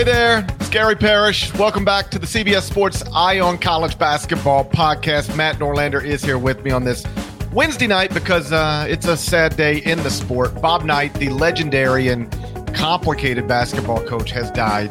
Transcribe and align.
Hey 0.00 0.04
there, 0.04 0.46
it's 0.58 0.70
Gary 0.70 0.96
Parrish. 0.96 1.52
Welcome 1.52 1.84
back 1.84 2.10
to 2.12 2.18
the 2.18 2.26
CBS 2.26 2.62
Sports 2.62 3.04
Eye 3.14 3.38
on 3.38 3.58
College 3.58 3.98
Basketball 3.98 4.64
podcast. 4.64 5.36
Matt 5.36 5.56
Norlander 5.56 6.02
is 6.02 6.24
here 6.24 6.38
with 6.38 6.64
me 6.64 6.70
on 6.70 6.84
this 6.84 7.04
Wednesday 7.52 7.86
night 7.86 8.14
because 8.14 8.50
uh, 8.50 8.86
it's 8.88 9.06
a 9.06 9.14
sad 9.14 9.58
day 9.58 9.76
in 9.80 10.02
the 10.02 10.08
sport. 10.08 10.58
Bob 10.62 10.86
Knight, 10.86 11.12
the 11.12 11.28
legendary 11.28 12.08
and 12.08 12.32
complicated 12.74 13.46
basketball 13.46 14.02
coach, 14.06 14.30
has 14.30 14.50
died 14.52 14.90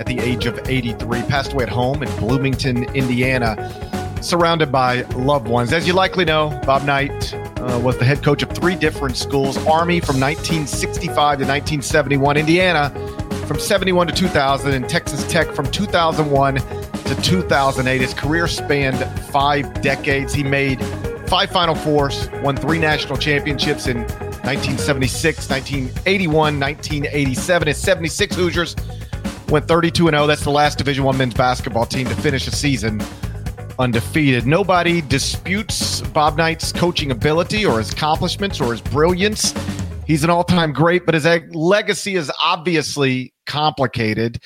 at 0.00 0.06
the 0.06 0.18
age 0.18 0.44
of 0.44 0.58
83, 0.68 1.22
passed 1.22 1.52
away 1.52 1.62
at 1.62 1.70
home 1.70 2.02
in 2.02 2.08
Bloomington, 2.16 2.82
Indiana 2.96 3.54
surrounded 4.20 4.72
by 4.72 5.02
loved 5.02 5.46
ones. 5.46 5.72
As 5.72 5.86
you 5.86 5.92
likely 5.92 6.24
know, 6.24 6.60
Bob 6.66 6.82
Knight 6.82 7.32
uh, 7.32 7.80
was 7.80 7.96
the 7.98 8.04
head 8.04 8.24
coach 8.24 8.42
of 8.42 8.50
three 8.50 8.74
different 8.74 9.16
schools 9.16 9.56
Army 9.68 10.00
from 10.00 10.18
1965 10.18 11.06
to 11.06 11.44
1971, 11.44 12.36
Indiana 12.36 12.92
from 13.48 13.58
71 13.58 14.06
to 14.08 14.12
2000, 14.12 14.74
and 14.74 14.88
Texas 14.88 15.26
Tech 15.26 15.50
from 15.52 15.68
2001 15.72 16.56
to 16.56 17.22
2008. 17.22 18.00
His 18.00 18.12
career 18.12 18.46
spanned 18.46 19.02
five 19.30 19.80
decades. 19.80 20.34
He 20.34 20.44
made 20.44 20.84
five 21.28 21.50
Final 21.50 21.74
Fours, 21.74 22.28
won 22.42 22.56
three 22.56 22.78
national 22.78 23.16
championships 23.16 23.86
in 23.86 24.00
1976, 24.44 25.48
1981, 25.48 26.60
1987. 26.60 27.68
His 27.68 27.78
76 27.78 28.36
Hoosiers 28.36 28.76
went 29.48 29.66
32 29.66 30.08
and 30.08 30.14
0. 30.14 30.26
That's 30.26 30.44
the 30.44 30.50
last 30.50 30.76
Division 30.76 31.04
One 31.04 31.16
men's 31.16 31.34
basketball 31.34 31.86
team 31.86 32.06
to 32.06 32.14
finish 32.16 32.46
a 32.46 32.50
season 32.50 33.02
undefeated. 33.78 34.46
Nobody 34.46 35.00
disputes 35.00 36.02
Bob 36.02 36.36
Knight's 36.36 36.70
coaching 36.70 37.10
ability 37.12 37.64
or 37.64 37.78
his 37.78 37.92
accomplishments 37.92 38.60
or 38.60 38.72
his 38.72 38.82
brilliance. 38.82 39.54
He's 40.06 40.24
an 40.24 40.30
all 40.30 40.44
time 40.44 40.72
great, 40.72 41.06
but 41.06 41.14
his 41.14 41.26
legacy 41.52 42.16
is 42.16 42.30
obviously 42.42 43.32
complicated. 43.48 44.40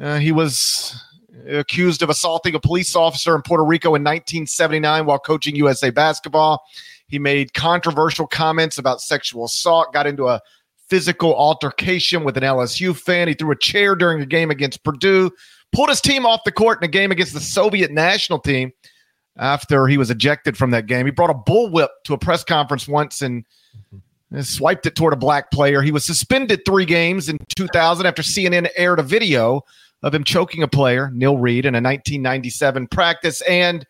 Uh, 0.00 0.18
he 0.18 0.32
was 0.32 1.04
accused 1.46 2.02
of 2.02 2.08
assaulting 2.08 2.54
a 2.54 2.60
police 2.60 2.96
officer 2.96 3.34
in 3.34 3.42
Puerto 3.42 3.64
Rico 3.64 3.88
in 3.88 4.02
1979 4.02 5.04
while 5.04 5.18
coaching 5.18 5.54
USA 5.56 5.90
basketball. 5.90 6.62
He 7.08 7.18
made 7.18 7.52
controversial 7.54 8.26
comments 8.26 8.78
about 8.78 9.00
sexual 9.00 9.44
assault, 9.44 9.92
got 9.92 10.06
into 10.06 10.28
a 10.28 10.40
physical 10.88 11.34
altercation 11.34 12.24
with 12.24 12.36
an 12.36 12.42
LSU 12.42 12.96
fan. 12.96 13.28
He 13.28 13.34
threw 13.34 13.50
a 13.50 13.58
chair 13.58 13.94
during 13.94 14.20
a 14.22 14.26
game 14.26 14.50
against 14.50 14.82
Purdue, 14.84 15.30
pulled 15.72 15.88
his 15.88 16.00
team 16.00 16.24
off 16.24 16.40
the 16.44 16.52
court 16.52 16.82
in 16.82 16.84
a 16.84 16.90
game 16.90 17.10
against 17.10 17.34
the 17.34 17.40
Soviet 17.40 17.90
national 17.90 18.38
team 18.38 18.72
after 19.36 19.86
he 19.86 19.98
was 19.98 20.10
ejected 20.10 20.56
from 20.56 20.70
that 20.70 20.86
game. 20.86 21.06
He 21.06 21.12
brought 21.12 21.30
a 21.30 21.34
bullwhip 21.34 21.88
to 22.04 22.14
a 22.14 22.18
press 22.18 22.44
conference 22.44 22.86
once 22.86 23.22
and 23.22 23.44
swiped 24.42 24.86
it 24.86 24.94
toward 24.94 25.12
a 25.12 25.16
black 25.16 25.50
player. 25.50 25.82
He 25.82 25.92
was 25.92 26.04
suspended 26.04 26.64
three 26.64 26.84
games 26.84 27.28
in 27.28 27.38
2000 27.56 28.06
after 28.06 28.22
CNN 28.22 28.68
aired 28.76 28.98
a 28.98 29.02
video 29.02 29.62
of 30.02 30.14
him 30.14 30.24
choking 30.24 30.62
a 30.62 30.68
player, 30.68 31.10
Neil 31.12 31.36
Reed, 31.36 31.66
in 31.66 31.74
a 31.74 31.78
1997 31.78 32.86
practice. 32.88 33.42
And 33.42 33.84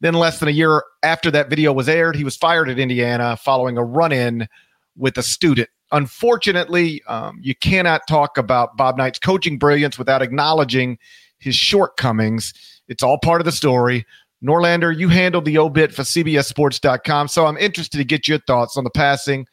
then, 0.00 0.14
less 0.14 0.38
than 0.38 0.48
a 0.48 0.52
year 0.52 0.82
after 1.02 1.30
that 1.30 1.50
video 1.50 1.72
was 1.72 1.88
aired, 1.88 2.16
he 2.16 2.24
was 2.24 2.36
fired 2.36 2.68
at 2.68 2.78
Indiana 2.78 3.36
following 3.36 3.76
a 3.76 3.84
run 3.84 4.12
in 4.12 4.48
with 4.96 5.16
a 5.18 5.22
student 5.22 5.68
unfortunately, 5.92 7.02
um, 7.06 7.38
you 7.40 7.54
cannot 7.54 8.02
talk 8.08 8.36
about 8.36 8.76
Bob 8.76 8.96
Knight's 8.96 9.18
coaching 9.18 9.58
brilliance 9.58 9.98
without 9.98 10.22
acknowledging 10.22 10.98
his 11.38 11.54
shortcomings. 11.54 12.52
It's 12.88 13.02
all 13.02 13.18
part 13.18 13.40
of 13.40 13.44
the 13.44 13.52
story. 13.52 14.04
Norlander, 14.42 14.96
you 14.96 15.08
handled 15.08 15.44
the 15.44 15.58
obit 15.58 15.94
for 15.94 16.02
CBSSports.com, 16.02 17.28
so 17.28 17.46
I'm 17.46 17.56
interested 17.58 17.98
to 17.98 18.04
get 18.04 18.26
your 18.26 18.38
thoughts 18.40 18.76
on 18.76 18.82
the 18.82 18.90
passing 18.90 19.46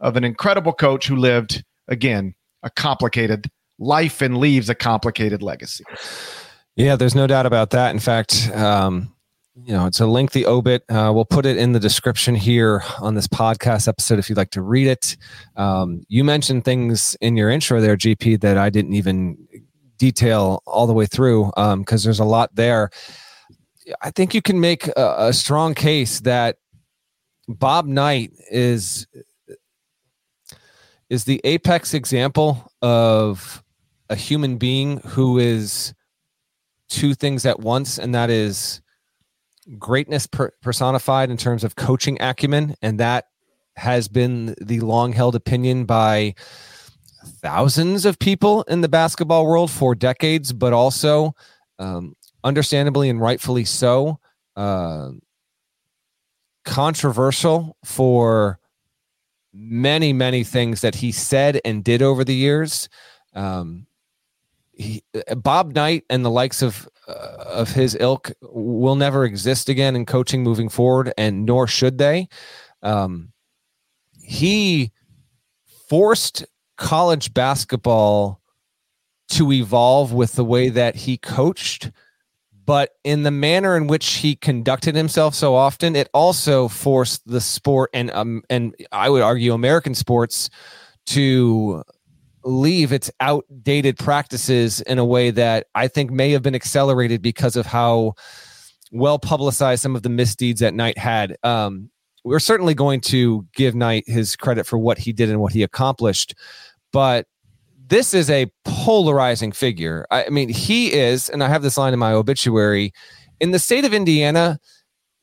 of 0.00 0.16
an 0.16 0.24
incredible 0.24 0.72
coach 0.72 1.06
who 1.06 1.16
lived, 1.16 1.64
again, 1.88 2.34
a 2.62 2.70
complicated 2.70 3.50
life 3.78 4.22
and 4.22 4.38
leaves 4.38 4.68
a 4.68 4.74
complicated 4.74 5.42
legacy. 5.42 5.84
Yeah, 6.76 6.96
there's 6.96 7.14
no 7.14 7.26
doubt 7.26 7.46
about 7.46 7.70
that. 7.70 7.90
In 7.92 7.98
fact, 7.98 8.50
um, 8.54 9.14
you 9.64 9.72
know, 9.72 9.86
it's 9.86 10.00
a 10.00 10.06
lengthy 10.06 10.44
obit. 10.44 10.82
Uh, 10.90 11.10
we'll 11.14 11.24
put 11.24 11.46
it 11.46 11.56
in 11.56 11.72
the 11.72 11.80
description 11.80 12.34
here 12.34 12.82
on 13.00 13.14
this 13.14 13.26
podcast 13.26 13.88
episode 13.88 14.18
if 14.18 14.28
you'd 14.28 14.36
like 14.36 14.50
to 14.50 14.60
read 14.60 14.86
it. 14.86 15.16
Um, 15.56 16.02
you 16.08 16.24
mentioned 16.24 16.64
things 16.64 17.16
in 17.20 17.36
your 17.36 17.48
intro 17.48 17.80
there, 17.80 17.96
GP, 17.96 18.40
that 18.42 18.58
I 18.58 18.68
didn't 18.68 18.92
even 18.92 19.38
detail 19.96 20.62
all 20.66 20.86
the 20.86 20.92
way 20.92 21.06
through 21.06 21.46
because 21.46 21.64
um, 21.72 21.84
there's 21.86 22.20
a 22.20 22.24
lot 22.24 22.54
there. 22.54 22.90
I 24.02 24.10
think 24.10 24.34
you 24.34 24.42
can 24.42 24.60
make 24.60 24.88
a, 24.88 25.14
a 25.28 25.32
strong 25.32 25.74
case 25.74 26.20
that 26.20 26.56
Bob 27.48 27.86
Knight 27.86 28.32
is 28.50 29.06
is 31.08 31.24
the 31.24 31.40
apex 31.44 31.94
example 31.94 32.70
of 32.82 33.62
a 34.08 34.16
human 34.16 34.56
being 34.56 34.98
who 34.98 35.38
is 35.38 35.94
two 36.88 37.14
things 37.14 37.44
at 37.46 37.60
once, 37.60 37.98
and 37.98 38.14
that 38.14 38.30
is 38.30 38.80
greatness 39.78 40.26
per- 40.26 40.52
personified 40.62 41.30
in 41.30 41.36
terms 41.36 41.64
of 41.64 41.76
coaching 41.76 42.16
acumen, 42.20 42.74
and 42.82 43.00
that 43.00 43.26
has 43.76 44.08
been 44.08 44.54
the 44.60 44.80
long 44.80 45.12
held 45.12 45.34
opinion 45.34 45.84
by 45.84 46.34
thousands 47.42 48.04
of 48.04 48.18
people 48.18 48.62
in 48.62 48.80
the 48.80 48.88
basketball 48.88 49.46
world 49.46 49.70
for 49.70 49.94
decades, 49.94 50.52
but 50.52 50.72
also, 50.72 51.34
um, 51.78 52.14
understandably 52.44 53.10
and 53.10 53.20
rightfully 53.20 53.64
so, 53.64 54.18
uh, 54.54 55.10
controversial 56.64 57.76
for 57.84 58.58
many, 59.56 60.12
many 60.12 60.44
things 60.44 60.82
that 60.82 60.96
he 60.96 61.10
said 61.12 61.60
and 61.64 61.82
did 61.82 62.02
over 62.02 62.24
the 62.24 62.34
years. 62.34 62.88
Um, 63.34 63.86
he, 64.72 65.02
Bob 65.36 65.74
Knight 65.74 66.04
and 66.10 66.24
the 66.24 66.30
likes 66.30 66.62
of 66.62 66.88
uh, 67.08 67.44
of 67.46 67.70
his 67.70 67.96
ilk 68.00 68.32
will 68.42 68.96
never 68.96 69.24
exist 69.24 69.68
again 69.68 69.96
in 69.96 70.04
coaching 70.04 70.42
moving 70.42 70.68
forward, 70.68 71.12
and 71.16 71.46
nor 71.46 71.66
should 71.66 71.98
they. 71.98 72.28
Um, 72.82 73.32
he 74.20 74.92
forced 75.88 76.44
college 76.76 77.32
basketball 77.32 78.40
to 79.28 79.52
evolve 79.52 80.12
with 80.12 80.32
the 80.34 80.44
way 80.44 80.68
that 80.68 80.94
he 80.96 81.16
coached, 81.16 81.90
but 82.66 82.90
in 83.04 83.22
the 83.22 83.30
manner 83.30 83.76
in 83.76 83.86
which 83.86 84.14
he 84.14 84.34
conducted 84.34 84.96
himself 84.96 85.34
so 85.34 85.54
often, 85.54 85.94
it 85.94 86.08
also 86.12 86.66
forced 86.68 87.26
the 87.26 87.40
sport 87.40 87.90
and 87.94 88.10
um, 88.10 88.42
and 88.50 88.74
I 88.92 89.08
would 89.08 89.22
argue 89.22 89.54
American 89.54 89.94
sports 89.94 90.50
to 91.06 91.84
leave 92.44 92.92
its 92.92 93.10
outdated 93.20 93.98
practices 93.98 94.80
in 94.82 94.98
a 94.98 95.04
way 95.04 95.30
that 95.30 95.68
I 95.74 95.88
think 95.88 96.10
may 96.10 96.32
have 96.32 96.42
been 96.42 96.54
accelerated 96.54 97.22
because 97.22 97.56
of 97.56 97.66
how 97.66 98.14
well 98.92 99.18
publicized 99.18 99.82
some 99.82 99.96
of 99.96 100.02
the 100.02 100.08
misdeeds 100.08 100.60
that 100.60 100.74
Knight 100.74 100.98
had. 100.98 101.36
Um, 101.42 101.90
we're 102.24 102.40
certainly 102.40 102.74
going 102.74 103.00
to 103.02 103.46
give 103.54 103.74
Knight 103.74 104.04
his 104.06 104.34
credit 104.34 104.66
for 104.66 104.78
what 104.78 104.98
he 104.98 105.12
did 105.12 105.30
and 105.30 105.40
what 105.40 105.52
he 105.52 105.62
accomplished, 105.62 106.34
but 106.92 107.26
this 107.86 108.14
is 108.14 108.30
a 108.30 108.50
polarizing 108.64 109.52
figure. 109.52 110.06
I, 110.10 110.28
mean, 110.28 110.48
he 110.48 110.92
is, 110.92 111.28
and 111.28 111.42
I 111.44 111.48
have 111.48 111.62
this 111.62 111.78
line 111.78 111.92
in 111.92 111.98
my 111.98 112.12
obituary 112.12 112.92
in 113.40 113.50
the 113.50 113.58
state 113.58 113.84
of 113.84 113.94
Indiana 113.94 114.58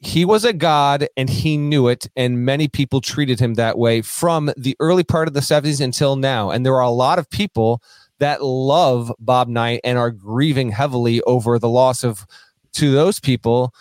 he 0.06 0.26
was 0.26 0.44
a 0.44 0.52
god 0.52 1.08
and 1.16 1.30
he 1.30 1.56
knew 1.56 1.88
it 1.88 2.10
and 2.18 2.46
many 2.46 2.68
people 2.68 3.00
treated 3.00 3.40
him 3.40 3.54
that 3.54 3.78
way 3.78 4.02
from 4.02 4.52
the 4.58 4.76
early 4.82 5.04
part 5.04 5.30
of 5.30 5.34
the 5.34 5.40
70s 5.40 5.80
until 5.80 6.18
now 6.18 6.50
and 6.50 6.66
there 6.66 6.76
are 6.76 6.82
a 6.82 6.90
lot 6.90 7.20
of 7.20 7.30
people 7.30 7.82
that 8.20 8.44
love 8.44 9.12
bob 9.18 9.48
knight 9.48 9.80
and 9.84 9.98
are 9.98 10.12
grieving 10.12 10.72
heavily 10.72 11.22
over 11.22 11.58
the 11.58 11.70
loss 11.70 12.04
of 12.04 12.26
to 12.74 12.92
those 12.92 13.20
people 13.20 13.74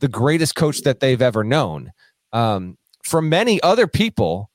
the 0.00 0.08
greatest 0.08 0.56
coach 0.56 0.80
that 0.82 0.98
they've 0.98 1.22
ever 1.22 1.44
known 1.44 1.92
um, 2.32 2.76
for 3.04 3.22
many 3.22 3.62
other 3.62 3.86
people 3.86 4.50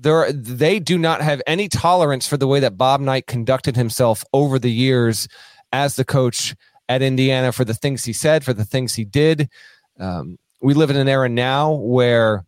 there 0.00 0.30
they 0.32 0.78
do 0.78 0.96
not 0.96 1.20
have 1.20 1.42
any 1.46 1.68
tolerance 1.68 2.26
for 2.26 2.36
the 2.36 2.46
way 2.46 2.60
that 2.60 2.76
bob 2.76 3.00
knight 3.00 3.26
conducted 3.26 3.76
himself 3.76 4.24
over 4.32 4.58
the 4.58 4.70
years 4.70 5.28
as 5.72 5.96
the 5.96 6.04
coach 6.04 6.54
at 6.88 7.02
indiana 7.02 7.52
for 7.52 7.64
the 7.64 7.74
things 7.74 8.04
he 8.04 8.12
said 8.12 8.44
for 8.44 8.52
the 8.52 8.64
things 8.64 8.94
he 8.94 9.04
did. 9.04 9.48
Um, 9.98 10.38
we 10.60 10.74
live 10.74 10.90
in 10.90 10.96
an 10.96 11.08
era 11.08 11.28
now 11.28 11.72
where 11.72 12.44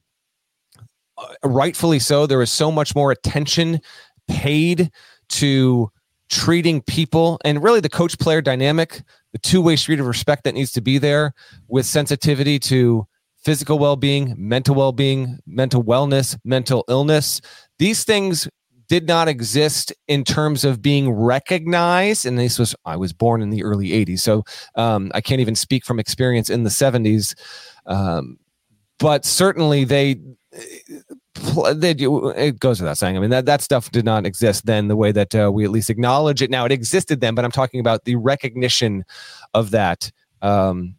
uh, 1.18 1.26
rightfully 1.44 1.98
so 1.98 2.26
there 2.26 2.42
is 2.42 2.50
so 2.50 2.70
much 2.70 2.94
more 2.94 3.10
attention 3.10 3.80
paid 4.28 4.90
to 5.28 5.90
treating 6.28 6.80
people 6.82 7.40
and 7.44 7.62
really 7.62 7.80
the 7.80 7.88
coach 7.88 8.18
player 8.18 8.40
dynamic 8.40 9.02
the 9.32 9.38
two-way 9.38 9.76
street 9.76 10.00
of 10.00 10.06
respect 10.06 10.44
that 10.44 10.54
needs 10.54 10.72
to 10.72 10.80
be 10.80 10.98
there 10.98 11.34
with 11.68 11.86
sensitivity 11.86 12.58
to 12.58 13.06
physical 13.44 13.78
well-being 13.78 14.34
mental 14.36 14.74
well-being 14.74 15.38
mental 15.46 15.82
wellness 15.82 16.36
mental 16.44 16.84
illness 16.88 17.40
these 17.78 18.04
things 18.04 18.48
did 18.88 19.06
not 19.06 19.28
exist 19.28 19.92
in 20.08 20.24
terms 20.24 20.64
of 20.64 20.82
being 20.82 21.10
recognized 21.10 22.26
and 22.26 22.38
this 22.38 22.58
was 22.58 22.74
i 22.84 22.96
was 22.96 23.12
born 23.12 23.40
in 23.40 23.50
the 23.50 23.62
early 23.62 23.88
80s 23.88 24.20
so 24.20 24.42
um, 24.74 25.10
i 25.14 25.20
can't 25.20 25.40
even 25.40 25.54
speak 25.54 25.84
from 25.84 25.98
experience 25.98 26.50
in 26.50 26.64
the 26.64 26.70
70s 26.70 27.34
um, 27.86 28.38
but 28.98 29.24
certainly 29.24 29.84
they 29.84 30.20
they 31.74 31.94
do, 31.94 32.30
it 32.30 32.58
goes 32.60 32.80
without 32.80 32.98
saying. 32.98 33.16
I 33.16 33.20
mean 33.20 33.30
that 33.30 33.46
that 33.46 33.62
stuff 33.62 33.90
did 33.90 34.04
not 34.04 34.26
exist 34.26 34.66
then 34.66 34.88
the 34.88 34.96
way 34.96 35.12
that 35.12 35.34
uh, 35.34 35.50
we 35.52 35.64
at 35.64 35.70
least 35.70 35.90
acknowledge 35.90 36.42
it 36.42 36.50
now. 36.50 36.64
It 36.64 36.72
existed 36.72 37.20
then, 37.20 37.34
but 37.34 37.44
I'm 37.44 37.50
talking 37.50 37.80
about 37.80 38.04
the 38.04 38.16
recognition 38.16 39.04
of 39.54 39.70
that. 39.70 40.10
Um, 40.42 40.96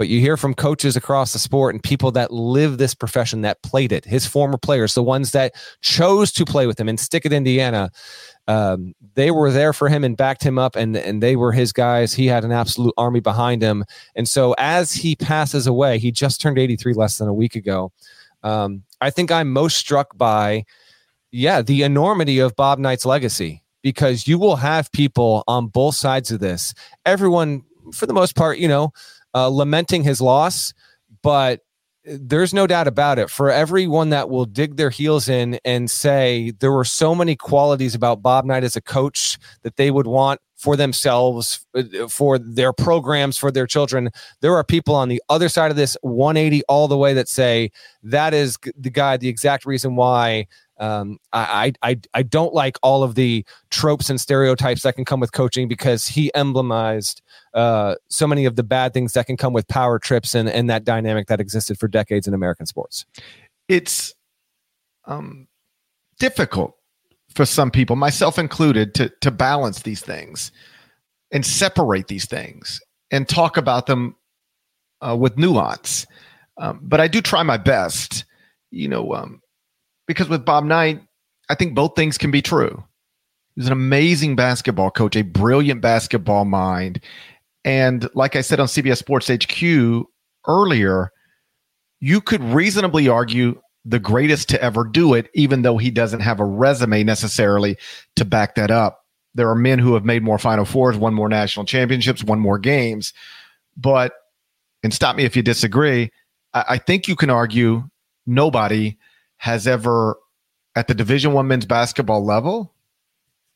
but 0.00 0.08
you 0.08 0.18
hear 0.18 0.38
from 0.38 0.54
coaches 0.54 0.96
across 0.96 1.34
the 1.34 1.38
sport 1.38 1.74
and 1.74 1.82
people 1.82 2.10
that 2.10 2.32
live 2.32 2.78
this 2.78 2.94
profession 2.94 3.42
that 3.42 3.62
played 3.62 3.92
it. 3.92 4.02
His 4.06 4.26
former 4.26 4.56
players, 4.56 4.94
the 4.94 5.02
ones 5.02 5.32
that 5.32 5.54
chose 5.82 6.32
to 6.32 6.46
play 6.46 6.66
with 6.66 6.80
him 6.80 6.88
and 6.88 6.98
stick 6.98 7.26
at 7.26 7.34
Indiana, 7.34 7.90
um, 8.48 8.94
they 9.12 9.30
were 9.30 9.50
there 9.50 9.74
for 9.74 9.90
him 9.90 10.02
and 10.02 10.16
backed 10.16 10.42
him 10.42 10.58
up, 10.58 10.74
and 10.74 10.96
and 10.96 11.22
they 11.22 11.36
were 11.36 11.52
his 11.52 11.70
guys. 11.70 12.14
He 12.14 12.24
had 12.24 12.46
an 12.46 12.50
absolute 12.50 12.94
army 12.96 13.20
behind 13.20 13.60
him, 13.60 13.84
and 14.16 14.26
so 14.26 14.54
as 14.56 14.94
he 14.94 15.16
passes 15.16 15.66
away, 15.66 15.98
he 15.98 16.10
just 16.10 16.40
turned 16.40 16.58
83 16.58 16.94
less 16.94 17.18
than 17.18 17.28
a 17.28 17.34
week 17.34 17.54
ago. 17.54 17.92
Um, 18.42 18.84
I 19.02 19.10
think 19.10 19.30
I'm 19.30 19.52
most 19.52 19.76
struck 19.76 20.16
by, 20.16 20.64
yeah, 21.30 21.60
the 21.60 21.82
enormity 21.82 22.38
of 22.38 22.56
Bob 22.56 22.78
Knight's 22.78 23.04
legacy 23.04 23.64
because 23.82 24.26
you 24.26 24.38
will 24.38 24.56
have 24.56 24.90
people 24.92 25.44
on 25.46 25.66
both 25.66 25.94
sides 25.94 26.30
of 26.30 26.40
this. 26.40 26.72
Everyone, 27.04 27.64
for 27.92 28.06
the 28.06 28.14
most 28.14 28.34
part, 28.34 28.56
you 28.56 28.66
know, 28.66 28.94
uh, 29.34 29.48
lamenting 29.48 30.02
his 30.02 30.20
loss, 30.20 30.72
but 31.22 31.60
there's 32.04 32.54
no 32.54 32.66
doubt 32.66 32.88
about 32.88 33.18
it. 33.18 33.30
For 33.30 33.50
everyone 33.50 34.10
that 34.10 34.30
will 34.30 34.46
dig 34.46 34.76
their 34.76 34.90
heels 34.90 35.28
in 35.28 35.58
and 35.64 35.90
say 35.90 36.52
there 36.60 36.72
were 36.72 36.84
so 36.84 37.14
many 37.14 37.36
qualities 37.36 37.94
about 37.94 38.22
Bob 38.22 38.44
Knight 38.44 38.64
as 38.64 38.74
a 38.74 38.80
coach 38.80 39.38
that 39.62 39.76
they 39.76 39.90
would 39.90 40.06
want 40.06 40.40
for 40.56 40.76
themselves, 40.76 41.66
for 42.08 42.38
their 42.38 42.72
programs, 42.72 43.38
for 43.38 43.50
their 43.50 43.66
children. 43.66 44.10
There 44.40 44.54
are 44.54 44.64
people 44.64 44.94
on 44.94 45.08
the 45.08 45.22
other 45.28 45.48
side 45.48 45.70
of 45.70 45.76
this 45.76 45.96
180 46.02 46.62
all 46.68 46.88
the 46.88 46.98
way 46.98 47.14
that 47.14 47.28
say 47.28 47.70
that 48.02 48.34
is 48.34 48.58
the 48.76 48.90
guy, 48.90 49.16
the 49.16 49.28
exact 49.28 49.64
reason 49.64 49.96
why 49.96 50.46
um, 50.80 51.18
I, 51.32 51.74
I 51.82 52.00
I 52.14 52.22
don't 52.22 52.54
like 52.54 52.78
all 52.82 53.02
of 53.02 53.14
the 53.14 53.44
tropes 53.70 54.08
and 54.08 54.18
stereotypes 54.18 54.82
that 54.82 54.94
can 54.94 55.04
come 55.04 55.20
with 55.20 55.32
coaching 55.32 55.68
because 55.68 56.06
he 56.06 56.32
emblemized 56.34 57.20
uh, 57.52 57.96
so 58.08 58.26
many 58.26 58.46
of 58.46 58.56
the 58.56 58.62
bad 58.62 58.94
things 58.94 59.12
that 59.12 59.26
can 59.26 59.36
come 59.36 59.52
with 59.52 59.68
power 59.68 59.98
trips 59.98 60.34
and 60.34 60.48
and 60.48 60.70
that 60.70 60.84
dynamic 60.84 61.28
that 61.28 61.38
existed 61.38 61.78
for 61.78 61.86
decades 61.86 62.26
in 62.26 62.32
American 62.32 62.64
sports. 62.64 63.04
It's 63.68 64.14
um, 65.04 65.48
difficult 66.18 66.74
for 67.34 67.44
some 67.44 67.70
people, 67.70 67.94
myself 67.94 68.38
included, 68.38 68.94
to 68.94 69.12
to 69.20 69.30
balance 69.30 69.82
these 69.82 70.00
things 70.00 70.50
and 71.30 71.44
separate 71.44 72.08
these 72.08 72.24
things 72.24 72.80
and 73.10 73.28
talk 73.28 73.58
about 73.58 73.86
them 73.86 74.16
uh, 75.06 75.14
with 75.14 75.36
nuance. 75.36 76.06
Um, 76.56 76.80
but 76.82 77.00
I 77.00 77.08
do 77.08 77.20
try 77.20 77.42
my 77.42 77.58
best. 77.58 78.24
You 78.70 78.88
know, 78.88 79.12
um, 79.14 79.42
because 80.10 80.28
with 80.28 80.44
Bob 80.44 80.64
Knight, 80.64 81.00
I 81.48 81.54
think 81.54 81.76
both 81.76 81.94
things 81.94 82.18
can 82.18 82.32
be 82.32 82.42
true. 82.42 82.82
He's 83.54 83.66
an 83.66 83.72
amazing 83.72 84.34
basketball 84.34 84.90
coach, 84.90 85.14
a 85.14 85.22
brilliant 85.22 85.80
basketball 85.80 86.44
mind. 86.44 87.00
And 87.64 88.08
like 88.14 88.34
I 88.34 88.40
said 88.40 88.58
on 88.58 88.66
CBS 88.66 88.96
Sports 88.96 89.28
HQ 89.28 90.04
earlier, 90.48 91.12
you 92.00 92.20
could 92.20 92.42
reasonably 92.42 93.06
argue 93.06 93.60
the 93.84 94.00
greatest 94.00 94.48
to 94.48 94.60
ever 94.60 94.82
do 94.82 95.14
it, 95.14 95.30
even 95.34 95.62
though 95.62 95.78
he 95.78 95.92
doesn't 95.92 96.20
have 96.20 96.40
a 96.40 96.44
resume 96.44 97.04
necessarily 97.04 97.76
to 98.16 98.24
back 98.24 98.56
that 98.56 98.72
up. 98.72 99.04
There 99.36 99.48
are 99.48 99.54
men 99.54 99.78
who 99.78 99.94
have 99.94 100.04
made 100.04 100.24
more 100.24 100.38
Final 100.38 100.64
Fours, 100.64 100.96
won 100.96 101.14
more 101.14 101.28
national 101.28 101.66
championships, 101.66 102.24
won 102.24 102.40
more 102.40 102.58
games. 102.58 103.12
But, 103.76 104.12
and 104.82 104.92
stop 104.92 105.14
me 105.14 105.24
if 105.24 105.36
you 105.36 105.42
disagree, 105.42 106.10
I, 106.52 106.64
I 106.70 106.78
think 106.78 107.06
you 107.06 107.14
can 107.14 107.30
argue 107.30 107.84
nobody 108.26 108.96
has 109.40 109.66
ever 109.66 110.18
at 110.76 110.86
the 110.86 110.94
division 110.94 111.32
one 111.32 111.48
men's 111.48 111.64
basketball 111.64 112.22
level 112.22 112.74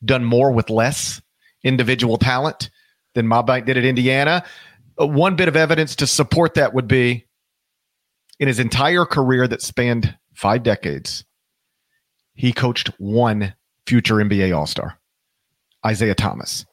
done 0.03 0.23
more 0.23 0.51
with 0.51 0.71
less 0.71 1.21
individual 1.63 2.17
talent 2.17 2.71
than 3.13 3.29
Bob 3.29 3.47
Knight 3.47 3.65
did 3.65 3.77
at 3.77 3.85
Indiana. 3.85 4.43
Uh, 4.99 5.05
one 5.05 5.35
bit 5.35 5.47
of 5.47 5.55
evidence 5.55 5.95
to 5.97 6.07
support 6.07 6.55
that 6.55 6.73
would 6.73 6.87
be 6.87 7.27
in 8.39 8.47
his 8.47 8.59
entire 8.59 9.05
career 9.05 9.47
that 9.47 9.61
spanned 9.61 10.17
five 10.33 10.63
decades, 10.63 11.23
he 12.33 12.51
coached 12.51 12.89
one 12.97 13.53
future 13.85 14.15
NBA 14.15 14.57
All 14.57 14.65
Star, 14.65 14.97
Isiah 15.87 16.15
Thomas. 16.15 16.65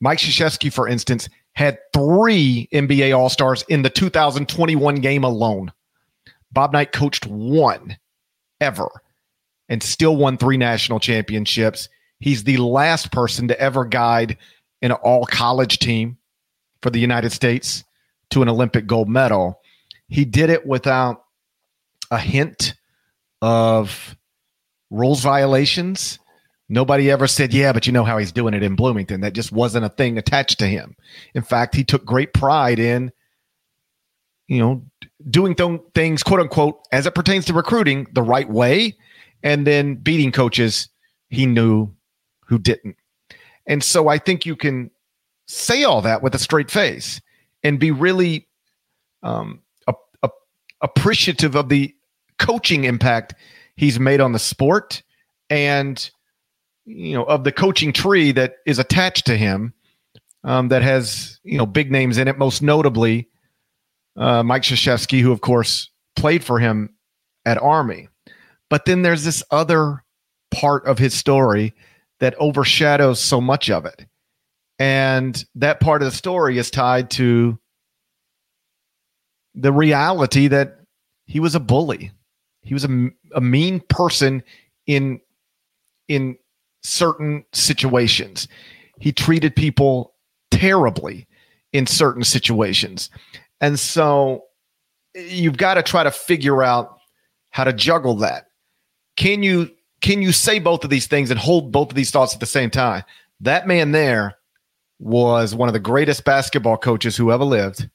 Mike 0.00 0.18
Krzyzewski, 0.18 0.72
for 0.72 0.86
instance, 0.86 1.28
had 1.54 1.78
three 1.92 2.68
NBA 2.72 3.16
All 3.16 3.28
Stars 3.28 3.64
in 3.68 3.82
the 3.82 3.90
2021 3.90 4.94
game 4.96 5.24
alone. 5.24 5.72
Bob 6.52 6.72
Knight 6.72 6.92
coached 6.92 7.26
one 7.26 7.96
ever 8.62 8.88
and 9.68 9.82
still 9.82 10.16
won 10.16 10.38
three 10.38 10.56
national 10.56 11.00
championships. 11.00 11.88
He's 12.20 12.44
the 12.44 12.58
last 12.58 13.12
person 13.12 13.48
to 13.48 13.60
ever 13.60 13.84
guide 13.84 14.38
an 14.80 14.92
all 14.92 15.26
college 15.26 15.78
team 15.78 16.18
for 16.80 16.90
the 16.90 17.00
United 17.00 17.32
States 17.32 17.84
to 18.30 18.42
an 18.42 18.48
Olympic 18.48 18.86
gold 18.86 19.08
medal. 19.08 19.60
He 20.08 20.24
did 20.24 20.50
it 20.50 20.66
without 20.66 21.24
a 22.10 22.18
hint 22.18 22.74
of 23.40 24.16
rules 24.90 25.20
violations. 25.20 26.18
Nobody 26.68 27.10
ever 27.10 27.26
said, 27.26 27.52
yeah, 27.52 27.72
but 27.72 27.86
you 27.86 27.92
know 27.92 28.04
how 28.04 28.18
he's 28.18 28.32
doing 28.32 28.54
it 28.54 28.62
in 28.62 28.76
Bloomington. 28.76 29.22
That 29.22 29.34
just 29.34 29.52
wasn't 29.52 29.84
a 29.84 29.90
thing 29.90 30.16
attached 30.16 30.58
to 30.60 30.66
him. 30.66 30.96
In 31.34 31.42
fact, 31.42 31.74
he 31.74 31.84
took 31.84 32.04
great 32.04 32.32
pride 32.32 32.78
in, 32.78 33.12
you 34.48 34.58
know, 34.58 34.84
doing 35.30 35.54
th- 35.54 35.80
things, 35.94 36.22
quote 36.22 36.40
unquote, 36.40 36.80
as 36.92 37.06
it 37.06 37.14
pertains 37.14 37.44
to 37.46 37.52
recruiting, 37.52 38.06
the 38.12 38.22
right 38.22 38.48
way, 38.48 38.96
and 39.42 39.66
then 39.66 39.96
beating 39.96 40.32
coaches 40.32 40.88
he 41.28 41.46
knew 41.46 41.90
who 42.46 42.58
didn't. 42.58 42.96
And 43.66 43.82
so 43.82 44.08
I 44.08 44.18
think 44.18 44.44
you 44.44 44.56
can 44.56 44.90
say 45.46 45.84
all 45.84 46.02
that 46.02 46.22
with 46.22 46.34
a 46.34 46.38
straight 46.38 46.70
face 46.70 47.20
and 47.62 47.78
be 47.78 47.90
really 47.90 48.48
um, 49.22 49.60
a, 49.86 49.94
a, 50.22 50.30
appreciative 50.80 51.54
of 51.54 51.68
the 51.68 51.94
coaching 52.38 52.84
impact 52.84 53.34
he's 53.76 54.00
made 54.00 54.20
on 54.20 54.32
the 54.32 54.38
sport 54.38 55.02
and 55.50 56.10
you 56.84 57.14
know 57.14 57.24
of 57.24 57.44
the 57.44 57.52
coaching 57.52 57.92
tree 57.92 58.32
that 58.32 58.56
is 58.66 58.78
attached 58.78 59.26
to 59.26 59.36
him 59.36 59.72
um, 60.44 60.68
that 60.68 60.82
has 60.82 61.38
you 61.44 61.56
know 61.56 61.66
big 61.66 61.92
names 61.92 62.18
in 62.18 62.26
it 62.26 62.38
most 62.38 62.62
notably 62.62 63.28
uh, 64.16 64.42
Mike 64.42 64.62
Krzyzewski, 64.62 65.20
who 65.20 65.32
of 65.32 65.40
course 65.40 65.90
played 66.16 66.44
for 66.44 66.58
him 66.58 66.94
at 67.44 67.58
Army. 67.58 68.08
But 68.70 68.84
then 68.84 69.02
there's 69.02 69.24
this 69.24 69.42
other 69.50 70.02
part 70.50 70.86
of 70.86 70.98
his 70.98 71.14
story 71.14 71.74
that 72.20 72.34
overshadows 72.38 73.20
so 73.20 73.40
much 73.40 73.68
of 73.70 73.84
it. 73.84 74.06
And 74.78 75.44
that 75.54 75.80
part 75.80 76.02
of 76.02 76.10
the 76.10 76.16
story 76.16 76.58
is 76.58 76.70
tied 76.70 77.10
to 77.12 77.58
the 79.54 79.72
reality 79.72 80.48
that 80.48 80.78
he 81.26 81.40
was 81.40 81.54
a 81.54 81.60
bully. 81.60 82.10
He 82.62 82.74
was 82.74 82.84
a, 82.84 83.08
a 83.34 83.40
mean 83.40 83.80
person 83.88 84.42
in 84.86 85.20
in 86.08 86.36
certain 86.82 87.44
situations. 87.52 88.48
He 88.98 89.12
treated 89.12 89.54
people 89.56 90.14
terribly 90.50 91.26
in 91.72 91.86
certain 91.86 92.24
situations. 92.24 93.10
And 93.62 93.78
so 93.80 94.44
you've 95.14 95.56
got 95.56 95.74
to 95.74 95.82
try 95.82 96.02
to 96.02 96.10
figure 96.10 96.62
out 96.62 96.98
how 97.50 97.64
to 97.64 97.72
juggle 97.72 98.16
that. 98.16 98.48
Can 99.16 99.42
you 99.42 99.70
can 100.00 100.20
you 100.20 100.32
say 100.32 100.58
both 100.58 100.82
of 100.82 100.90
these 100.90 101.06
things 101.06 101.30
and 101.30 101.38
hold 101.38 101.70
both 101.70 101.90
of 101.90 101.94
these 101.94 102.10
thoughts 102.10 102.34
at 102.34 102.40
the 102.40 102.46
same 102.46 102.70
time? 102.70 103.04
That 103.40 103.68
man 103.68 103.92
there 103.92 104.34
was 104.98 105.54
one 105.54 105.68
of 105.68 105.72
the 105.72 105.80
greatest 105.80 106.24
basketball 106.24 106.76
coaches 106.76 107.16
who 107.16 107.30
ever 107.30 107.44
lived, 107.44 107.88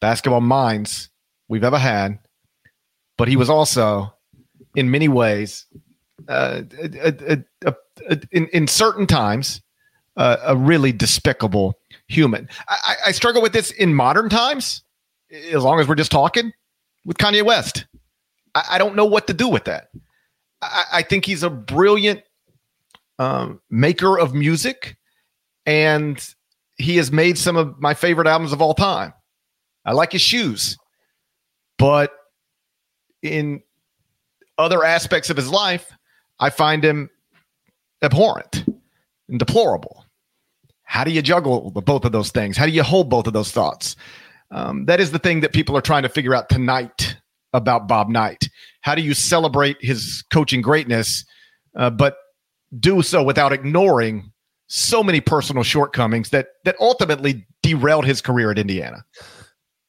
basketball 0.00 0.42
minds 0.42 1.08
we've 1.48 1.64
ever 1.64 1.78
had, 1.78 2.18
but 3.16 3.28
he 3.28 3.36
was 3.36 3.48
also 3.48 4.12
in 4.74 4.90
many 4.90 5.08
ways 5.08 5.66
uh, 6.28 6.62
a, 6.78 7.42
a, 7.64 7.74
a, 8.08 8.20
in, 8.30 8.48
in 8.48 8.66
certain 8.66 9.06
times 9.06 9.62
uh, 10.16 10.36
a 10.44 10.56
really 10.56 10.92
despicable 10.92 11.78
human. 12.08 12.48
I, 12.68 12.94
I 13.06 13.12
struggle 13.12 13.40
with 13.40 13.52
this 13.52 13.70
in 13.70 13.94
modern 13.94 14.28
times, 14.28 14.82
as 15.30 15.62
long 15.62 15.80
as 15.80 15.88
we're 15.88 15.94
just 15.94 16.10
talking 16.10 16.52
with 17.04 17.18
Kanye 17.18 17.44
West. 17.44 17.86
I, 18.54 18.64
I 18.72 18.78
don't 18.78 18.96
know 18.96 19.06
what 19.06 19.26
to 19.28 19.34
do 19.34 19.48
with 19.48 19.64
that. 19.64 19.88
I, 20.62 20.84
I 20.92 21.02
think 21.02 21.24
he's 21.24 21.42
a 21.42 21.50
brilliant 21.50 22.22
um, 23.18 23.60
maker 23.70 24.18
of 24.18 24.34
music, 24.34 24.96
and 25.66 26.22
he 26.76 26.96
has 26.96 27.12
made 27.12 27.38
some 27.38 27.56
of 27.56 27.80
my 27.80 27.94
favorite 27.94 28.26
albums 28.26 28.52
of 28.52 28.62
all 28.62 28.74
time. 28.74 29.12
I 29.84 29.92
like 29.92 30.12
his 30.12 30.22
shoes, 30.22 30.76
but 31.78 32.12
in 33.22 33.62
other 34.58 34.84
aspects 34.84 35.30
of 35.30 35.36
his 35.36 35.50
life, 35.50 35.90
I 36.38 36.50
find 36.50 36.84
him 36.84 37.10
abhorrent 38.02 38.64
and 39.28 39.38
deplorable. 39.38 40.04
How 40.82 41.04
do 41.04 41.10
you 41.10 41.22
juggle 41.22 41.70
the, 41.70 41.80
both 41.80 42.04
of 42.04 42.12
those 42.12 42.30
things? 42.30 42.56
How 42.56 42.66
do 42.66 42.72
you 42.72 42.82
hold 42.82 43.08
both 43.08 43.26
of 43.26 43.32
those 43.32 43.52
thoughts? 43.52 43.96
Um, 44.50 44.86
that 44.86 45.00
is 45.00 45.12
the 45.12 45.18
thing 45.18 45.40
that 45.40 45.52
people 45.52 45.76
are 45.76 45.82
trying 45.82 46.02
to 46.02 46.08
figure 46.08 46.34
out 46.34 46.48
tonight 46.48 47.16
about 47.52 47.88
Bob 47.88 48.08
Knight. 48.08 48.48
How 48.82 48.94
do 48.94 49.02
you 49.02 49.14
celebrate 49.14 49.76
his 49.80 50.24
coaching 50.32 50.62
greatness, 50.62 51.24
uh, 51.76 51.90
but 51.90 52.16
do 52.78 53.02
so 53.02 53.22
without 53.22 53.52
ignoring 53.52 54.32
so 54.68 55.02
many 55.02 55.20
personal 55.20 55.62
shortcomings 55.62 56.30
that 56.30 56.48
that 56.64 56.76
ultimately 56.80 57.46
derailed 57.62 58.06
his 58.06 58.20
career 58.20 58.50
at 58.50 58.58
Indiana? 58.58 59.04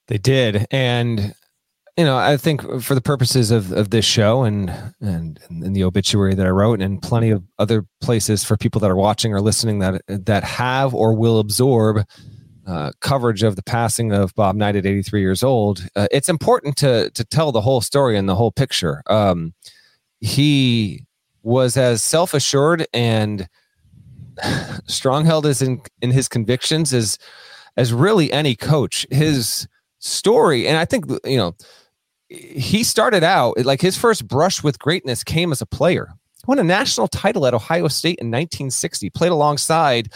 They 0.08 0.18
did, 0.18 0.66
and 0.72 1.34
you 1.98 2.06
know, 2.06 2.18
I 2.18 2.38
think 2.38 2.82
for 2.82 2.96
the 2.96 3.02
purposes 3.02 3.52
of, 3.52 3.72
of 3.72 3.90
this 3.90 4.06
show 4.06 4.44
and, 4.44 4.74
and 5.02 5.40
and 5.50 5.76
the 5.76 5.84
obituary 5.84 6.36
that 6.36 6.46
I 6.46 6.50
wrote, 6.50 6.82
and 6.82 7.02
plenty 7.02 7.30
of 7.30 7.44
other 7.60 7.86
places 8.02 8.44
for 8.44 8.58
people 8.58 8.82
that 8.82 8.90
are 8.90 8.96
watching 8.96 9.34
or 9.34 9.42
listening 9.42 9.80
that 9.80 10.02
that 10.08 10.44
have 10.44 10.94
or 10.94 11.14
will 11.14 11.40
absorb 11.40 12.06
uh, 12.72 12.92
coverage 13.02 13.44
of 13.44 13.58
the 13.58 13.64
passing 13.64 14.14
of 14.14 14.34
Bob 14.36 14.56
Knight 14.56 14.78
at 14.78 14.86
83 14.86 15.20
years 15.20 15.44
old, 15.44 15.86
uh, 15.96 16.08
it's 16.10 16.30
important 16.30 16.78
to 16.78 17.10
to 17.12 17.26
tell 17.26 17.52
the 17.52 17.62
whole 17.62 17.82
story 17.82 18.18
and 18.18 18.30
the 18.30 18.36
whole 18.36 18.52
picture. 18.52 19.04
Um, 19.08 19.54
he 20.22 21.06
was 21.44 21.76
as 21.76 22.02
self 22.02 22.34
assured 22.34 22.88
and 22.94 23.50
strong 24.88 25.26
held 25.26 25.46
as 25.46 25.62
in 25.62 25.82
in 26.02 26.12
his 26.12 26.30
convictions 26.30 26.94
as 26.94 27.18
as 27.76 27.92
really 27.92 28.32
any 28.32 28.56
coach. 28.56 29.06
His 29.12 29.68
story, 30.00 30.66
and 30.66 30.78
I 30.78 30.86
think 30.86 31.06
you 31.26 31.38
know 31.38 31.56
he 32.30 32.86
started 32.86 33.24
out 33.24 33.58
like 33.66 33.82
his 33.82 33.98
first 33.98 34.30
brush 34.30 34.64
with 34.64 34.80
greatness 34.80 35.26
came 35.26 35.52
as 35.52 35.62
a 35.62 35.66
player. 35.66 36.14
Won 36.48 36.58
a 36.58 36.64
national 36.64 37.10
title 37.10 37.46
at 37.46 37.54
Ohio 37.54 37.88
State 37.90 38.18
in 38.20 38.28
1960, 38.28 39.10
played 39.10 39.32
alongside 39.32 40.12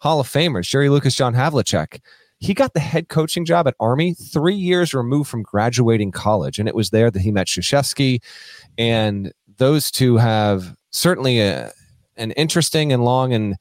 Hall 0.00 0.20
of 0.20 0.28
Famers 0.28 0.68
Jerry 0.68 0.88
Lucas, 0.88 1.14
John 1.14 1.34
Havlicek. 1.34 2.00
He 2.40 2.54
got 2.54 2.72
the 2.72 2.80
head 2.80 3.08
coaching 3.08 3.44
job 3.44 3.66
at 3.66 3.74
Army 3.80 4.14
three 4.14 4.54
years 4.54 4.94
removed 4.94 5.28
from 5.28 5.42
graduating 5.42 6.12
college. 6.12 6.60
And 6.60 6.68
it 6.68 6.74
was 6.74 6.90
there 6.90 7.10
that 7.10 7.20
he 7.20 7.32
met 7.32 7.48
Krzyzewski. 7.48 8.22
And 8.76 9.32
those 9.56 9.90
two 9.90 10.18
have 10.18 10.76
certainly 10.92 11.40
a, 11.40 11.72
an 12.16 12.30
interesting 12.32 12.92
and 12.92 13.04
long 13.04 13.32
and 13.32 13.56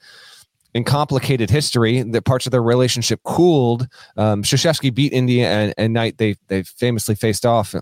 and 0.76 0.86
complicated 0.86 1.50
history 1.50 2.04
that 2.04 2.26
parts 2.26 2.46
of 2.46 2.52
their 2.52 2.62
relationship 2.62 3.20
cooled. 3.24 3.88
Um, 4.16 4.44
beat 4.94 5.12
India 5.12 5.50
and, 5.50 5.74
and 5.76 5.94
Knight. 5.94 6.20
They 6.20 6.36
they 6.50 6.62
famously 6.64 7.16
faced 7.16 7.48
off 7.48 7.74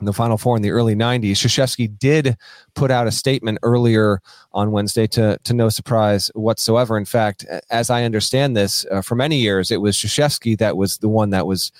in 0.00 0.06
the 0.06 0.12
Final 0.12 0.36
Four 0.36 0.56
in 0.56 0.62
the 0.62 0.70
early 0.70 0.94
90s. 0.94 1.32
Krzyzewski 1.32 1.98
did 1.98 2.36
put 2.74 2.90
out 2.90 3.06
a 3.06 3.12
statement 3.12 3.58
earlier 3.62 4.20
on 4.52 4.70
Wednesday 4.70 5.06
to, 5.08 5.38
to 5.44 5.54
no 5.54 5.68
surprise 5.68 6.30
whatsoever. 6.34 6.98
In 6.98 7.04
fact, 7.04 7.46
as 7.70 7.88
I 7.90 8.04
understand 8.04 8.56
this, 8.56 8.84
uh, 8.90 9.00
for 9.00 9.14
many 9.14 9.38
years, 9.38 9.70
it 9.70 9.80
was 9.80 9.96
Krzyzewski 9.96 10.58
that 10.58 10.76
was 10.76 10.98
the 10.98 11.08
one 11.08 11.30
that 11.30 11.46
was 11.46 11.72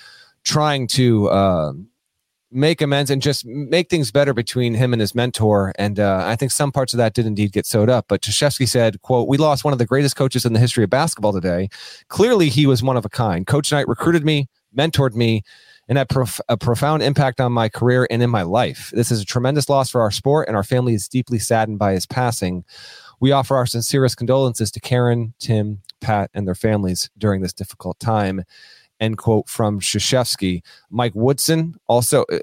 trying 0.44 0.86
to 0.86 1.28
uh, 1.28 1.72
make 2.50 2.80
amends 2.80 3.10
and 3.10 3.20
just 3.20 3.44
make 3.44 3.90
things 3.90 4.10
better 4.10 4.32
between 4.32 4.74
him 4.74 4.92
and 4.94 5.00
his 5.00 5.14
mentor. 5.14 5.72
And 5.76 6.00
uh, 6.00 6.22
I 6.24 6.36
think 6.36 6.52
some 6.52 6.72
parts 6.72 6.94
of 6.94 6.98
that 6.98 7.12
did 7.12 7.26
indeed 7.26 7.52
get 7.52 7.66
sewed 7.66 7.90
up. 7.90 8.06
But 8.08 8.22
Krzyzewski 8.22 8.68
said, 8.68 9.02
quote, 9.02 9.28
we 9.28 9.36
lost 9.36 9.64
one 9.64 9.72
of 9.72 9.78
the 9.78 9.86
greatest 9.86 10.16
coaches 10.16 10.46
in 10.46 10.52
the 10.52 10.58
history 10.58 10.84
of 10.84 10.90
basketball 10.90 11.32
today. 11.32 11.68
Clearly, 12.08 12.48
he 12.48 12.66
was 12.66 12.82
one 12.82 12.96
of 12.96 13.04
a 13.04 13.10
kind. 13.10 13.46
Coach 13.46 13.72
Knight 13.72 13.88
recruited 13.88 14.24
me, 14.24 14.48
mentored 14.74 15.14
me, 15.14 15.42
and 15.88 15.98
had 15.98 16.08
prof- 16.08 16.40
a 16.48 16.56
profound 16.56 17.02
impact 17.02 17.40
on 17.40 17.52
my 17.52 17.68
career 17.68 18.06
and 18.10 18.22
in 18.22 18.30
my 18.30 18.42
life. 18.42 18.90
This 18.94 19.10
is 19.10 19.20
a 19.20 19.24
tremendous 19.24 19.68
loss 19.68 19.90
for 19.90 20.00
our 20.00 20.10
sport, 20.10 20.48
and 20.48 20.56
our 20.56 20.64
family 20.64 20.94
is 20.94 21.08
deeply 21.08 21.38
saddened 21.38 21.78
by 21.78 21.92
his 21.92 22.06
passing. 22.06 22.64
We 23.20 23.32
offer 23.32 23.56
our 23.56 23.66
sincerest 23.66 24.16
condolences 24.16 24.70
to 24.72 24.80
Karen, 24.80 25.34
Tim, 25.38 25.82
Pat, 26.00 26.30
and 26.34 26.46
their 26.46 26.54
families 26.54 27.10
during 27.16 27.40
this 27.42 27.52
difficult 27.52 27.98
time 27.98 28.44
end 29.00 29.18
quote 29.18 29.48
from 29.48 29.80
Krzyzewski. 29.80 30.62
Mike 30.90 31.14
Woodson 31.14 31.74
also, 31.86 32.24
uh, 32.32 32.38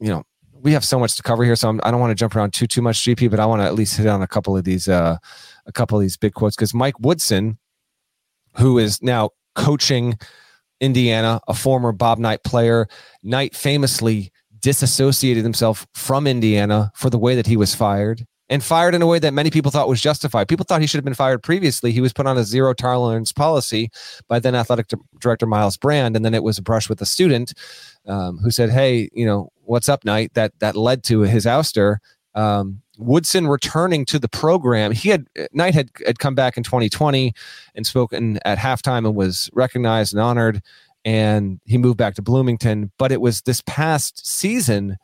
you 0.00 0.08
know, 0.08 0.24
we 0.52 0.72
have 0.72 0.84
so 0.84 0.98
much 0.98 1.14
to 1.16 1.22
cover 1.22 1.44
here, 1.44 1.56
so 1.56 1.68
I'm, 1.68 1.80
I 1.84 1.88
do 1.88 1.92
not 1.92 2.00
want 2.00 2.10
to 2.10 2.14
jump 2.14 2.34
around 2.34 2.52
too 2.52 2.66
too 2.66 2.82
much, 2.82 2.96
GP, 2.98 3.30
but 3.30 3.38
I 3.38 3.46
want 3.46 3.60
to 3.60 3.66
at 3.66 3.74
least 3.74 3.96
hit 3.96 4.06
on 4.06 4.22
a 4.22 4.26
couple 4.26 4.56
of 4.56 4.64
these 4.64 4.88
uh, 4.88 5.18
a 5.66 5.72
couple 5.72 5.98
of 5.98 6.02
these 6.02 6.16
big 6.16 6.32
quotes 6.34 6.56
because 6.56 6.74
Mike 6.74 6.98
Woodson, 7.00 7.58
who 8.56 8.78
is 8.78 9.02
now 9.02 9.30
coaching 9.54 10.18
Indiana, 10.80 11.40
a 11.48 11.54
former 11.54 11.92
Bob 11.92 12.18
Knight 12.18 12.44
player, 12.44 12.88
Knight 13.22 13.54
famously 13.54 14.32
disassociated 14.58 15.44
himself 15.44 15.86
from 15.94 16.26
Indiana 16.26 16.90
for 16.94 17.10
the 17.10 17.18
way 17.18 17.34
that 17.34 17.46
he 17.46 17.56
was 17.56 17.74
fired 17.74 18.26
and 18.48 18.62
fired 18.62 18.94
in 18.94 19.02
a 19.02 19.06
way 19.06 19.18
that 19.18 19.32
many 19.32 19.50
people 19.50 19.70
thought 19.70 19.88
was 19.88 20.00
justified. 20.00 20.48
People 20.48 20.64
thought 20.64 20.80
he 20.80 20.86
should 20.86 20.98
have 20.98 21.04
been 21.04 21.14
fired 21.14 21.42
previously. 21.42 21.92
He 21.92 22.00
was 22.00 22.12
put 22.12 22.26
on 22.26 22.36
a 22.36 22.44
zero 22.44 22.74
tolerance 22.74 23.32
policy 23.32 23.90
by 24.28 24.38
then 24.38 24.54
athletic 24.54 24.86
director 25.18 25.46
Myles 25.46 25.76
Brand, 25.76 26.14
and 26.16 26.24
then 26.24 26.34
it 26.34 26.42
was 26.42 26.58
a 26.58 26.62
brush 26.62 26.88
with 26.88 27.00
a 27.00 27.06
student 27.06 27.54
um, 28.06 28.38
who 28.38 28.50
said, 28.50 28.70
"Hey, 28.70 29.08
you 29.12 29.24
know, 29.24 29.50
what's 29.62 29.88
up, 29.88 30.04
Knight?" 30.04 30.34
That 30.34 30.52
that 30.60 30.76
led 30.76 31.04
to 31.04 31.20
his 31.20 31.46
ouster. 31.46 31.98
Um, 32.34 32.82
Woodson 32.98 33.46
returning 33.46 34.04
to 34.06 34.18
the 34.18 34.28
program. 34.28 34.92
He 34.92 35.08
had 35.08 35.26
Knight 35.52 35.74
had, 35.74 35.90
had 36.06 36.18
come 36.18 36.34
back 36.34 36.56
in 36.56 36.62
2020 36.62 37.32
and 37.74 37.86
spoken 37.86 38.38
at 38.44 38.58
halftime 38.58 39.06
and 39.06 39.14
was 39.14 39.50
recognized 39.52 40.12
and 40.12 40.20
honored. 40.20 40.62
And 41.04 41.60
he 41.64 41.76
moved 41.76 41.98
back 41.98 42.14
to 42.14 42.22
Bloomington. 42.22 42.90
But 42.98 43.12
it 43.12 43.20
was 43.20 43.42
this 43.42 43.62
past 43.66 44.26
season 44.26 44.96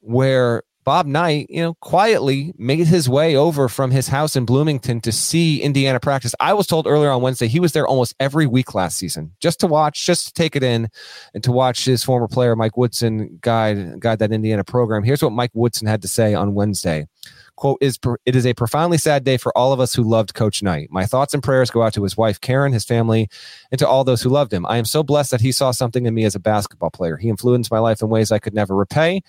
where 0.00 0.62
Bob 0.88 1.04
Knight, 1.04 1.50
you 1.50 1.60
know, 1.60 1.74
quietly 1.74 2.54
made 2.56 2.86
his 2.86 3.10
way 3.10 3.36
over 3.36 3.68
from 3.68 3.90
his 3.90 4.08
house 4.08 4.36
in 4.36 4.46
Bloomington 4.46 5.02
to 5.02 5.12
see 5.12 5.60
Indiana 5.60 6.00
practice. 6.00 6.34
I 6.40 6.54
was 6.54 6.66
told 6.66 6.86
earlier 6.86 7.10
on 7.10 7.20
Wednesday 7.20 7.46
he 7.46 7.60
was 7.60 7.72
there 7.72 7.86
almost 7.86 8.14
every 8.18 8.46
week 8.46 8.74
last 8.74 8.96
season 8.96 9.32
just 9.38 9.60
to 9.60 9.66
watch, 9.66 10.06
just 10.06 10.28
to 10.28 10.32
take 10.32 10.56
it 10.56 10.62
in, 10.62 10.88
and 11.34 11.44
to 11.44 11.52
watch 11.52 11.84
his 11.84 12.02
former 12.02 12.26
player 12.26 12.56
Mike 12.56 12.78
Woodson 12.78 13.38
guide 13.42 14.00
guide 14.00 14.18
that 14.20 14.32
Indiana 14.32 14.64
program. 14.64 15.02
Here's 15.02 15.22
what 15.22 15.32
Mike 15.32 15.50
Woodson 15.52 15.86
had 15.86 16.00
to 16.00 16.08
say 16.08 16.32
on 16.32 16.54
Wednesday 16.54 17.06
quote 17.58 17.78
is 17.80 17.98
it 18.24 18.36
is 18.36 18.46
a 18.46 18.54
profoundly 18.54 18.96
sad 18.96 19.24
day 19.24 19.36
for 19.36 19.56
all 19.58 19.72
of 19.72 19.80
us 19.80 19.92
who 19.92 20.02
loved 20.02 20.32
coach 20.32 20.62
knight. 20.62 20.88
My 20.90 21.04
thoughts 21.04 21.34
and 21.34 21.42
prayers 21.42 21.70
go 21.70 21.82
out 21.82 21.92
to 21.94 22.04
his 22.04 22.16
wife 22.16 22.40
karen 22.40 22.72
his 22.72 22.84
family 22.84 23.28
and 23.72 23.78
to 23.80 23.88
all 23.88 24.04
those 24.04 24.22
who 24.22 24.30
loved 24.30 24.52
him. 24.52 24.64
I 24.66 24.76
am 24.76 24.84
so 24.84 25.02
blessed 25.02 25.32
that 25.32 25.40
he 25.40 25.50
saw 25.50 25.72
something 25.72 26.06
in 26.06 26.14
me 26.14 26.24
as 26.24 26.36
a 26.36 26.40
basketball 26.40 26.90
player. 26.90 27.16
He 27.16 27.28
influenced 27.28 27.70
my 27.70 27.80
life 27.80 28.00
in 28.00 28.08
ways 28.08 28.30
i 28.30 28.38
could 28.38 28.54
never 28.54 28.76
repay. 28.76 29.22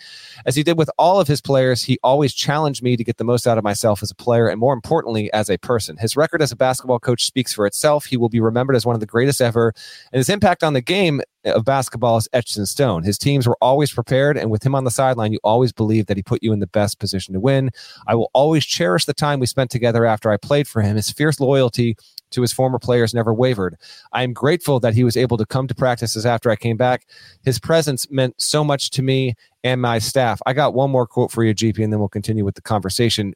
As 0.46 0.56
he 0.56 0.62
did 0.62 0.78
with 0.78 0.92
all 0.98 1.20
of 1.20 1.28
his 1.28 1.42
players 1.42 1.82
he 1.82 1.98
always 2.04 2.34
challenged 2.34 2.84
me 2.84 2.96
to 2.96 3.04
get 3.04 3.18
the 3.18 3.24
most 3.24 3.48
out 3.48 3.58
of 3.58 3.64
myself 3.64 4.04
as 4.04 4.12
a 4.12 4.16
player 4.16 4.48
and 4.48 4.60
more 4.60 4.74
importantly 4.74 5.34
as 5.34 5.50
a 5.50 5.58
person. 5.58 5.98
His 5.98 6.16
record 6.16 6.42
as 6.44 6.52
a 6.52 6.56
basketball 6.56 7.00
coach 7.00 7.26
speaks 7.26 7.52
for 7.52 7.66
itself. 7.66 8.06
He 8.06 8.18
will 8.18 8.30
be 8.30 8.40
remembered 8.40 8.76
as 8.76 8.86
one 8.86 8.96
of 8.96 9.00
the 9.00 9.08
greatest 9.08 9.42
ever 9.42 9.74
and 10.14 10.20
his 10.20 10.30
impact 10.30 10.64
on 10.64 10.74
the 10.74 10.82
game 10.82 11.22
of 11.46 11.64
basketball 11.64 12.18
is 12.18 12.28
etched 12.34 12.58
in 12.58 12.66
stone. 12.66 13.04
His 13.04 13.18
teams 13.18 13.48
were 13.48 13.58
always 13.62 13.92
prepared, 13.92 14.38
and 14.38 14.52
with 14.52 14.66
him 14.66 14.76
on 14.76 14.84
the 14.84 14.92
sideline, 14.92 15.32
you 15.32 15.40
always 15.44 15.72
believed 15.72 16.08
that 16.08 16.18
he 16.18 16.24
put 16.24 16.44
you 16.44 16.52
in 16.52 16.60
the 16.60 16.68
best 16.68 17.00
position 17.00 17.34
to 17.34 17.40
win. 17.40 17.72
I 18.08 18.16
will 18.16 18.30
always 18.34 18.66
cherish 18.66 19.06
the 19.06 19.14
time 19.14 19.40
we 19.40 19.46
spent 19.46 19.72
together 19.72 20.06
after 20.06 20.32
I 20.32 20.38
played 20.38 20.68
for 20.68 20.82
him. 20.82 20.96
His 20.96 21.12
fierce 21.12 21.40
loyalty 21.40 21.96
to 22.32 22.42
his 22.42 22.54
former 22.54 22.80
players 22.80 23.14
never 23.14 23.34
wavered. 23.34 23.76
I 24.14 24.24
am 24.24 24.34
grateful 24.34 24.80
that 24.82 24.94
he 24.94 25.04
was 25.04 25.18
able 25.18 25.38
to 25.38 25.46
come 25.46 25.68
to 25.68 25.76
practices 25.76 26.26
after 26.26 26.52
I 26.52 26.56
came 26.56 26.78
back. 26.78 27.08
His 27.44 27.60
presence 27.60 28.10
meant 28.12 28.40
so 28.42 28.64
much 28.64 28.90
to 28.92 29.02
me 29.02 29.36
and 29.64 29.82
my 29.82 30.00
staff. 30.00 30.42
I 30.46 30.54
got 30.54 30.74
one 30.74 30.92
more 30.92 31.08
quote 31.08 31.32
for 31.32 31.44
you, 31.44 31.54
GP, 31.54 31.84
and 31.84 31.92
then 31.92 32.00
we'll 32.00 32.10
continue 32.10 32.46
with 32.46 32.56
the 32.56 32.62
conversation. 32.62 33.34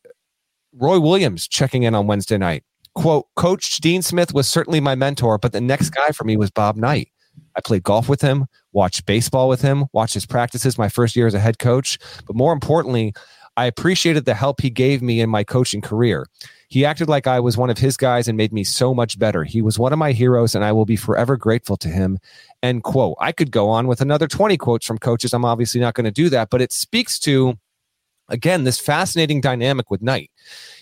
Roy 0.73 0.99
Williams 0.99 1.47
checking 1.47 1.83
in 1.83 1.95
on 1.95 2.07
Wednesday 2.07 2.37
night. 2.37 2.63
Quote, 2.95 3.27
Coach 3.35 3.77
Dean 3.77 4.03
Smith 4.03 4.33
was 4.33 4.47
certainly 4.47 4.79
my 4.79 4.93
mentor, 4.93 5.39
but 5.39 5.51
the 5.51 5.61
next 5.61 5.89
guy 5.89 6.11
for 6.11 6.25
me 6.25 6.37
was 6.37 6.51
Bob 6.51 6.75
Knight. 6.75 7.09
I 7.55 7.61
played 7.61 7.83
golf 7.83 8.09
with 8.09 8.21
him, 8.21 8.47
watched 8.71 9.05
baseball 9.05 9.47
with 9.47 9.61
him, 9.61 9.85
watched 9.93 10.13
his 10.13 10.25
practices 10.25 10.77
my 10.77 10.89
first 10.89 11.15
year 11.15 11.27
as 11.27 11.33
a 11.33 11.39
head 11.39 11.59
coach. 11.59 11.99
But 12.25 12.35
more 12.35 12.53
importantly, 12.53 13.13
I 13.55 13.65
appreciated 13.65 14.25
the 14.25 14.33
help 14.33 14.61
he 14.61 14.69
gave 14.69 15.01
me 15.01 15.21
in 15.21 15.29
my 15.29 15.43
coaching 15.43 15.81
career. 15.81 16.25
He 16.69 16.85
acted 16.85 17.07
like 17.07 17.27
I 17.27 17.39
was 17.39 17.55
one 17.55 17.69
of 17.69 17.77
his 17.77 17.97
guys 17.97 18.27
and 18.27 18.35
made 18.35 18.51
me 18.51 18.63
so 18.63 18.95
much 18.95 19.19
better. 19.19 19.43
He 19.43 19.61
was 19.61 19.77
one 19.77 19.93
of 19.93 19.99
my 19.99 20.11
heroes, 20.11 20.55
and 20.55 20.65
I 20.65 20.71
will 20.71 20.85
be 20.85 20.95
forever 20.95 21.37
grateful 21.37 21.77
to 21.77 21.87
him. 21.87 22.17
End 22.63 22.83
quote. 22.83 23.15
I 23.19 23.31
could 23.31 23.51
go 23.51 23.69
on 23.69 23.85
with 23.85 24.01
another 24.01 24.27
20 24.27 24.57
quotes 24.57 24.85
from 24.85 24.97
coaches. 24.97 25.33
I'm 25.33 25.45
obviously 25.45 25.79
not 25.79 25.93
going 25.93 26.05
to 26.05 26.11
do 26.11 26.29
that, 26.29 26.49
but 26.49 26.63
it 26.63 26.71
speaks 26.71 27.19
to, 27.19 27.59
again, 28.27 28.63
this 28.63 28.79
fascinating 28.79 29.39
dynamic 29.39 29.91
with 29.91 30.01
Knight. 30.01 30.31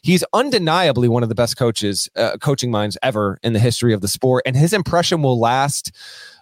He's 0.02 0.24
undeniably 0.32 1.10
one 1.10 1.24
of 1.24 1.30
the 1.30 1.36
best 1.36 1.58
coaches, 1.58 2.10
uh, 2.16 2.38
coaching 2.38 2.72
minds 2.72 2.98
ever 3.04 3.38
in 3.44 3.52
the 3.52 3.60
history 3.60 3.94
of 3.94 4.00
the 4.00 4.08
sport, 4.08 4.44
and 4.46 4.56
his 4.56 4.72
impression 4.72 5.22
will 5.22 5.38
last 5.38 5.92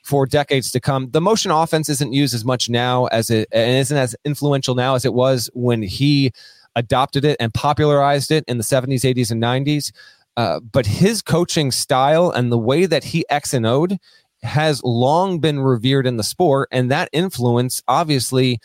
for 0.10 0.26
decades 0.26 0.72
to 0.72 0.80
come. 0.80 1.12
The 1.12 1.22
motion 1.22 1.52
offense 1.52 1.88
isn't 1.88 2.14
used 2.14 2.34
as 2.34 2.44
much 2.44 2.68
now 2.68 3.06
as 3.08 3.30
it 3.30 3.48
and 3.52 3.78
isn't 3.78 3.96
as 3.96 4.16
influential 4.26 4.74
now 4.74 4.96
as 4.96 5.06
it 5.06 5.14
was 5.14 5.52
when 5.54 5.84
he 5.84 6.32
adopted 6.76 7.24
it 7.24 7.38
and 7.40 7.54
popularized 7.54 8.32
it 8.32 8.44
in 8.48 8.58
the 8.58 8.64
70s, 8.64 9.02
80s, 9.02 9.30
and 9.30 9.42
90s. 9.42 9.92
Uh, 10.36 10.62
but 10.62 10.88
his 10.88 11.22
coaching 11.22 11.70
style 11.70 12.32
and 12.32 12.52
the 12.52 12.58
way 12.58 12.88
that 12.88 13.04
he 13.04 13.24
X 13.30 13.54
and 13.54 13.68
O'd 13.68 14.00
has 14.42 14.82
long 14.84 15.40
been 15.40 15.60
revered 15.60 16.08
in 16.08 16.18
the 16.18 16.24
sport. 16.24 16.70
And 16.72 16.90
that 16.90 17.10
influence 17.14 17.84
obviously 17.88 18.60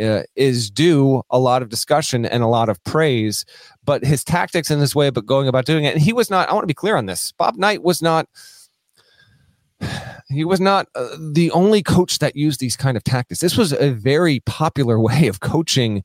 uh, 0.00 0.22
is 0.36 0.70
due 0.70 1.22
a 1.28 1.38
lot 1.38 1.60
of 1.60 1.68
discussion 1.68 2.24
and 2.24 2.42
a 2.42 2.46
lot 2.46 2.70
of 2.70 2.82
praise. 2.84 3.44
But 3.84 4.06
his 4.06 4.24
tactics 4.24 4.70
and 4.70 4.80
his 4.80 4.94
way 4.94 5.06
of 5.06 5.26
going 5.26 5.48
about 5.48 5.66
doing 5.66 5.84
it, 5.84 5.92
and 5.92 6.02
he 6.02 6.14
was 6.14 6.30
not, 6.30 6.48
I 6.48 6.54
want 6.54 6.62
to 6.62 6.68
be 6.68 6.72
clear 6.72 6.96
on 6.96 7.04
this. 7.04 7.32
Bob 7.32 7.56
Knight 7.56 7.82
was 7.82 8.00
not 8.00 8.26
he 10.28 10.44
was 10.44 10.60
not 10.60 10.88
uh, 10.94 11.08
the 11.32 11.50
only 11.52 11.82
coach 11.82 12.18
that 12.18 12.36
used 12.36 12.60
these 12.60 12.76
kind 12.76 12.96
of 12.96 13.04
tactics. 13.04 13.40
This 13.40 13.56
was 13.56 13.72
a 13.72 13.90
very 13.90 14.40
popular 14.40 15.00
way 15.08 15.26
of 15.28 15.40
coaching 15.40 16.02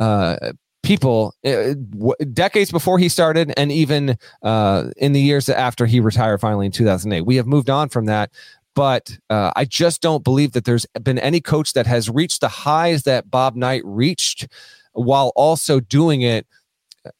uh, 0.00 0.36
people 0.82 1.34
uh, 1.44 1.74
w- 1.90 2.14
decades 2.32 2.70
before 2.70 2.98
he 2.98 3.08
started, 3.08 3.52
and 3.56 3.70
even 3.70 4.18
uh, 4.42 4.90
in 4.96 5.12
the 5.12 5.20
years 5.20 5.48
after 5.48 5.86
he 5.86 6.00
retired 6.00 6.40
finally 6.40 6.66
in 6.66 6.72
2008. 6.72 7.22
We 7.22 7.36
have 7.36 7.46
moved 7.46 7.70
on 7.70 7.88
from 7.88 8.06
that. 8.06 8.30
But 8.74 9.18
uh, 9.28 9.52
I 9.54 9.66
just 9.66 10.00
don't 10.00 10.24
believe 10.24 10.52
that 10.52 10.64
there's 10.64 10.86
been 11.02 11.18
any 11.18 11.42
coach 11.42 11.74
that 11.74 11.86
has 11.86 12.08
reached 12.08 12.40
the 12.40 12.48
highs 12.48 13.02
that 13.02 13.30
Bob 13.30 13.54
Knight 13.54 13.82
reached 13.84 14.48
while 14.92 15.32
also 15.36 15.78
doing 15.78 16.22
it 16.22 16.46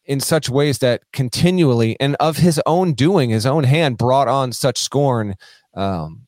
in 0.04 0.21
such 0.21 0.49
ways 0.49 0.78
that 0.78 1.02
continually 1.12 1.97
and 2.00 2.16
of 2.21 2.38
his 2.38 2.61
own 2.66 2.94
doing, 2.94 3.30
his 3.30 3.47
own 3.47 3.64
hand 3.64 3.99
brought 3.99 4.28
on 4.28 4.52
such 4.52 4.78
scorn 4.78 5.35
um, 5.74 6.26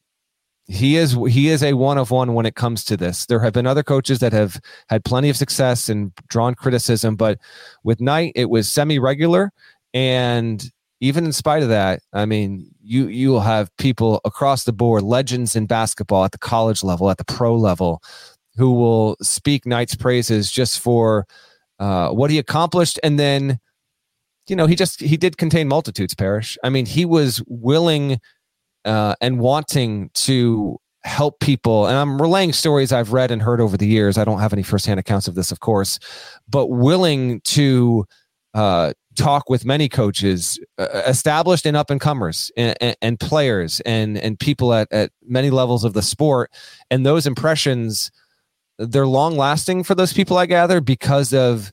he 0.66 0.96
is 0.96 1.16
he 1.28 1.48
is 1.48 1.62
a 1.62 1.74
one 1.74 1.98
of 1.98 2.10
one 2.10 2.34
when 2.34 2.46
it 2.46 2.54
comes 2.54 2.84
to 2.84 2.96
this. 2.96 3.26
There 3.26 3.40
have 3.40 3.52
been 3.52 3.66
other 3.66 3.82
coaches 3.82 4.20
that 4.20 4.32
have 4.32 4.58
had 4.88 5.04
plenty 5.04 5.28
of 5.28 5.36
success 5.36 5.88
and 5.88 6.12
drawn 6.28 6.54
criticism, 6.54 7.16
but 7.16 7.38
with 7.82 8.00
Knight 8.00 8.32
it 8.34 8.48
was 8.48 8.68
semi 8.68 8.98
regular, 8.98 9.52
and 9.92 10.64
even 11.00 11.26
in 11.26 11.32
spite 11.32 11.62
of 11.62 11.68
that, 11.68 12.00
I 12.14 12.24
mean, 12.24 12.66
you 12.82 13.08
you 13.08 13.28
will 13.28 13.40
have 13.40 13.74
people 13.76 14.22
across 14.24 14.64
the 14.64 14.72
board, 14.72 15.02
legends 15.02 15.54
in 15.54 15.66
basketball 15.66 16.24
at 16.24 16.32
the 16.32 16.38
college 16.38 16.82
level, 16.82 17.10
at 17.10 17.18
the 17.18 17.24
pro 17.26 17.54
level, 17.54 18.02
who 18.56 18.72
will 18.72 19.16
speak 19.20 19.66
Knight's 19.66 19.94
praises 19.94 20.50
just 20.50 20.80
for 20.80 21.26
uh, 21.78 22.08
what 22.08 22.30
he 22.30 22.38
accomplished, 22.38 22.98
and 23.02 23.18
then 23.18 23.58
you 24.48 24.56
know 24.56 24.66
he 24.66 24.74
just 24.74 25.00
he 25.00 25.18
did 25.18 25.36
contain 25.36 25.68
multitudes. 25.68 26.14
Parrish. 26.14 26.56
I 26.64 26.70
mean, 26.70 26.86
he 26.86 27.04
was 27.04 27.42
willing 27.46 28.18
uh, 28.84 29.14
and 29.20 29.38
wanting 29.38 30.10
to 30.14 30.78
help 31.04 31.38
people. 31.40 31.86
And 31.86 31.96
i'm 31.96 32.20
relaying 32.20 32.52
stories 32.52 32.92
i've 32.92 33.12
read 33.12 33.30
and 33.30 33.42
heard 33.42 33.60
over 33.60 33.76
the 33.76 33.86
years. 33.86 34.16
I 34.16 34.24
don't 34.24 34.40
have 34.40 34.52
any 34.52 34.62
firsthand 34.62 34.98
accounts 34.98 35.28
of 35.28 35.34
this 35.34 35.52
of 35.52 35.60
course 35.60 35.98
but 36.48 36.68
willing 36.68 37.40
to 37.42 38.06
uh, 38.54 38.92
talk 39.16 39.50
with 39.50 39.64
many 39.64 39.88
coaches 39.88 40.58
uh, 40.78 41.02
established 41.06 41.66
and 41.66 41.76
up 41.76 41.90
and 41.90 42.00
comers 42.00 42.50
and, 42.56 42.96
and, 43.02 43.18
players 43.20 43.80
and 43.80 44.16
and 44.16 44.38
people 44.38 44.72
at, 44.72 44.90
at 44.92 45.10
many 45.26 45.50
levels 45.50 45.84
of 45.84 45.92
the 45.92 46.02
sport. 46.02 46.50
And 46.90 47.04
those 47.04 47.26
impressions 47.26 48.10
they're 48.78 49.06
long 49.06 49.36
lasting 49.36 49.84
for 49.84 49.94
those 49.94 50.12
people 50.12 50.36
i 50.36 50.46
gather 50.46 50.80
because 50.80 51.32
of 51.32 51.70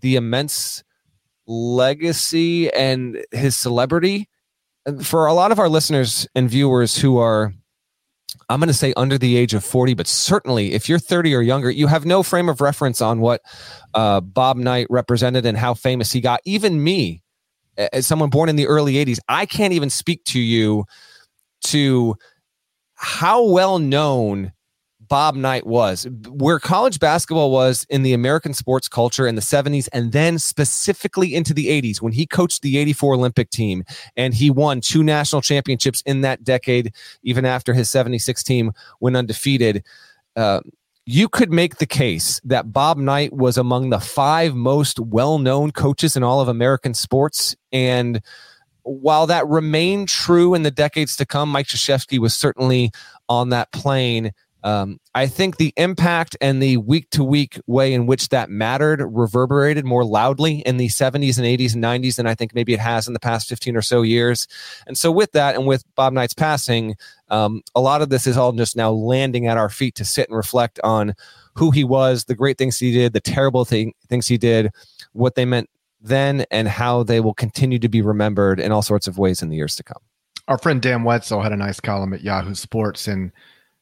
the 0.00 0.16
immense 0.16 0.82
legacy 1.46 2.72
and 2.72 3.24
his 3.32 3.56
celebrity 3.56 4.28
for 4.98 5.26
a 5.26 5.32
lot 5.32 5.52
of 5.52 5.58
our 5.58 5.68
listeners 5.68 6.26
and 6.34 6.48
viewers 6.48 6.96
who 6.96 7.18
are 7.18 7.52
I'm 8.48 8.58
going 8.58 8.68
to 8.68 8.74
say 8.74 8.92
under 8.96 9.16
the 9.16 9.36
age 9.36 9.54
of 9.54 9.64
40, 9.64 9.94
but 9.94 10.06
certainly 10.06 10.72
if 10.72 10.88
you're 10.88 10.98
30 10.98 11.34
or 11.34 11.40
younger, 11.40 11.70
you 11.70 11.86
have 11.86 12.04
no 12.04 12.22
frame 12.22 12.48
of 12.48 12.60
reference 12.60 13.00
on 13.00 13.20
what 13.20 13.42
uh, 13.94 14.20
Bob 14.20 14.56
Knight 14.56 14.86
represented 14.90 15.46
and 15.46 15.56
how 15.56 15.74
famous 15.74 16.10
he 16.12 16.20
got. 16.20 16.40
Even 16.44 16.82
me, 16.82 17.22
as 17.76 18.06
someone 18.06 18.30
born 18.30 18.48
in 18.48 18.56
the 18.56 18.66
early 18.66 18.94
80s, 18.94 19.18
I 19.28 19.46
can't 19.46 19.72
even 19.72 19.90
speak 19.90 20.24
to 20.26 20.40
you 20.40 20.84
to 21.64 22.16
how 22.94 23.44
well 23.44 23.78
known 23.78 24.52
Bob 25.10 25.34
Knight 25.34 25.66
was, 25.66 26.06
where 26.28 26.60
college 26.60 27.00
basketball 27.00 27.50
was 27.50 27.84
in 27.90 28.04
the 28.04 28.12
American 28.14 28.54
sports 28.54 28.88
culture 28.88 29.26
in 29.26 29.34
the 29.34 29.42
70s, 29.42 29.88
and 29.92 30.12
then 30.12 30.38
specifically 30.38 31.34
into 31.34 31.52
the 31.52 31.66
80s 31.66 32.00
when 32.00 32.12
he 32.12 32.26
coached 32.26 32.62
the 32.62 32.78
84 32.78 33.14
Olympic 33.14 33.50
team 33.50 33.82
and 34.16 34.32
he 34.32 34.50
won 34.50 34.80
two 34.80 35.02
national 35.02 35.42
championships 35.42 36.00
in 36.06 36.20
that 36.20 36.44
decade, 36.44 36.94
even 37.24 37.44
after 37.44 37.74
his 37.74 37.90
76 37.90 38.42
team 38.44 38.70
went 39.00 39.16
undefeated. 39.16 39.84
Uh, 40.36 40.60
you 41.06 41.28
could 41.28 41.50
make 41.50 41.78
the 41.78 41.86
case 41.86 42.40
that 42.44 42.72
Bob 42.72 42.96
Knight 42.96 43.32
was 43.32 43.58
among 43.58 43.90
the 43.90 43.98
five 43.98 44.54
most 44.54 45.00
well 45.00 45.40
known 45.40 45.72
coaches 45.72 46.16
in 46.16 46.22
all 46.22 46.40
of 46.40 46.46
American 46.46 46.94
sports. 46.94 47.56
And 47.72 48.22
while 48.84 49.26
that 49.26 49.44
remained 49.48 50.08
true 50.08 50.54
in 50.54 50.62
the 50.62 50.70
decades 50.70 51.16
to 51.16 51.26
come, 51.26 51.48
Mike 51.48 51.66
Krzyzewski 51.66 52.20
was 52.20 52.36
certainly 52.36 52.92
on 53.28 53.48
that 53.48 53.72
plane 53.72 54.30
um, 54.62 54.98
I 55.14 55.26
think 55.26 55.56
the 55.56 55.72
impact 55.76 56.36
and 56.40 56.62
the 56.62 56.76
week 56.76 57.08
to 57.10 57.24
week 57.24 57.58
way 57.66 57.94
in 57.94 58.06
which 58.06 58.28
that 58.28 58.50
mattered 58.50 59.02
reverberated 59.02 59.84
more 59.84 60.04
loudly 60.04 60.60
in 60.60 60.76
the 60.76 60.88
70s 60.88 61.38
and 61.38 61.46
80s 61.46 61.74
and 61.74 61.82
90s 61.82 62.16
than 62.16 62.26
I 62.26 62.34
think 62.34 62.54
maybe 62.54 62.74
it 62.74 62.80
has 62.80 63.06
in 63.06 63.14
the 63.14 63.20
past 63.20 63.48
15 63.48 63.76
or 63.76 63.82
so 63.82 64.02
years. 64.02 64.46
And 64.86 64.98
so, 64.98 65.10
with 65.10 65.32
that, 65.32 65.54
and 65.54 65.66
with 65.66 65.82
Bob 65.94 66.12
Knight's 66.12 66.34
passing, 66.34 66.96
um, 67.28 67.62
a 67.74 67.80
lot 67.80 68.02
of 68.02 68.10
this 68.10 68.26
is 68.26 68.36
all 68.36 68.52
just 68.52 68.76
now 68.76 68.90
landing 68.90 69.46
at 69.46 69.56
our 69.56 69.70
feet 69.70 69.94
to 69.96 70.04
sit 70.04 70.28
and 70.28 70.36
reflect 70.36 70.78
on 70.84 71.14
who 71.54 71.70
he 71.70 71.84
was, 71.84 72.24
the 72.24 72.34
great 72.34 72.58
things 72.58 72.78
he 72.78 72.92
did, 72.92 73.12
the 73.12 73.20
terrible 73.20 73.64
thing, 73.64 73.94
things 74.08 74.26
he 74.26 74.36
did, 74.36 74.70
what 75.12 75.34
they 75.34 75.44
meant 75.44 75.70
then, 76.00 76.44
and 76.50 76.68
how 76.68 77.02
they 77.02 77.20
will 77.20 77.34
continue 77.34 77.78
to 77.78 77.88
be 77.88 78.02
remembered 78.02 78.60
in 78.60 78.72
all 78.72 78.82
sorts 78.82 79.06
of 79.06 79.18
ways 79.18 79.42
in 79.42 79.48
the 79.48 79.56
years 79.56 79.76
to 79.76 79.82
come. 79.82 80.00
Our 80.48 80.58
friend 80.58 80.82
Dan 80.82 81.04
Wetzel 81.04 81.42
had 81.42 81.52
a 81.52 81.56
nice 81.56 81.80
column 81.80 82.12
at 82.12 82.22
Yahoo 82.22 82.54
Sports 82.54 83.06
and 83.06 83.30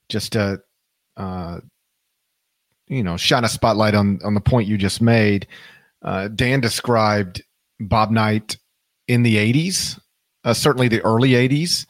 just 0.08 0.36
uh, 0.36 0.58
uh, 1.18 1.60
you 2.86 3.02
know, 3.02 3.18
shine 3.18 3.44
a 3.44 3.48
spotlight 3.48 3.94
on 3.94 4.18
on 4.24 4.34
the 4.34 4.40
point 4.40 4.68
you 4.68 4.78
just 4.78 5.02
made. 5.02 5.46
Uh, 6.02 6.28
Dan 6.28 6.60
described 6.60 7.42
Bob 7.80 8.10
Knight 8.10 8.56
in 9.06 9.22
the 9.22 9.36
'80s, 9.36 10.00
uh, 10.44 10.54
certainly 10.54 10.88
the 10.88 11.02
early 11.02 11.30
'80s, 11.30 11.86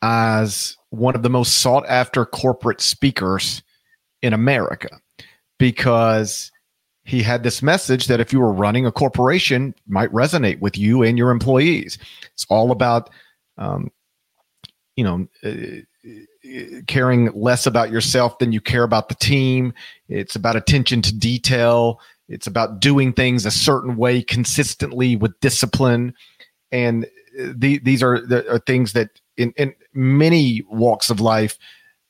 as 0.00 0.76
one 0.88 1.14
of 1.14 1.22
the 1.22 1.30
most 1.30 1.58
sought 1.58 1.84
after 1.88 2.24
corporate 2.24 2.80
speakers 2.80 3.62
in 4.22 4.32
America 4.32 4.88
because 5.58 6.50
he 7.04 7.22
had 7.22 7.42
this 7.42 7.62
message 7.62 8.06
that 8.06 8.20
if 8.20 8.32
you 8.32 8.40
were 8.40 8.52
running 8.52 8.86
a 8.86 8.92
corporation 8.92 9.74
might 9.86 10.10
resonate 10.12 10.60
with 10.60 10.76
you 10.76 11.02
and 11.02 11.18
your 11.18 11.30
employees. 11.30 11.98
It's 12.32 12.46
all 12.48 12.70
about, 12.70 13.10
um, 13.58 13.90
you 14.96 15.04
know, 15.04 15.28
uh, 15.44 15.82
caring 16.86 17.30
less 17.34 17.66
about 17.66 17.90
yourself 17.90 18.38
than 18.38 18.52
you 18.52 18.60
care 18.60 18.82
about 18.82 19.08
the 19.08 19.14
team. 19.14 19.72
It's 20.08 20.36
about 20.36 20.56
attention 20.56 21.02
to 21.02 21.14
detail. 21.14 22.00
It's 22.28 22.46
about 22.46 22.80
doing 22.80 23.12
things 23.12 23.44
a 23.44 23.50
certain 23.50 23.96
way 23.96 24.22
consistently 24.22 25.16
with 25.16 25.38
discipline. 25.40 26.14
And 26.70 27.04
uh, 27.04 27.52
the, 27.54 27.78
these 27.78 28.02
are, 28.02 28.20
the, 28.20 28.48
are 28.52 28.58
things 28.60 28.92
that 28.92 29.10
in, 29.36 29.52
in 29.56 29.74
many 29.92 30.62
walks 30.70 31.10
of 31.10 31.20
life, 31.20 31.58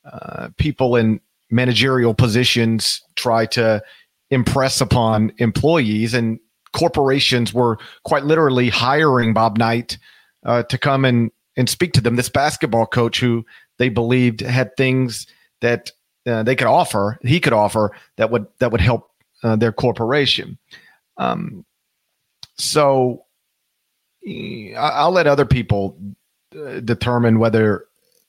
uh, 0.05 0.49
people 0.57 0.95
in 0.95 1.21
managerial 1.49 2.13
positions 2.13 3.01
try 3.15 3.45
to 3.47 3.83
impress 4.29 4.79
upon 4.81 5.33
employees. 5.37 6.13
And 6.13 6.39
corporations 6.73 7.53
were 7.53 7.77
quite 8.03 8.25
literally 8.25 8.69
hiring 8.69 9.33
Bob 9.33 9.57
Knight 9.57 9.97
uh, 10.45 10.63
to 10.63 10.77
come 10.77 11.05
and 11.05 11.31
and 11.57 11.69
speak 11.69 11.93
to 11.93 12.01
them. 12.01 12.15
This 12.15 12.29
basketball 12.29 12.85
coach 12.85 13.19
who 13.19 13.45
they 13.81 13.89
believed 13.89 14.41
had 14.41 14.77
things 14.77 15.25
that 15.61 15.91
uh, 16.27 16.43
they 16.43 16.55
could 16.55 16.67
offer, 16.67 17.17
he 17.23 17.39
could 17.39 17.51
offer 17.51 17.91
that 18.17 18.29
would 18.29 18.45
that 18.59 18.71
would 18.71 18.79
help 18.79 19.09
uh, 19.41 19.55
their 19.55 19.71
corporation. 19.71 20.59
Um, 21.17 21.65
so 22.59 23.25
I'll 24.77 25.11
let 25.11 25.25
other 25.25 25.47
people 25.47 25.97
uh, 26.55 26.81
determine 26.81 27.39
whether 27.39 27.85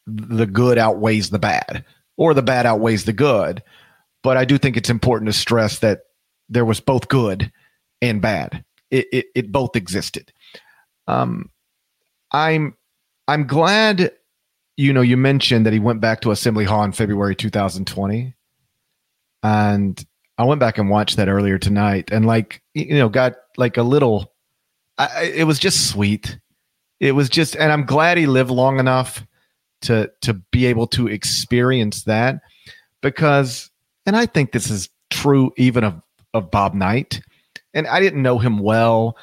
the 0.06 0.46
good 0.46 0.78
outweighs 0.78 1.28
the 1.28 1.38
bad 1.38 1.84
or 2.16 2.32
the 2.32 2.40
bad 2.40 2.64
outweighs 2.64 3.04
the 3.04 3.12
good. 3.12 3.62
But 4.22 4.38
I 4.38 4.46
do 4.46 4.56
think 4.56 4.78
it's 4.78 4.88
important 4.88 5.28
to 5.28 5.34
stress 5.34 5.80
that 5.80 6.04
there 6.48 6.64
was 6.64 6.80
both 6.80 7.08
good 7.08 7.52
and 8.00 8.22
bad. 8.22 8.64
It, 8.90 9.06
it, 9.12 9.26
it 9.34 9.52
both 9.52 9.76
existed. 9.76 10.32
Um, 11.06 11.50
I'm 12.30 12.74
I'm 13.28 13.46
glad 13.46 14.12
you 14.76 14.92
know 14.92 15.00
you 15.00 15.16
mentioned 15.16 15.66
that 15.66 15.72
he 15.72 15.78
went 15.78 16.00
back 16.00 16.20
to 16.22 16.30
Assembly 16.30 16.64
Hall 16.64 16.84
in 16.84 16.92
February 16.92 17.36
2020, 17.36 18.34
and 19.42 20.06
I 20.38 20.44
went 20.44 20.60
back 20.60 20.78
and 20.78 20.88
watched 20.88 21.16
that 21.16 21.28
earlier 21.28 21.58
tonight, 21.58 22.10
and 22.10 22.26
like 22.26 22.62
you 22.74 22.94
know 22.94 23.08
got 23.08 23.34
like 23.56 23.76
a 23.76 23.82
little. 23.82 24.32
I, 24.98 25.32
it 25.34 25.44
was 25.44 25.58
just 25.58 25.88
sweet. 25.88 26.38
It 27.00 27.12
was 27.12 27.28
just, 27.28 27.56
and 27.56 27.72
I'm 27.72 27.86
glad 27.86 28.18
he 28.18 28.26
lived 28.26 28.50
long 28.50 28.78
enough 28.78 29.26
to 29.82 30.10
to 30.22 30.34
be 30.34 30.66
able 30.66 30.86
to 30.88 31.08
experience 31.08 32.04
that 32.04 32.40
because, 33.00 33.70
and 34.06 34.16
I 34.16 34.26
think 34.26 34.52
this 34.52 34.70
is 34.70 34.88
true 35.10 35.52
even 35.56 35.84
of 35.84 36.00
of 36.34 36.50
Bob 36.50 36.74
Knight, 36.74 37.20
and 37.74 37.86
I 37.86 38.00
didn't 38.00 38.22
know 38.22 38.38
him 38.38 38.58
well. 38.58 39.16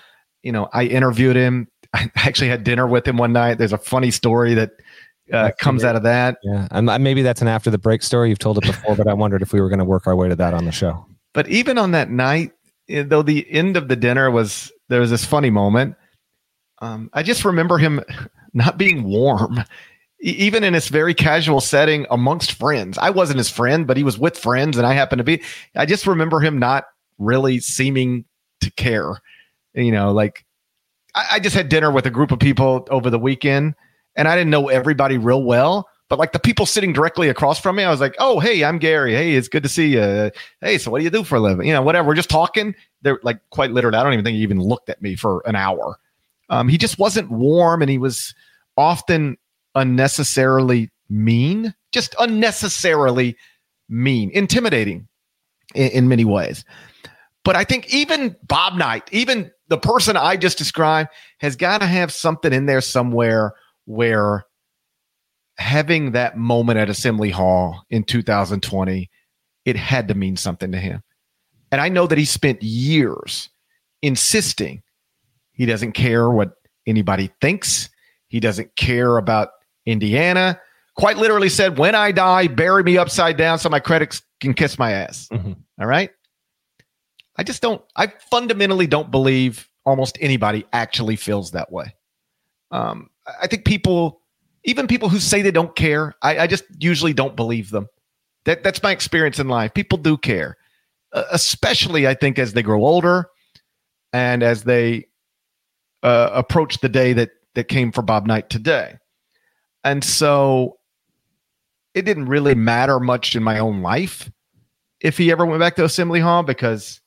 You 0.43 0.51
know, 0.51 0.69
I 0.73 0.85
interviewed 0.85 1.35
him. 1.35 1.67
I 1.93 2.11
actually 2.15 2.49
had 2.49 2.63
dinner 2.63 2.87
with 2.87 3.07
him 3.07 3.17
one 3.17 3.33
night. 3.33 3.57
There's 3.57 3.73
a 3.73 3.77
funny 3.77 4.11
story 4.11 4.53
that 4.53 4.71
uh, 5.31 5.51
comes 5.59 5.83
out 5.83 5.95
of 5.95 6.03
that. 6.03 6.37
Yeah, 6.43 6.67
and 6.71 6.85
maybe 7.03 7.21
that's 7.21 7.41
an 7.41 7.47
after 7.47 7.69
the 7.69 7.77
break 7.77 8.03
story. 8.03 8.29
You've 8.29 8.39
told 8.39 8.57
it 8.57 8.65
before, 8.65 8.95
but 8.95 9.07
I 9.07 9.13
wondered 9.13 9.41
if 9.41 9.53
we 9.53 9.61
were 9.61 9.69
going 9.69 9.79
to 9.79 9.85
work 9.85 10.07
our 10.07 10.15
way 10.15 10.29
to 10.29 10.35
that 10.35 10.53
on 10.53 10.65
the 10.65 10.71
show. 10.71 11.05
But 11.33 11.47
even 11.47 11.77
on 11.77 11.91
that 11.91 12.09
night, 12.09 12.51
eh, 12.89 13.03
though 13.05 13.21
the 13.21 13.49
end 13.51 13.77
of 13.77 13.87
the 13.87 13.95
dinner 13.95 14.31
was 14.31 14.71
there 14.89 14.99
was 14.99 15.11
this 15.11 15.25
funny 15.25 15.49
moment. 15.49 15.95
Um, 16.81 17.09
I 17.13 17.23
just 17.23 17.45
remember 17.45 17.77
him 17.77 18.01
not 18.53 18.77
being 18.77 19.03
warm, 19.03 19.63
even 20.19 20.63
in 20.63 20.73
this 20.73 20.87
very 20.87 21.13
casual 21.13 21.61
setting 21.61 22.05
amongst 22.09 22.53
friends. 22.53 22.97
I 22.97 23.09
wasn't 23.09 23.37
his 23.37 23.49
friend, 23.49 23.85
but 23.85 23.97
he 23.97 24.03
was 24.03 24.17
with 24.17 24.37
friends, 24.37 24.77
and 24.77 24.87
I 24.87 24.93
happened 24.93 25.19
to 25.19 25.23
be. 25.23 25.41
I 25.75 25.85
just 25.85 26.07
remember 26.07 26.39
him 26.39 26.59
not 26.59 26.85
really 27.17 27.59
seeming 27.59 28.25
to 28.61 28.71
care. 28.71 29.21
You 29.73 29.91
know, 29.91 30.11
like 30.11 30.45
I, 31.15 31.25
I 31.33 31.39
just 31.39 31.55
had 31.55 31.69
dinner 31.69 31.91
with 31.91 32.05
a 32.05 32.11
group 32.11 32.31
of 32.31 32.39
people 32.39 32.87
over 32.89 33.09
the 33.09 33.19
weekend 33.19 33.75
and 34.19 34.27
I 34.27 34.35
didn't 34.35 34.51
know 34.51 34.67
everybody 34.67 35.17
real 35.17 35.43
well. 35.43 35.87
But 36.09 36.19
like 36.19 36.33
the 36.33 36.39
people 36.39 36.65
sitting 36.65 36.91
directly 36.91 37.29
across 37.29 37.59
from 37.59 37.77
me, 37.77 37.83
I 37.83 37.89
was 37.89 38.01
like, 38.01 38.15
"Oh, 38.19 38.39
hey, 38.39 38.63
I'm 38.63 38.79
Gary. 38.79 39.13
Hey, 39.13 39.35
it's 39.35 39.47
good 39.47 39.63
to 39.63 39.69
see 39.69 39.93
you. 39.93 40.31
Hey, 40.59 40.77
so 40.77 40.91
what 40.91 40.97
do 40.97 41.03
you 41.05 41.09
do 41.09 41.23
for 41.23 41.37
a 41.37 41.39
living? 41.39 41.67
You 41.67 41.73
know, 41.73 41.81
whatever. 41.81 42.07
We're 42.09 42.15
just 42.15 42.29
talking." 42.29 42.75
They're 43.01 43.19
like 43.23 43.39
quite 43.51 43.71
literally. 43.71 43.97
I 43.97 44.03
don't 44.03 44.13
even 44.13 44.25
think 44.25 44.35
he 44.35 44.43
even 44.43 44.59
looked 44.59 44.89
at 44.89 45.01
me 45.01 45.15
for 45.15 45.41
an 45.45 45.55
hour. 45.55 45.97
Um, 46.49 46.67
he 46.67 46.77
just 46.77 46.99
wasn't 46.99 47.31
warm, 47.31 47.81
and 47.81 47.89
he 47.89 47.97
was 47.97 48.33
often 48.75 49.37
unnecessarily 49.75 50.89
mean, 51.09 51.73
just 51.91 52.15
unnecessarily 52.19 53.37
mean, 53.87 54.31
intimidating 54.31 55.07
in, 55.75 55.91
in 55.91 56.07
many 56.09 56.25
ways. 56.25 56.65
But 57.45 57.55
I 57.55 57.63
think 57.63 57.93
even 57.93 58.35
Bob 58.43 58.75
Knight, 58.75 59.07
even 59.11 59.51
the 59.69 59.77
person 59.77 60.17
I 60.17 60.35
just 60.35 60.57
described, 60.57 61.09
has 61.37 61.55
got 61.55 61.81
to 61.81 61.87
have 61.87 62.11
something 62.11 62.51
in 62.51 62.65
there 62.65 62.81
somewhere 62.81 63.53
where 63.89 64.45
having 65.57 66.11
that 66.11 66.37
moment 66.37 66.77
at 66.77 66.91
Assembly 66.91 67.31
Hall 67.31 67.83
in 67.89 68.03
2020, 68.03 69.09
it 69.65 69.75
had 69.75 70.07
to 70.09 70.13
mean 70.13 70.37
something 70.37 70.71
to 70.71 70.77
him. 70.77 71.01
And 71.71 71.81
I 71.81 71.89
know 71.89 72.05
that 72.05 72.17
he 72.17 72.25
spent 72.25 72.61
years 72.61 73.49
insisting 74.03 74.83
he 75.53 75.65
doesn't 75.65 75.93
care 75.93 76.29
what 76.29 76.53
anybody 76.85 77.31
thinks. 77.41 77.89
He 78.27 78.39
doesn't 78.39 78.75
care 78.75 79.17
about 79.17 79.49
Indiana. 79.87 80.61
Quite 80.95 81.17
literally 81.17 81.49
said, 81.49 81.79
when 81.79 81.95
I 81.95 82.11
die, 82.11 82.45
bury 82.45 82.83
me 82.83 82.97
upside 82.99 83.37
down 83.37 83.57
so 83.57 83.69
my 83.69 83.79
critics 83.79 84.21
can 84.39 84.53
kiss 84.53 84.77
my 84.77 84.91
ass. 84.91 85.27
Mm-hmm. 85.33 85.53
All 85.81 85.87
right. 85.87 86.11
I 87.37 87.43
just 87.43 87.63
don't, 87.63 87.81
I 87.95 88.13
fundamentally 88.29 88.85
don't 88.85 89.09
believe 89.09 89.67
almost 89.83 90.17
anybody 90.21 90.65
actually 90.73 91.15
feels 91.15 91.51
that 91.51 91.71
way. 91.71 91.95
Um, 92.71 93.09
I 93.41 93.47
think 93.47 93.65
people, 93.65 94.21
even 94.63 94.87
people 94.87 95.09
who 95.09 95.19
say 95.19 95.41
they 95.41 95.51
don't 95.51 95.75
care, 95.75 96.13
I, 96.21 96.39
I 96.39 96.47
just 96.47 96.63
usually 96.79 97.13
don't 97.13 97.35
believe 97.35 97.69
them. 97.71 97.87
That 98.45 98.63
that's 98.63 98.81
my 98.81 98.91
experience 98.91 99.39
in 99.39 99.47
life. 99.47 99.73
People 99.73 99.97
do 99.97 100.17
care, 100.17 100.57
uh, 101.13 101.23
especially 101.31 102.07
I 102.07 102.13
think 102.13 102.39
as 102.39 102.53
they 102.53 102.63
grow 102.63 102.85
older, 102.85 103.27
and 104.13 104.43
as 104.43 104.63
they 104.63 105.05
uh, 106.03 106.29
approach 106.33 106.79
the 106.79 106.89
day 106.89 107.13
that 107.13 107.31
that 107.55 107.67
came 107.67 107.91
for 107.91 108.01
Bob 108.01 108.25
Knight 108.25 108.49
today. 108.49 108.97
And 109.83 110.03
so 110.03 110.77
it 111.93 112.03
didn't 112.03 112.27
really 112.27 112.55
matter 112.55 112.99
much 112.99 113.35
in 113.35 113.43
my 113.43 113.59
own 113.59 113.81
life 113.81 114.31
if 115.01 115.17
he 115.17 115.31
ever 115.31 115.45
went 115.45 115.59
back 115.59 115.75
to 115.75 115.85
Assembly 115.85 116.19
Hall 116.19 116.43
because, 116.43 117.01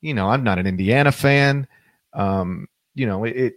you 0.00 0.14
know, 0.14 0.28
I'm 0.28 0.44
not 0.44 0.58
an 0.58 0.66
Indiana 0.66 1.12
fan. 1.12 1.66
Um, 2.12 2.66
you 2.94 3.06
know, 3.06 3.24
it, 3.24 3.36
it 3.36 3.54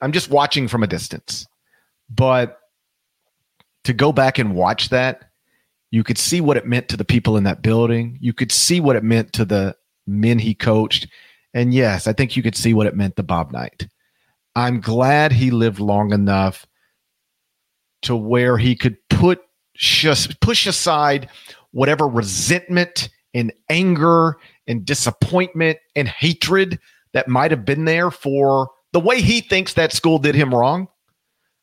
I'm 0.00 0.12
just 0.12 0.30
watching 0.30 0.68
from 0.68 0.82
a 0.82 0.86
distance. 0.86 1.46
But 2.08 2.58
to 3.84 3.92
go 3.92 4.12
back 4.12 4.38
and 4.38 4.54
watch 4.54 4.90
that, 4.90 5.30
you 5.90 6.02
could 6.04 6.18
see 6.18 6.40
what 6.40 6.56
it 6.56 6.66
meant 6.66 6.88
to 6.88 6.96
the 6.96 7.04
people 7.04 7.36
in 7.36 7.44
that 7.44 7.62
building. 7.62 8.18
You 8.20 8.32
could 8.32 8.52
see 8.52 8.80
what 8.80 8.96
it 8.96 9.04
meant 9.04 9.32
to 9.34 9.44
the 9.44 9.76
men 10.06 10.38
he 10.38 10.54
coached. 10.54 11.08
And 11.54 11.72
yes, 11.72 12.06
I 12.06 12.12
think 12.12 12.36
you 12.36 12.42
could 12.42 12.56
see 12.56 12.74
what 12.74 12.86
it 12.86 12.96
meant 12.96 13.16
to 13.16 13.22
Bob 13.22 13.52
Knight. 13.52 13.86
I'm 14.54 14.80
glad 14.80 15.32
he 15.32 15.50
lived 15.50 15.78
long 15.78 16.12
enough 16.12 16.66
to 18.02 18.16
where 18.16 18.58
he 18.58 18.74
could 18.74 18.96
put 19.08 19.40
just 19.74 20.40
push 20.40 20.66
aside 20.66 21.28
whatever 21.72 22.08
resentment 22.08 23.10
and 23.34 23.52
anger 23.68 24.36
and 24.66 24.84
disappointment 24.84 25.78
and 25.94 26.08
hatred 26.08 26.78
that 27.12 27.28
might 27.28 27.50
have 27.50 27.64
been 27.64 27.84
there 27.84 28.10
for 28.10 28.70
the 28.92 29.00
way 29.00 29.20
he 29.20 29.40
thinks 29.40 29.74
that 29.74 29.92
school 29.92 30.18
did 30.18 30.34
him 30.34 30.54
wrong, 30.54 30.88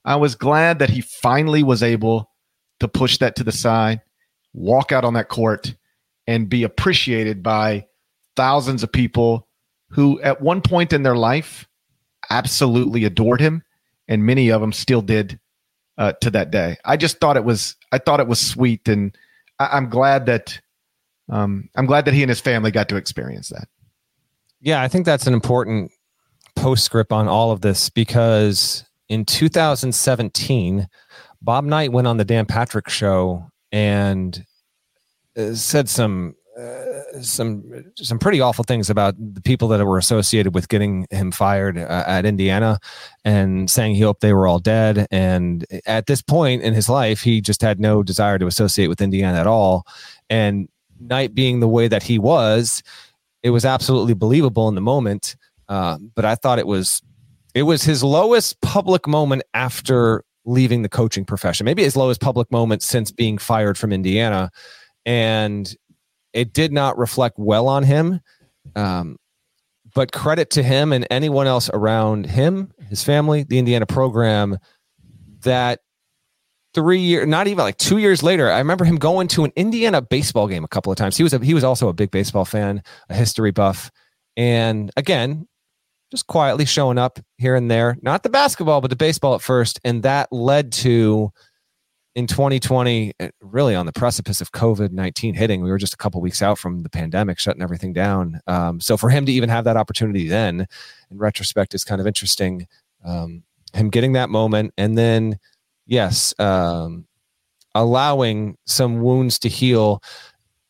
I 0.06 0.18
was 0.18 0.36
glad 0.36 0.80
that 0.80 0.90
he 0.90 1.02
finally 1.02 1.64
was 1.64 1.82
able 1.82 2.30
to 2.80 2.88
push 2.88 3.18
that 3.20 3.36
to 3.38 3.44
the 3.44 3.52
side, 3.52 4.02
walk 4.54 4.92
out 4.92 5.06
on 5.06 5.14
that 5.14 5.30
court, 5.30 5.76
and 6.28 6.50
be 6.50 6.64
appreciated 6.64 7.42
by 7.42 7.86
thousands 8.36 8.84
of 8.84 8.92
people 8.92 9.48
who, 9.90 10.20
at 10.22 10.42
one 10.42 10.62
point 10.62 10.92
in 10.92 11.04
their 11.04 11.16
life, 11.16 11.68
absolutely 12.30 13.06
adored 13.06 13.40
him, 13.40 13.64
and 14.08 14.26
many 14.26 14.50
of 14.50 14.60
them 14.60 14.74
still 14.74 15.02
did 15.02 15.40
uh, 15.98 16.14
to 16.22 16.30
that 16.32 16.52
day. 16.52 16.78
I 16.84 16.98
just 16.98 17.20
thought 17.20 17.38
it 17.38 17.46
was, 17.46 17.76
I 17.92 18.00
thought 18.00 18.20
it 18.20 18.28
was 18.28 18.40
sweet, 18.40 18.88
and 18.88 19.16
I, 19.60 19.78
am 19.78 19.90
glad 19.90 20.26
that, 20.26 20.60
um, 21.30 21.70
I'm 21.76 21.86
glad 21.86 22.06
that 22.06 22.14
he 22.14 22.24
and 22.24 22.30
his 22.30 22.42
family 22.42 22.72
got 22.72 22.90
to 22.90 22.96
experience 22.96 23.50
that. 23.50 23.68
Yeah, 24.60 24.82
I 24.82 24.88
think 24.88 25.06
that's 25.06 25.28
an 25.28 25.34
important 25.34 25.92
postscript 26.64 27.12
on 27.12 27.28
all 27.28 27.52
of 27.52 27.60
this 27.60 27.90
because 27.90 28.86
in 29.10 29.26
2017, 29.26 30.88
Bob 31.42 31.66
Knight 31.66 31.92
went 31.92 32.08
on 32.08 32.16
the 32.16 32.24
Dan 32.24 32.46
Patrick 32.46 32.88
show 32.88 33.52
and 33.74 34.46
uh, 35.38 35.54
said 35.56 35.90
some 35.90 36.36
uh, 36.58 37.22
some 37.22 37.84
some 37.98 38.18
pretty 38.18 38.40
awful 38.40 38.64
things 38.64 38.90
about 38.90 39.16
the 39.18 39.42
people 39.42 39.68
that 39.68 39.84
were 39.86 39.98
associated 39.98 40.56
with 40.56 40.70
getting 40.70 41.06
him 41.10 41.32
fired 41.34 41.78
uh, 41.78 42.06
at 42.08 42.26
Indiana, 42.26 42.80
and 43.26 43.70
saying 43.70 43.96
he 43.96 44.02
hoped 44.02 44.22
they 44.22 44.32
were 44.32 44.48
all 44.48 44.60
dead. 44.60 45.06
And 45.12 45.66
at 45.86 46.06
this 46.06 46.22
point 46.22 46.62
in 46.62 46.74
his 46.74 46.88
life, 46.88 47.22
he 47.22 47.42
just 47.42 47.62
had 47.62 47.78
no 47.78 48.04
desire 48.04 48.40
to 48.40 48.48
associate 48.48 48.88
with 48.88 49.02
Indiana 49.02 49.38
at 49.38 49.48
all. 49.48 49.86
And 50.30 50.70
Knight 50.98 51.36
being 51.36 51.60
the 51.60 51.68
way 51.68 51.90
that 51.90 52.04
he 52.04 52.20
was, 52.20 52.84
it 53.42 53.50
was 53.50 53.66
absolutely 53.66 54.14
believable 54.14 54.70
in 54.70 54.76
the 54.76 54.82
moment. 54.82 55.36
Uh, 55.68 55.98
but 56.16 56.26
I 56.26 56.36
thought 56.36 56.60
it 56.60 56.68
was 56.68 57.02
it 57.54 57.64
was 57.64 57.84
his 57.84 58.04
lowest 58.04 58.60
public 58.62 59.08
moment 59.08 59.44
after 59.54 60.24
leaving 60.46 60.82
the 60.82 60.90
coaching 60.90 61.26
profession. 61.26 61.66
Maybe 61.66 61.84
his 61.84 61.96
lowest 61.96 62.20
public 62.20 62.52
moment 62.52 62.82
since 62.82 63.12
being 63.12 63.38
fired 63.38 63.78
from 63.78 63.94
Indiana, 63.94 64.52
and 65.06 65.74
it 66.34 66.54
did 66.54 66.74
not 66.74 66.98
reflect 66.98 67.38
well 67.38 67.68
on 67.68 67.84
him. 67.84 68.20
Um, 68.76 69.18
but 69.94 70.12
credit 70.12 70.50
to 70.52 70.64
him 70.64 70.92
and 70.92 71.06
anyone 71.12 71.46
else 71.46 71.70
around 71.72 72.26
him, 72.26 72.72
his 72.90 73.04
family, 73.04 73.44
the 73.44 73.60
Indiana 73.60 73.86
program, 73.86 74.58
that 75.42 75.82
three 76.74 77.00
years, 77.00 77.28
not 77.28 77.48
even 77.48 77.64
like 77.64 77.78
two 77.78 78.00
years 78.00 78.24
later, 78.24 78.50
I 78.50 78.58
remember 78.58 78.86
him 78.86 78.96
going 78.96 79.28
to 79.30 79.44
an 79.44 79.52
Indiana 79.56 80.02
baseball 80.02 80.48
game 80.48 80.64
a 80.64 80.68
couple 80.68 80.92
of 80.92 80.98
times. 80.98 81.16
He 81.18 81.24
was 81.24 81.34
a, 81.34 81.40
he 81.40 81.54
was 81.54 81.64
also 81.64 81.90
a 81.90 81.94
big 81.94 82.10
baseball 82.10 82.46
fan, 82.46 82.82
a 83.10 83.14
history 83.14 83.52
buff, 83.52 83.92
and 84.36 84.90
again, 84.98 85.48
just 86.14 86.28
quietly 86.28 86.64
showing 86.64 87.00
up 87.00 87.20
here 87.40 87.56
and 87.56 87.72
there, 87.72 87.98
not 88.04 88.22
the 88.22 88.30
basketball, 88.30 88.82
but 88.82 88.92
the 88.92 88.96
baseball 88.96 89.34
at 89.34 89.42
first. 89.42 89.80
And 89.84 90.04
that 90.04 90.32
led 90.32 90.72
to 90.74 91.32
in 92.14 92.28
2020, 92.28 93.14
eh, 93.20 93.30
really 93.42 93.74
on 93.74 93.88
the 93.88 93.92
precipice 93.92 94.40
of 94.40 94.52
COVID 94.52 94.92
19 94.92 95.34
hitting, 95.34 95.64
we 95.64 95.72
were 95.72 95.80
just 95.80 95.96
a 95.96 95.98
couple 95.98 96.22
weeks 96.22 96.44
out 96.44 96.60
from 96.60 96.84
the 96.84 96.90
pandemic 96.90 97.40
shutting 97.40 97.64
everything 97.64 97.94
down. 97.94 98.40
Um, 98.46 98.80
so 98.80 98.96
for 98.96 99.10
him 99.10 99.26
to 99.26 99.32
even 99.32 99.50
have 99.50 99.64
that 99.64 99.76
opportunity 99.76 100.28
then, 100.28 100.68
in 101.10 101.18
retrospect, 101.18 101.74
is 101.74 101.84
kind 101.84 102.00
of 102.00 102.06
interesting. 102.06 102.68
Um, 103.04 103.42
him 103.74 103.90
getting 103.90 104.14
that 104.14 104.30
moment 104.30 104.72
and 104.78 104.96
then, 104.96 105.40
yes, 105.88 106.36
um, 106.38 107.08
allowing 107.74 108.56
some 108.68 109.02
wounds 109.02 109.40
to 109.40 109.50
heal 109.50 110.04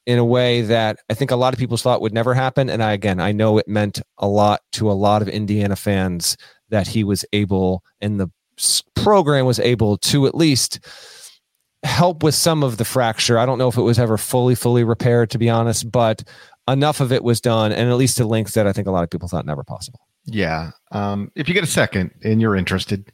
in 0.06 0.20
a 0.20 0.26
way 0.26 0.62
that 0.62 1.00
I 1.10 1.14
think 1.14 1.32
a 1.32 1.36
lot 1.36 1.54
of 1.54 1.60
people 1.60 1.78
thought 1.78 2.02
would 2.02 2.14
never 2.14 2.34
happen. 2.34 2.70
And 2.70 2.84
I, 2.84 2.92
again, 2.92 3.20
I 3.20 3.32
know 3.32 3.58
it 3.58 3.68
meant 3.68 4.02
a 4.18 4.28
lot 4.28 4.62
to 4.74 4.92
a 4.92 4.94
lot 4.94 5.22
of 5.22 5.30
Indiana 5.30 5.76
fans 5.76 6.38
that 6.70 6.88
he 6.88 7.04
was 7.04 7.24
able 7.32 7.84
and 8.02 8.20
the 8.20 8.30
program 8.96 9.46
was 9.46 9.60
able 9.60 9.98
to 9.98 10.28
at 10.28 10.36
least 10.36 10.80
help 11.84 12.24
with 12.24 12.36
some 12.36 12.64
of 12.64 12.78
the 12.78 12.86
fracture. 12.86 13.38
I 13.38 13.46
don't 13.46 13.58
know 13.58 13.68
if 13.68 13.78
it 13.78 13.82
was 13.82 14.00
ever 14.00 14.18
fully, 14.18 14.56
fully 14.56 14.84
repaired, 14.84 15.30
to 15.32 15.38
be 15.38 15.50
honest, 15.50 15.92
but 15.92 16.24
enough 16.68 17.02
of 17.02 17.12
it 17.12 17.24
was 17.24 17.42
done, 17.42 17.72
and 17.72 17.90
at 17.90 17.96
least 17.96 18.18
to 18.18 18.26
lengths 18.26 18.54
that 18.54 18.68
I 18.68 18.74
think 18.74 18.88
a 18.88 18.92
lot 18.92 19.04
of 19.04 19.10
people 19.10 19.28
thought 19.28 19.46
never 19.46 19.64
possible. 19.64 20.00
Yeah. 20.26 20.72
Um, 20.92 21.32
if 21.36 21.48
you 21.48 21.54
get 21.54 21.64
a 21.64 21.68
second 21.68 22.12
and 22.24 22.40
you're 22.42 22.56
interested, 22.56 23.12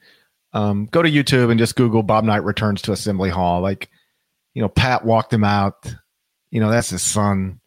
um, 0.53 0.87
go 0.91 1.01
to 1.01 1.09
YouTube 1.09 1.49
and 1.49 1.59
just 1.59 1.75
Google 1.75 2.03
Bob 2.03 2.23
Knight 2.23 2.43
returns 2.43 2.81
to 2.83 2.91
Assembly 2.91 3.29
Hall. 3.29 3.61
Like, 3.61 3.89
you 4.53 4.61
know, 4.61 4.69
Pat 4.69 5.03
walked 5.05 5.33
him 5.33 5.43
out. 5.43 5.95
You 6.51 6.59
know, 6.59 6.69
that's 6.69 6.89
his 6.89 7.01
son. 7.01 7.59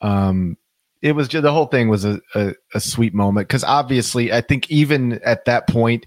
Um, 0.00 0.56
it 1.02 1.12
was 1.12 1.28
just 1.28 1.42
the 1.42 1.52
whole 1.52 1.66
thing 1.66 1.88
was 1.88 2.04
a, 2.04 2.20
a, 2.34 2.54
a 2.74 2.80
sweet 2.80 3.14
moment 3.14 3.48
because 3.48 3.64
obviously, 3.64 4.32
I 4.32 4.40
think 4.40 4.70
even 4.70 5.20
at 5.24 5.44
that 5.44 5.68
point, 5.68 6.06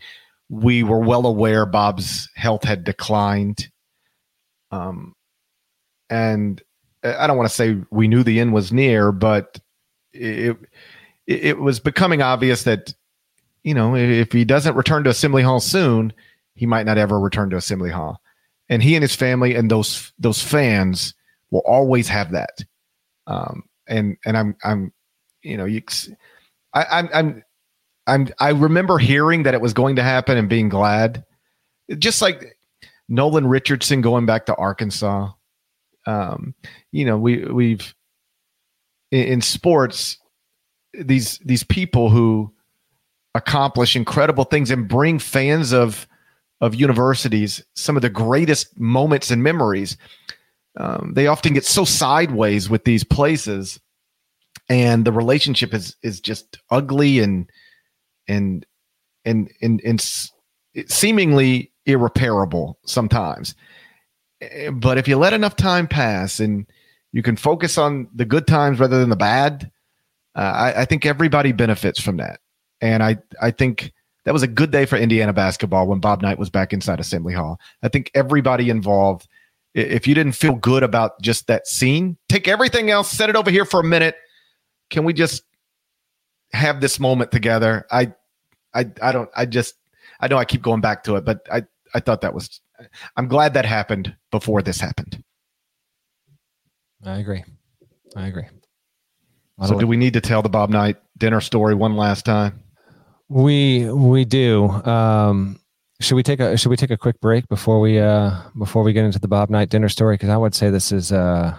we 0.50 0.84
were 0.84 1.00
well 1.00 1.26
aware 1.26 1.65
Bob's 1.65 2.30
health 2.36 2.63
had 2.63 2.84
declined 2.84 3.69
um, 4.71 5.13
and 6.10 6.62
I 7.04 7.28
don't 7.28 7.38
want 7.38 7.50
to 7.50 7.56
say 7.56 7.78
we 7.89 8.08
knew 8.08 8.24
the 8.24 8.39
end 8.39 8.54
was 8.54 8.71
near, 8.71 9.12
but 9.12 9.60
it 10.13 10.58
it 11.28 11.58
was 11.60 11.80
becoming 11.80 12.21
obvious 12.21 12.63
that 12.63 12.93
you 13.63 13.74
know 13.74 13.95
if 13.95 14.32
he 14.32 14.45
doesn't 14.45 14.76
return 14.76 15.04
to 15.04 15.10
Assembly 15.10 15.43
Hall 15.43 15.60
soon, 15.60 16.13
he 16.56 16.65
might 16.65 16.86
not 16.86 16.97
ever 16.97 17.19
return 17.19 17.50
to 17.52 17.58
Assembly 17.58 17.91
Hall. 17.91 18.21
And 18.69 18.82
he 18.82 18.95
and 18.95 19.02
his 19.02 19.15
family 19.15 19.56
and 19.56 19.69
those 19.69 20.13
those 20.17 20.41
fans 20.41 21.13
will 21.52 21.64
always 21.66 22.08
have 22.08 22.32
that. 22.32 22.64
Um, 23.28 23.64
and 23.88 24.18
and 24.26 24.38
I'm 24.38 24.56
I'm 24.64 24.94
you 25.44 25.58
know 25.58 25.66
you 25.66 25.82
I, 26.74 26.86
I'm 26.92 27.10
I'm 27.14 27.44
I'm 28.08 28.28
I 28.40 28.50
remember 28.50 28.98
hearing 28.98 29.44
that 29.44 29.54
it 29.54 29.62
was 29.62 29.74
going 29.74 29.98
to 29.98 30.04
happen 30.04 30.38
and 30.38 30.50
being 30.50 30.70
glad. 30.70 31.24
Just 31.98 32.22
like 32.22 32.58
Nolan 33.10 33.48
Richardson 33.48 34.02
going 34.02 34.26
back 34.26 34.46
to 34.46 34.56
Arkansas. 34.56 35.32
Um, 36.08 36.56
you 36.92 37.06
know, 37.06 37.18
we 37.18 37.46
we've 37.46 37.94
in, 39.12 39.24
in 39.26 39.42
sports 39.42 40.18
these 40.94 41.38
these 41.40 41.64
people 41.64 42.10
who 42.10 42.54
accomplish 43.36 43.96
incredible 43.96 44.44
things 44.44 44.72
and 44.72 44.88
bring 44.88 45.20
fans 45.20 45.72
of 45.74 46.08
of 46.60 46.76
universities 46.76 47.64
some 47.76 47.96
of 47.96 48.02
the 48.02 48.10
greatest 48.10 48.80
moments 48.80 49.32
and 49.32 49.44
memories. 49.44 49.98
Um, 50.78 51.14
they 51.16 51.28
often 51.28 51.54
get 51.54 51.66
so 51.66 51.84
sideways 51.84 52.70
with 52.70 52.86
these 52.86 53.04
places, 53.04 53.80
and 54.70 55.06
the 55.06 55.12
relationship 55.12 55.74
is 55.74 55.96
is 56.02 56.22
just 56.22 56.58
ugly 56.70 57.20
and 57.20 57.50
and 58.28 58.66
and 59.26 59.52
and 59.62 59.82
and 59.84 60.02
seemingly 60.88 61.72
irreparable 61.86 62.80
sometimes. 62.86 63.56
Eh, 64.42 64.70
but 64.70 64.98
if 64.98 65.08
you 65.08 65.18
let 65.18 65.34
enough 65.34 65.56
time 65.56 65.88
pass 65.88 66.40
and 66.40 66.66
you 67.12 67.22
can 67.22 67.36
focus 67.36 67.78
on 67.78 68.08
the 68.14 68.26
good 68.26 68.48
times 68.48 68.80
rather 68.80 69.00
than 69.00 69.10
the 69.10 69.16
bad, 69.16 69.72
uh, 70.36 70.40
I, 70.40 70.82
I, 70.82 70.86
think 70.86 71.06
everybody 71.06 71.52
benefits 71.52 72.00
from 72.00 72.18
that. 72.18 72.40
And 72.80 73.04
I, 73.04 73.18
I 73.42 73.52
think 73.52 73.92
that 74.24 74.34
was 74.34 74.44
a 74.44 74.48
good 74.48 74.72
day 74.72 74.86
for 74.86 74.96
Indiana 74.96 75.34
basketball 75.34 75.88
when 75.88 76.00
Bob 76.00 76.22
Knight 76.22 76.40
was 76.40 76.50
back 76.50 76.72
inside 76.72 77.00
Assembly 77.00 77.34
Hall. 77.34 77.60
I 77.84 77.90
think 77.90 78.12
everybody 78.14 78.70
involved, 78.70 79.28
if 79.74 80.08
you 80.08 80.16
didn't 80.16 80.34
feel 80.34 80.56
good 80.56 80.84
about 80.84 81.22
just 81.22 81.48
that 81.48 81.68
scene, 81.68 82.18
take 82.30 82.48
everything 82.48 82.90
else, 82.90 83.10
set 83.10 83.30
it 83.30 83.36
over 83.36 83.50
here 83.50 83.66
for 83.66 83.80
a 83.80 83.84
minute. 83.84 84.16
Can 84.90 85.06
we 85.06 85.14
just 85.14 85.44
have 86.54 86.82
this 86.82 87.00
moment 87.00 87.32
together? 87.32 87.86
I, 87.92 88.14
I, 88.74 88.86
I 89.02 89.12
don't, 89.12 89.30
I 89.36 89.46
just, 89.46 89.76
I 90.20 90.28
know 90.28 90.38
I 90.38 90.46
keep 90.46 90.62
going 90.62 90.82
back 90.82 91.04
to 91.06 91.16
it, 91.16 91.26
but 91.26 91.42
I, 91.52 91.64
I 91.94 92.00
thought 92.00 92.22
that 92.22 92.34
was. 92.34 92.62
I'm 93.16 93.28
glad 93.28 93.54
that 93.54 93.66
happened 93.66 94.16
before 94.32 94.62
this 94.62 94.80
happened. 94.80 95.24
I 97.06 97.20
agree. 97.20 97.44
I 98.16 98.28
agree. 98.28 98.48
so, 99.66 99.80
do 99.80 99.88
we 99.88 99.98
need 99.98 100.14
to 100.14 100.22
tell 100.22 100.42
the 100.42 100.50
Bob 100.50 100.70
Knight 100.70 100.98
dinner 101.18 101.42
story 101.42 101.76
one 101.76 101.96
last 101.96 102.26
time? 102.26 102.64
We 103.30 103.90
we 103.90 104.26
do. 104.26 104.68
Um, 104.68 105.61
should 106.02 106.16
we 106.16 106.24
take 106.24 106.40
a 106.40 106.58
should 106.58 106.70
we 106.70 106.78
take 106.78 106.92
a 106.92 106.98
quick 106.98 107.20
break 107.22 107.48
before 107.48 107.80
we 107.80 108.00
uh 108.00 108.32
before 108.58 108.84
we 108.84 108.94
get 108.94 109.06
into 109.06 109.20
the 109.20 109.28
Bob 109.28 109.50
Knight 109.50 109.70
dinner 109.70 109.90
story? 109.90 110.16
Because 110.16 110.30
I 110.30 110.38
would 110.38 110.54
say 110.54 110.70
this 110.70 110.92
is 110.92 111.12
uh 111.12 111.58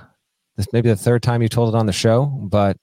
this 0.56 0.66
maybe 0.72 0.88
the 0.88 0.96
third 0.96 1.22
time 1.22 1.42
you 1.42 1.48
told 1.48 1.74
it 1.74 1.78
on 1.78 1.86
the 1.86 1.92
show, 1.92 2.26
but 2.26 2.76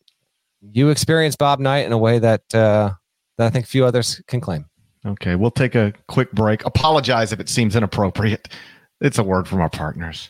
you 0.62 0.89
experienced 0.89 1.38
Bob 1.38 1.60
Knight 1.60 1.86
in 1.86 1.91
a 1.91 1.98
way 1.98 2.19
that 2.19 2.41
uh, 2.54 2.91
that 3.38 3.48
I 3.48 3.50
think 3.50 3.65
few 3.65 3.86
others 3.86 4.22
can 4.28 4.41
claim. 4.41 4.65
Okay, 5.06 5.36
we'll 5.36 5.52
take 5.52 5.76
a 5.76 5.93
quick 6.08 6.32
break. 6.34 6.65
Apologize 6.65 7.32
if 7.32 7.39
it 7.39 7.48
seems 7.50 7.76
inappropriate. 7.76 8.50
It's 9.02 9.17
a 9.17 9.24
word 9.24 9.48
from 9.48 9.62
our 9.62 9.69
partners. 9.69 10.30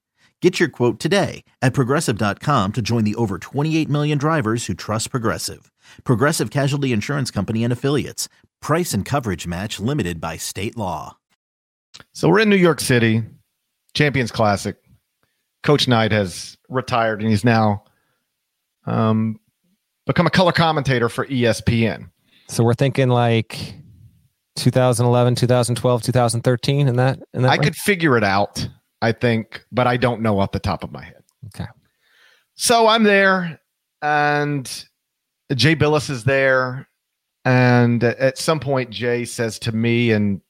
Get 0.41 0.59
your 0.59 0.69
quote 0.69 0.99
today 0.99 1.43
at 1.61 1.73
progressive.com 1.75 2.73
to 2.73 2.81
join 2.81 3.03
the 3.03 3.13
over 3.13 3.37
28 3.37 3.87
million 3.87 4.17
drivers 4.17 4.65
who 4.65 4.73
trust 4.73 5.11
Progressive. 5.11 5.71
Progressive 6.03 6.49
Casualty 6.49 6.91
Insurance 6.91 7.29
Company 7.29 7.63
and 7.63 7.71
Affiliates. 7.71 8.27
Price 8.59 8.91
and 8.91 9.05
coverage 9.05 9.45
match 9.45 9.79
limited 9.79 10.19
by 10.19 10.37
state 10.37 10.75
law. 10.75 11.15
So 12.13 12.27
we're 12.27 12.39
in 12.39 12.49
New 12.49 12.55
York 12.55 12.79
City, 12.79 13.21
Champions 13.93 14.31
Classic. 14.31 14.77
Coach 15.61 15.87
Knight 15.87 16.11
has 16.11 16.57
retired 16.69 17.21
and 17.21 17.29
he's 17.29 17.43
now 17.43 17.83
um, 18.87 19.39
become 20.07 20.25
a 20.25 20.31
color 20.31 20.51
commentator 20.51 21.07
for 21.07 21.27
ESPN. 21.27 22.09
So 22.47 22.63
we're 22.63 22.73
thinking 22.73 23.09
like 23.09 23.75
2011, 24.55 25.35
2012, 25.35 26.01
2013 26.01 26.87
and 26.87 26.97
that 26.97 27.19
and 27.35 27.43
that 27.43 27.51
I 27.51 27.59
could 27.59 27.75
figure 27.75 28.17
it 28.17 28.23
out. 28.23 28.67
I 29.01 29.11
think, 29.11 29.65
but 29.71 29.87
I 29.87 29.97
don't 29.97 30.21
know 30.21 30.39
off 30.39 30.51
the 30.51 30.59
top 30.59 30.83
of 30.83 30.91
my 30.91 31.03
head. 31.03 31.23
Okay. 31.47 31.69
So 32.55 32.87
I'm 32.87 33.03
there, 33.03 33.59
and 34.01 34.85
Jay 35.55 35.75
Bilas 35.75 36.09
is 36.09 36.23
there. 36.23 36.87
And 37.43 38.03
at 38.03 38.37
some 38.37 38.59
point, 38.59 38.91
Jay 38.91 39.25
says 39.25 39.57
to 39.59 39.71
me 39.71 40.11
and 40.11 40.41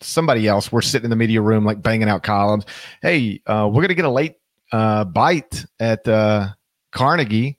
somebody 0.00 0.48
else, 0.48 0.72
we're 0.72 0.80
sitting 0.80 1.04
in 1.04 1.10
the 1.10 1.16
media 1.16 1.42
room, 1.42 1.64
like 1.64 1.82
banging 1.82 2.08
out 2.08 2.22
columns. 2.22 2.64
Hey, 3.02 3.42
uh, 3.46 3.66
we're 3.68 3.82
going 3.82 3.88
to 3.88 3.94
get 3.94 4.06
a 4.06 4.10
late 4.10 4.36
uh, 4.72 5.04
bite 5.04 5.64
at 5.80 6.06
uh, 6.08 6.48
Carnegie. 6.92 7.58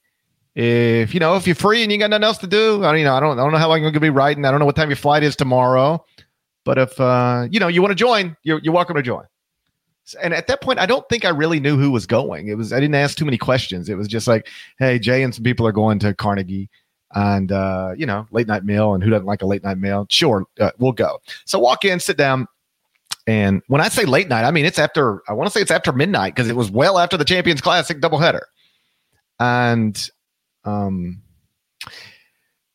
If 0.56 1.14
you 1.14 1.20
know, 1.20 1.36
if 1.36 1.46
you're 1.46 1.56
free 1.56 1.84
and 1.84 1.92
you 1.92 1.98
got 2.00 2.10
nothing 2.10 2.24
else 2.24 2.40
to 2.40 2.48
do, 2.48 2.84
I 2.84 2.92
don't, 2.92 3.00
you 3.00 3.06
know, 3.06 3.14
I 3.14 3.20
don't, 3.20 3.40
I 3.40 3.44
don't 3.44 3.52
know 3.52 3.60
how 3.60 3.70
long 3.70 3.82
you're 3.82 3.92
going 3.92 3.94
to 3.94 4.00
be 4.00 4.10
writing. 4.10 4.46
I 4.46 4.52
don't 4.52 4.60
know 4.60 4.66
what 4.66 4.76
time 4.76 4.90
your 4.90 4.98
flight 4.98 5.24
is 5.24 5.36
tomorrow, 5.36 6.04
but 6.66 6.78
if 6.78 7.00
uh, 7.00 7.48
you 7.52 7.60
know 7.60 7.68
you 7.68 7.82
want 7.82 7.92
to 7.92 7.96
join, 7.96 8.36
you're, 8.44 8.60
you're 8.64 8.74
welcome 8.74 8.96
to 8.96 9.04
join. 9.04 9.24
And 10.16 10.34
at 10.34 10.48
that 10.48 10.62
point, 10.62 10.80
I 10.80 10.86
don't 10.86 11.08
think 11.10 11.26
I 11.26 11.30
really 11.30 11.60
knew 11.60 11.78
who 11.78 11.92
was 11.92 12.06
going. 12.06 12.48
It 12.48 12.56
was 12.56 12.74
I 12.74 12.80
didn't 12.80 12.96
ask 12.96 13.18
too 13.18 13.26
many 13.26 13.38
questions. 13.38 13.90
It 13.90 13.96
was 13.96 14.08
just 14.08 14.28
like, 14.28 14.48
hey, 14.78 15.00
Jay 15.00 15.24
and 15.24 15.34
some 15.34 15.44
people 15.44 15.66
are 15.68 15.72
going 15.72 16.00
to 16.00 16.14
Carnegie 16.14 16.70
and 17.14 17.52
uh, 17.52 17.94
you 17.98 18.06
know, 18.06 18.28
late 18.32 18.48
night 18.48 18.64
meal. 18.64 18.94
And 18.94 19.04
who 19.04 19.10
doesn't 19.10 19.26
like 19.26 19.42
a 19.42 19.46
late 19.46 19.64
night 19.64 19.78
meal? 19.78 20.06
Sure, 20.10 20.46
uh, 20.60 20.72
we'll 20.78 20.92
go. 20.92 21.20
So 21.46 21.60
walk 21.60 21.86
in, 21.86 22.00
sit 22.00 22.18
down. 22.18 22.48
And 23.28 23.62
when 23.68 23.82
I 23.82 23.90
say 23.90 24.06
late 24.06 24.28
night, 24.28 24.46
I 24.46 24.52
mean 24.52 24.66
it's 24.66 24.80
after 24.80 25.22
I 25.28 25.34
want 25.34 25.48
to 25.48 25.52
say 25.52 25.62
it's 25.62 25.72
after 25.72 25.92
midnight 25.92 26.36
because 26.36 26.50
it 26.50 26.56
was 26.56 26.72
well 26.72 26.98
after 26.98 27.18
the 27.18 27.26
Champions 27.26 27.62
Classic 27.62 28.00
doubleheader. 28.00 28.42
And 29.40 30.10
um 30.66 31.22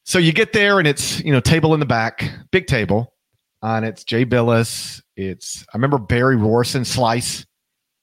so 0.05 0.19
you 0.19 0.33
get 0.33 0.53
there 0.53 0.79
and 0.79 0.87
it's 0.87 1.21
you 1.21 1.33
know 1.33 1.41
table 1.41 1.75
in 1.75 1.81
the 1.81 1.87
back, 1.87 2.31
big 2.51 2.67
table, 2.67 3.15
and 3.63 3.85
it's 3.85 4.05
Jay 4.05 4.25
Bilas. 4.25 5.03
It's 5.17 5.65
I 5.73 5.77
remember 5.77 5.99
Barry 5.99 6.37
Rohrssen 6.37 6.87
Slice 6.87 7.47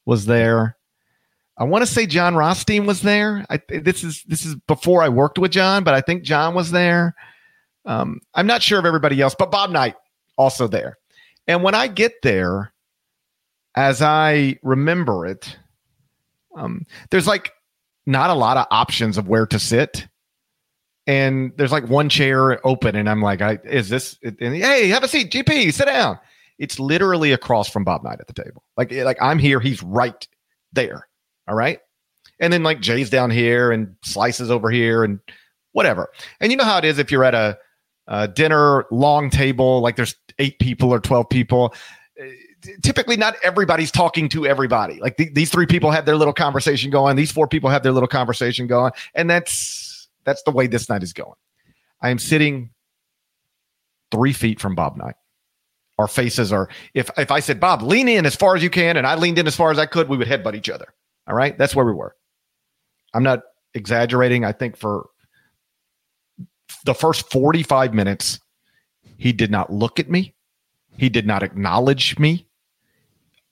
was 0.06 0.26
there. 0.26 0.78
I 1.58 1.66
want 1.66 1.84
to 1.84 1.92
say 1.92 2.06
Jon 2.06 2.36
Rothstein 2.36 2.86
was 2.86 3.02
there. 3.02 3.46
I, 3.50 3.60
this 3.68 4.04
is 4.04 4.24
this 4.24 4.46
is 4.46 4.56
before 4.68 5.04
I 5.04 5.10
worked 5.10 5.38
with 5.38 5.52
Jon, 5.52 5.84
but 5.84 5.94
I 5.94 6.02
think 6.02 6.24
Jon 6.24 6.56
was 6.56 6.72
there. 6.72 7.16
Um, 7.86 8.20
I'm 8.34 8.48
not 8.48 8.62
sure 8.62 8.80
of 8.80 8.86
everybody 8.86 9.22
else, 9.22 9.36
but 9.38 9.52
Bob 9.52 9.70
Knight 9.70 9.96
also 10.38 10.68
there. 10.68 10.98
And 11.48 11.64
when 11.64 11.76
I 11.76 11.88
get 11.88 12.22
there, 12.24 12.74
as 13.76 14.02
I 14.02 14.58
remember 14.64 15.26
it, 15.26 15.58
um, 16.56 16.86
there's 17.10 17.28
like 17.28 17.52
not 18.06 18.30
a 18.30 18.36
lot 18.36 18.58
of 18.58 18.68
options 18.72 19.18
of 19.18 19.28
where 19.28 19.46
to 19.48 19.60
sit 19.60 20.08
and 21.08 21.52
there's 21.58 21.72
like 21.72 21.88
one 21.90 22.10
chair 22.10 22.66
open, 22.66 22.96
and 22.96 23.10
I'm 23.10 23.22
like, 23.22 23.42
I, 23.42 23.60
is 23.64 23.90
this? 23.90 24.18
And, 24.24 24.38
hey, 24.40 24.88
have 24.90 25.04
a 25.04 25.08
seat, 25.08 25.32
GP, 25.32 25.74
sit 25.74 25.86
down. 25.86 26.20
It's 26.62 26.80
literally 26.80 27.32
across 27.32 27.68
from 27.68 27.84
Bob 27.84 28.04
Knight 28.04 28.20
at 28.20 28.28
the 28.28 28.34
table. 28.34 28.64
Like, 28.78 28.94
eh, 28.94 29.04
like 29.04 29.18
I'm 29.20 29.40
here, 29.40 29.60
he's 29.60 29.82
right 29.82 30.28
there. 30.72 31.08
All 31.48 31.56
right, 31.56 31.80
and 32.40 32.54
then 32.54 32.62
like 32.62 32.80
Jay's 32.80 33.10
down 33.10 33.32
here, 33.32 33.72
and 33.72 33.96
Slice's 34.04 34.52
over 34.52 34.70
here, 34.70 35.04
and 35.04 35.20
whatever. 35.72 36.12
And 36.40 36.52
you 36.52 36.58
know 36.58 36.64
how 36.64 36.78
it 36.78 36.86
is 36.86 37.00
if 37.00 37.12
you're 37.12 37.24
at 37.24 37.34
a, 37.34 37.58
a 38.08 38.28
dinner 38.28 38.86
long 38.92 39.32
table, 39.32 39.82
like 39.82 39.96
there's 39.96 40.16
eight 40.38 40.60
people 40.60 40.94
or 40.94 41.00
twelve 41.00 41.30
people 41.30 41.74
eh, 42.20 42.30
typically 42.84 43.18
not 43.18 43.36
everybody's 43.44 43.90
talking 43.90 44.30
to 44.30 44.46
everybody. 44.46 45.00
Like 45.00 45.18
th- 45.18 45.34
these 45.34 45.50
three 45.50 45.66
people 45.66 45.90
have 45.90 46.06
their 46.06 46.16
little 46.16 46.34
conversation 46.34 46.92
going, 46.92 47.16
these 47.16 47.32
four 47.32 47.48
people 47.48 47.72
have 47.72 47.82
their 47.82 47.92
little 47.92 48.08
conversation 48.08 48.68
going, 48.68 48.92
and 49.16 49.28
that's 49.28 50.10
that's 50.26 50.44
the 50.44 50.52
way 50.52 50.68
this 50.68 50.90
night 50.90 51.02
is 51.02 51.12
going. 51.12 51.34
I 52.02 52.12
am 52.12 52.20
sitting 52.20 52.70
three 54.12 54.34
feet 54.34 54.60
from 54.60 54.76
Bob 54.76 54.96
Knight. 54.98 55.16
Our 56.02 56.08
faces 56.08 56.52
are, 56.52 56.68
if 56.94 57.10
if 57.18 57.32
I 57.32 57.40
said, 57.40 57.60
Bob, 57.60 57.82
lean 57.84 58.08
in 58.08 58.26
as 58.26 58.36
far 58.36 58.56
as 58.56 58.64
you 58.64 58.70
can, 58.70 58.98
and 58.98 59.08
I 59.08 59.16
leaned 59.16 59.38
in 59.38 59.48
as 59.48 59.56
far 59.56 59.72
as 59.72 59.80
I 59.80 59.86
could, 59.86 60.10
we 60.10 60.18
would 60.18 60.28
headbutt 60.28 60.56
each 60.56 60.70
other. 60.70 60.94
All 61.28 61.36
right. 61.36 61.58
That's 61.58 61.76
where 61.76 61.86
we 61.86 61.94
were. 61.94 62.16
I'm 63.14 63.24
not 63.24 63.42
exaggerating. 63.74 64.44
I 64.44 64.52
think 64.52 64.76
for 64.76 65.08
the 66.86 66.94
first 66.94 67.32
45 67.32 67.94
minutes, 67.94 68.40
he 69.18 69.32
did 69.32 69.52
not 69.52 69.72
look 69.72 70.00
at 70.00 70.10
me. 70.10 70.34
He 70.98 71.10
did 71.10 71.28
not 71.28 71.44
acknowledge 71.44 72.18
me. 72.18 72.48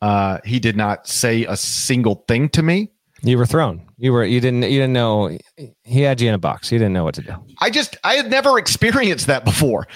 Uh, 0.01 0.39
he 0.43 0.59
did 0.59 0.75
not 0.75 1.07
say 1.07 1.45
a 1.45 1.55
single 1.55 2.23
thing 2.27 2.49
to 2.49 2.63
me. 2.63 2.91
You 3.21 3.37
were 3.37 3.45
thrown. 3.45 3.81
You 3.97 4.13
were 4.13 4.23
you 4.23 4.39
didn't 4.39 4.63
you 4.63 4.79
didn't 4.79 4.93
know 4.93 5.37
he 5.83 6.01
had 6.01 6.21
you 6.21 6.29
in 6.29 6.33
a 6.33 6.39
box. 6.39 6.71
You 6.71 6.79
didn't 6.79 6.93
know 6.93 7.03
what 7.03 7.15
to 7.15 7.21
do. 7.21 7.35
I 7.59 7.69
just 7.69 7.97
I 8.03 8.15
had 8.15 8.29
never 8.29 8.57
experienced 8.57 9.27
that 9.27 9.45
before. 9.45 9.87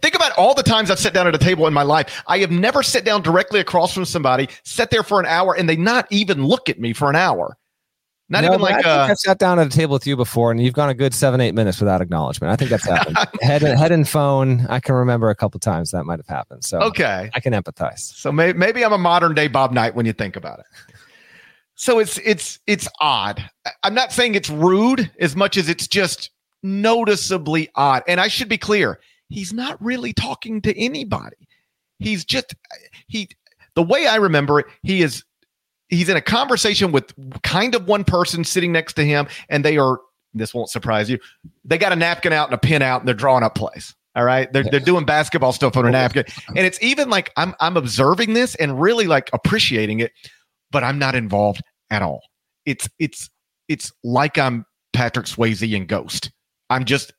think 0.00 0.14
about 0.14 0.32
all 0.32 0.54
the 0.54 0.62
times 0.62 0.90
I've 0.90 0.98
sat 0.98 1.12
down 1.12 1.26
at 1.26 1.34
a 1.34 1.38
table 1.38 1.66
in 1.66 1.74
my 1.74 1.82
life. 1.82 2.22
I 2.26 2.38
have 2.38 2.50
never 2.50 2.82
sat 2.82 3.04
down 3.04 3.22
directly 3.22 3.60
across 3.60 3.92
from 3.92 4.04
somebody, 4.04 4.48
sat 4.64 4.90
there 4.90 5.02
for 5.02 5.20
an 5.20 5.26
hour, 5.26 5.54
and 5.54 5.68
they 5.68 5.76
not 5.76 6.06
even 6.10 6.44
look 6.44 6.68
at 6.68 6.80
me 6.80 6.92
for 6.92 7.10
an 7.10 7.16
hour. 7.16 7.56
Not 8.30 8.42
no, 8.42 8.50
even 8.50 8.60
like 8.60 8.86
I, 8.86 8.90
uh, 8.90 9.06
I 9.08 9.14
sat 9.14 9.38
down 9.38 9.58
at 9.58 9.66
a 9.66 9.70
table 9.70 9.94
with 9.94 10.06
you 10.06 10.16
before, 10.16 10.52
and 10.52 10.62
you've 10.62 10.72
gone 10.72 10.88
a 10.88 10.94
good 10.94 11.12
seven 11.12 11.40
eight 11.40 11.52
minutes 11.52 11.80
without 11.80 12.00
acknowledgement. 12.00 12.52
I 12.52 12.56
think 12.56 12.70
that's 12.70 12.86
happened. 12.86 13.18
head 13.42 13.64
and, 13.64 13.76
head 13.76 13.90
and 13.90 14.08
phone. 14.08 14.66
I 14.68 14.78
can 14.78 14.94
remember 14.94 15.30
a 15.30 15.34
couple 15.34 15.58
times 15.58 15.90
that 15.90 16.04
might 16.04 16.20
have 16.20 16.28
happened. 16.28 16.64
So 16.64 16.80
okay, 16.80 17.28
I 17.34 17.40
can 17.40 17.52
empathize. 17.52 17.98
So 17.98 18.30
may, 18.30 18.52
maybe 18.52 18.84
I'm 18.84 18.92
a 18.92 18.98
modern 18.98 19.34
day 19.34 19.48
Bob 19.48 19.72
Knight 19.72 19.96
when 19.96 20.06
you 20.06 20.12
think 20.12 20.36
about 20.36 20.60
it. 20.60 20.66
So 21.80 21.98
it's 21.98 22.18
it's 22.18 22.58
it's 22.66 22.86
odd. 23.00 23.42
I'm 23.84 23.94
not 23.94 24.12
saying 24.12 24.34
it's 24.34 24.50
rude 24.50 25.10
as 25.18 25.34
much 25.34 25.56
as 25.56 25.70
it's 25.70 25.88
just 25.88 26.28
noticeably 26.62 27.70
odd. 27.74 28.02
And 28.06 28.20
I 28.20 28.28
should 28.28 28.50
be 28.50 28.58
clear, 28.58 29.00
he's 29.30 29.54
not 29.54 29.82
really 29.82 30.12
talking 30.12 30.60
to 30.60 30.78
anybody. 30.78 31.48
He's 31.98 32.22
just 32.26 32.54
he 33.08 33.30
the 33.76 33.82
way 33.82 34.06
I 34.06 34.16
remember 34.16 34.60
it, 34.60 34.66
he 34.82 35.00
is 35.00 35.24
he's 35.88 36.10
in 36.10 36.18
a 36.18 36.20
conversation 36.20 36.92
with 36.92 37.14
kind 37.44 37.74
of 37.74 37.88
one 37.88 38.04
person 38.04 38.44
sitting 38.44 38.72
next 38.72 38.92
to 38.94 39.02
him 39.02 39.26
and 39.48 39.64
they 39.64 39.78
are 39.78 40.00
this 40.34 40.52
won't 40.52 40.68
surprise 40.68 41.08
you. 41.08 41.18
They 41.64 41.78
got 41.78 41.92
a 41.92 41.96
napkin 41.96 42.34
out 42.34 42.48
and 42.48 42.54
a 42.54 42.58
pin 42.58 42.82
out 42.82 43.00
and 43.00 43.08
they're 43.08 43.14
drawing 43.14 43.42
up 43.42 43.54
plays. 43.54 43.96
All 44.14 44.24
right. 44.24 44.52
They're, 44.52 44.64
they're 44.64 44.80
doing 44.80 45.06
basketball 45.06 45.52
stuff 45.52 45.78
on 45.78 45.86
a 45.86 45.90
napkin. 45.90 46.26
And 46.48 46.58
it's 46.58 46.82
even 46.82 47.08
like 47.08 47.32
I'm 47.38 47.54
I'm 47.58 47.78
observing 47.78 48.34
this 48.34 48.54
and 48.56 48.78
really 48.78 49.06
like 49.06 49.30
appreciating 49.32 50.00
it, 50.00 50.12
but 50.70 50.84
I'm 50.84 50.98
not 50.98 51.14
involved 51.14 51.62
at 51.90 52.02
all. 52.02 52.22
It's 52.66 52.88
it's 52.98 53.30
it's 53.68 53.92
like 54.04 54.38
I'm 54.38 54.64
Patrick 54.92 55.26
Swayze 55.26 55.72
in 55.72 55.86
Ghost. 55.86 56.30
I'm 56.68 56.84
just 56.84 57.12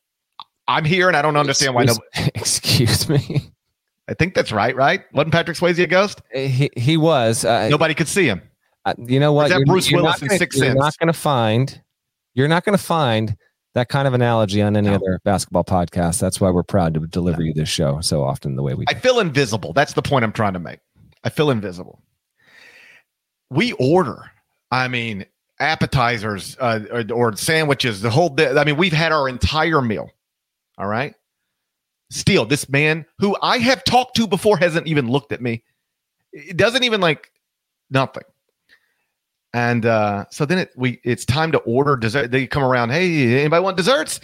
I'm 0.67 0.85
here 0.85 1.07
and 1.07 1.17
I 1.17 1.21
don't 1.21 1.37
understand 1.37 1.75
excuse, 1.75 1.99
why 1.99 2.23
no 2.23 2.29
excuse 2.35 3.09
me. 3.09 3.51
I 4.07 4.13
think 4.13 4.33
that's 4.33 4.51
right, 4.51 4.75
right? 4.75 5.01
Wasn't 5.13 5.31
Patrick 5.31 5.57
Swayze 5.57 5.81
a 5.81 5.87
ghost? 5.87 6.21
Uh, 6.35 6.39
he 6.39 6.69
he 6.75 6.97
was. 6.97 7.45
Uh, 7.45 7.69
Nobody 7.69 7.93
could 7.93 8.07
see 8.07 8.25
him. 8.25 8.41
Uh, 8.85 8.93
you 8.97 9.19
know 9.19 9.31
what? 9.31 9.49
You're, 9.51 9.65
Bruce 9.65 9.89
you're 9.89 10.01
Willis 10.01 10.21
in 10.21 10.29
Six 10.29 10.57
You're 10.57 10.73
not 10.73 10.97
going 10.97 11.07
to 11.07 11.17
find. 11.17 11.81
You're 12.33 12.47
not 12.47 12.63
going 12.63 12.77
to 12.77 12.83
find 12.83 13.35
that 13.73 13.89
kind 13.89 14.07
of 14.07 14.13
analogy 14.13 14.61
on 14.61 14.75
any 14.75 14.89
no. 14.89 14.95
other 14.95 15.19
basketball 15.23 15.63
podcast. 15.63 16.19
That's 16.19 16.41
why 16.41 16.49
we're 16.49 16.63
proud 16.63 16.93
to 16.95 16.99
deliver 17.01 17.41
you 17.41 17.53
this 17.53 17.69
show 17.69 18.01
so 18.01 18.23
often 18.23 18.55
the 18.55 18.63
way 18.63 18.73
we. 18.73 18.85
Do. 18.85 18.95
I 18.95 18.99
feel 18.99 19.19
invisible. 19.19 19.71
That's 19.73 19.93
the 19.93 20.01
point 20.01 20.25
I'm 20.25 20.33
trying 20.33 20.53
to 20.53 20.59
make. 20.59 20.79
I 21.23 21.29
feel 21.29 21.51
invisible. 21.51 22.01
We 23.49 23.73
order 23.73 24.31
I 24.71 24.87
mean, 24.87 25.25
appetizers 25.59 26.57
uh, 26.59 26.79
or, 26.91 27.03
or, 27.13 27.35
sandwiches, 27.35 28.01
the 28.01 28.09
whole. 28.09 28.35
I 28.39 28.63
mean, 28.63 28.77
we've 28.77 28.93
had 28.93 29.11
our 29.11 29.27
entire 29.27 29.81
meal. 29.81 30.09
All 30.77 30.87
right. 30.87 31.13
Still, 32.09 32.45
this 32.45 32.67
man 32.67 33.05
who 33.19 33.37
I 33.41 33.57
have 33.59 33.83
talked 33.83 34.15
to 34.17 34.27
before 34.27 34.57
hasn't 34.57 34.87
even 34.87 35.09
looked 35.09 35.31
at 35.31 35.41
me. 35.41 35.63
It 36.33 36.57
doesn't 36.57 36.83
even 36.83 36.99
like 37.01 37.31
nothing. 37.89 38.23
And 39.53 39.85
uh, 39.85 40.25
so 40.29 40.45
then 40.45 40.59
it, 40.59 40.71
we 40.75 40.99
it's 41.03 41.25
time 41.25 41.51
to 41.51 41.57
order 41.59 41.97
dessert. 41.97 42.31
They 42.31 42.47
come 42.47 42.63
around. 42.63 42.89
Hey, 42.89 43.39
anybody 43.39 43.63
want 43.63 43.77
desserts? 43.77 44.19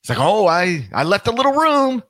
It's 0.00 0.08
like, 0.08 0.18
oh, 0.20 0.46
I 0.46 0.88
I 0.92 1.04
left 1.04 1.26
a 1.26 1.32
little 1.32 1.52
room. 1.52 2.02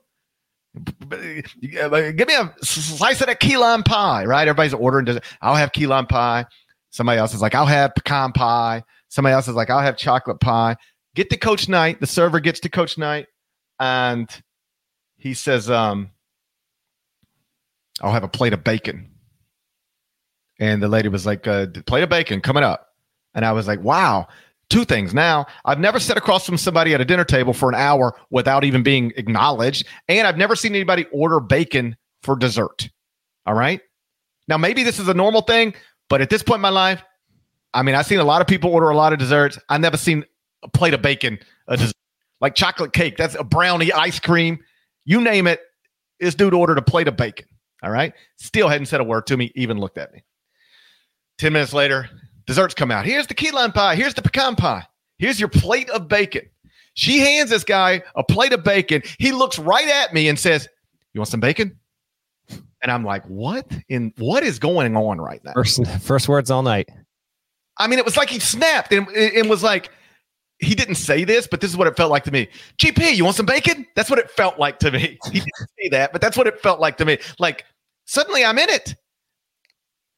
Give 1.11 2.29
me 2.29 2.35
a 2.35 2.55
slice 2.63 3.21
of 3.21 3.27
that 3.27 3.41
key 3.41 3.57
lime 3.57 3.83
pie, 3.83 4.25
right? 4.25 4.47
Everybody's 4.47 4.75
ordering 4.75 5.07
dessert. 5.07 5.25
I'll 5.41 5.57
have 5.57 5.73
key 5.73 5.87
lime 5.87 6.07
pie. 6.07 6.45
Somebody 6.91 7.19
else 7.19 7.35
is 7.35 7.43
like, 7.43 7.55
I'll 7.55 7.67
have 7.67 7.95
pecan 7.95 8.33
pie. 8.33 8.83
Somebody 9.09 9.35
else 9.35 9.49
is 9.49 9.55
like, 9.55 9.71
I'll 9.71 9.81
have 9.81 9.97
chocolate 9.97 10.41
pie. 10.41 10.77
Get 11.15 11.31
to 11.31 11.37
Coach 11.37 11.69
Knight. 11.69 12.01
The 12.01 12.07
server 12.07 12.41
gets 12.41 12.61
to 12.61 12.69
Coach 12.69 12.99
Knight, 12.99 13.27
and 13.81 14.29
he 15.17 15.35
says, 15.35 15.71
um, 15.71 16.11
I'll 18.01 18.13
have 18.13 18.25
a 18.25 18.29
plate 18.29 18.53
of 18.53 18.63
bacon. 18.65 19.11
And 20.61 20.83
the 20.83 20.89
lady 20.89 21.09
was 21.09 21.27
like, 21.27 21.47
uh, 21.47 21.67
plate 21.87 22.03
of 22.03 22.09
bacon 22.09 22.41
coming 22.41 22.65
up. 22.65 22.89
And 23.35 23.45
I 23.45 23.53
was 23.53 23.67
like, 23.67 23.81
wow. 23.83 24.29
Two 24.71 24.85
things. 24.85 25.15
Now, 25.15 25.47
I've 25.65 25.81
never 25.81 25.99
sat 25.99 26.19
across 26.19 26.45
from 26.45 26.59
somebody 26.59 26.93
at 26.93 27.01
a 27.01 27.05
dinner 27.05 27.25
table 27.25 27.55
for 27.55 27.71
an 27.71 27.75
hour 27.75 28.15
without 28.29 28.65
even 28.65 28.83
being 28.83 29.13
acknowledged. 29.17 29.87
And 30.09 30.27
I've 30.27 30.37
never 30.37 30.55
seen 30.55 30.75
anybody 30.75 31.07
order 31.11 31.41
bacon 31.41 31.97
for 32.23 32.37
dessert. 32.37 32.91
All 33.47 33.55
right. 33.55 33.81
Now, 34.47 34.59
maybe 34.59 34.83
this 34.83 34.99
is 34.99 35.09
a 35.09 35.15
normal 35.15 35.41
thing. 35.41 35.75
But 36.09 36.21
at 36.21 36.31
this 36.31 36.43
point 36.43 36.59
in 36.59 36.63
my 36.63 36.69
life, 36.71 37.03
I 37.75 37.83
mean, 37.83 37.95
I've 37.95 38.07
seen 38.07 38.19
a 38.19 38.25
lot 38.25 38.41
of 38.41 38.47
people 38.47 38.71
order 38.71 38.89
a 38.89 38.97
lot 38.97 39.13
of 39.13 39.19
desserts. 39.19 39.59
I've 39.69 39.81
never 39.81 39.97
seen 39.97 40.25
a 40.63 40.69
plate 40.69 40.95
of 40.95 41.03
bacon, 41.03 41.39
a 41.67 41.77
dessert, 41.77 41.95
like 42.41 42.55
chocolate 42.55 42.93
cake. 42.93 43.17
That's 43.17 43.35
a 43.35 43.45
brownie, 43.45 43.93
ice 43.93 44.19
cream, 44.19 44.59
you 45.05 45.21
name 45.21 45.47
it. 45.47 45.61
This 46.21 46.35
dude 46.35 46.55
ordered 46.55 46.79
a 46.79 46.83
plate 46.83 47.09
of 47.09 47.17
bacon. 47.17 47.47
All 47.83 47.91
right. 47.91 48.13
Still 48.37 48.69
hadn't 48.69 48.87
said 48.87 49.01
a 49.01 49.05
word 49.05 49.27
to 49.29 49.37
me, 49.37 49.53
even 49.55 49.79
looked 49.79 49.99
at 49.99 50.13
me. 50.13 50.25
10 51.39 51.53
minutes 51.53 51.73
later, 51.73 52.11
desserts 52.47 52.75
come 52.75 52.91
out. 52.91 53.05
Here's 53.05 53.27
the 53.27 53.35
key 53.35 53.53
lime 53.53 53.73
pie. 53.73 53.95
Here's 53.95 54.15
the 54.15 54.23
pecan 54.23 54.57
pie. 54.57 54.85
Here's 55.19 55.39
your 55.39 55.49
plate 55.49 55.89
of 55.91 56.09
bacon. 56.09 56.43
She 56.95 57.21
hands 57.21 57.51
this 57.51 57.63
guy 57.63 58.03
a 58.17 58.25
plate 58.25 58.53
of 58.53 58.65
bacon. 58.65 59.03
He 59.19 59.31
looks 59.31 59.59
right 59.59 59.89
at 59.89 60.13
me 60.13 60.29
and 60.29 60.37
says, 60.39 60.69
You 61.15 61.21
want 61.21 61.29
some 61.29 61.41
bacon? 61.41 61.79
And 62.83 62.93
I'm 62.93 63.05
like, 63.05 63.25
what 63.25 63.67
in 63.89 64.13
what 64.19 64.43
is 64.43 64.59
going 64.59 64.97
on 64.97 65.21
right 65.21 65.43
now? 65.45 65.53
First, 65.53 65.85
first 66.01 66.29
words 66.29 66.51
all 66.51 66.63
night. 66.63 66.89
I 67.77 67.87
mean, 67.87 67.99
it 67.99 68.05
was 68.05 68.17
like 68.17 68.31
he 68.31 68.39
snapped 68.39 68.93
and, 68.93 69.09
and 69.09 69.49
was 69.49 69.63
like, 69.63 69.91
he 70.59 70.75
didn't 70.75 70.97
say 70.97 71.25
this, 71.25 71.47
but 71.47 71.61
this 71.61 71.71
is 71.71 71.77
what 71.77 71.87
it 71.87 71.97
felt 71.97 72.11
like 72.11 72.25
to 72.25 72.33
me. 72.33 72.49
GP, 72.79 73.15
you 73.15 73.25
want 73.25 73.37
some 73.37 73.47
bacon? 73.47 73.87
That's 73.95 74.11
what 74.11 74.19
it 74.19 74.31
felt 74.31 74.59
like 74.59 74.79
to 74.81 74.91
me. 74.91 75.19
He 75.33 75.39
didn't 75.39 75.69
say 75.79 75.89
that, 75.91 76.13
but 76.13 76.21
that's 76.21 76.37
what 76.37 76.47
it 76.47 76.61
felt 76.61 76.81
like 76.81 76.97
to 76.99 77.05
me. 77.05 77.19
Like 77.39 77.65
suddenly 78.07 78.45
I'm 78.45 78.59
in 78.59 78.69
it. 78.71 78.95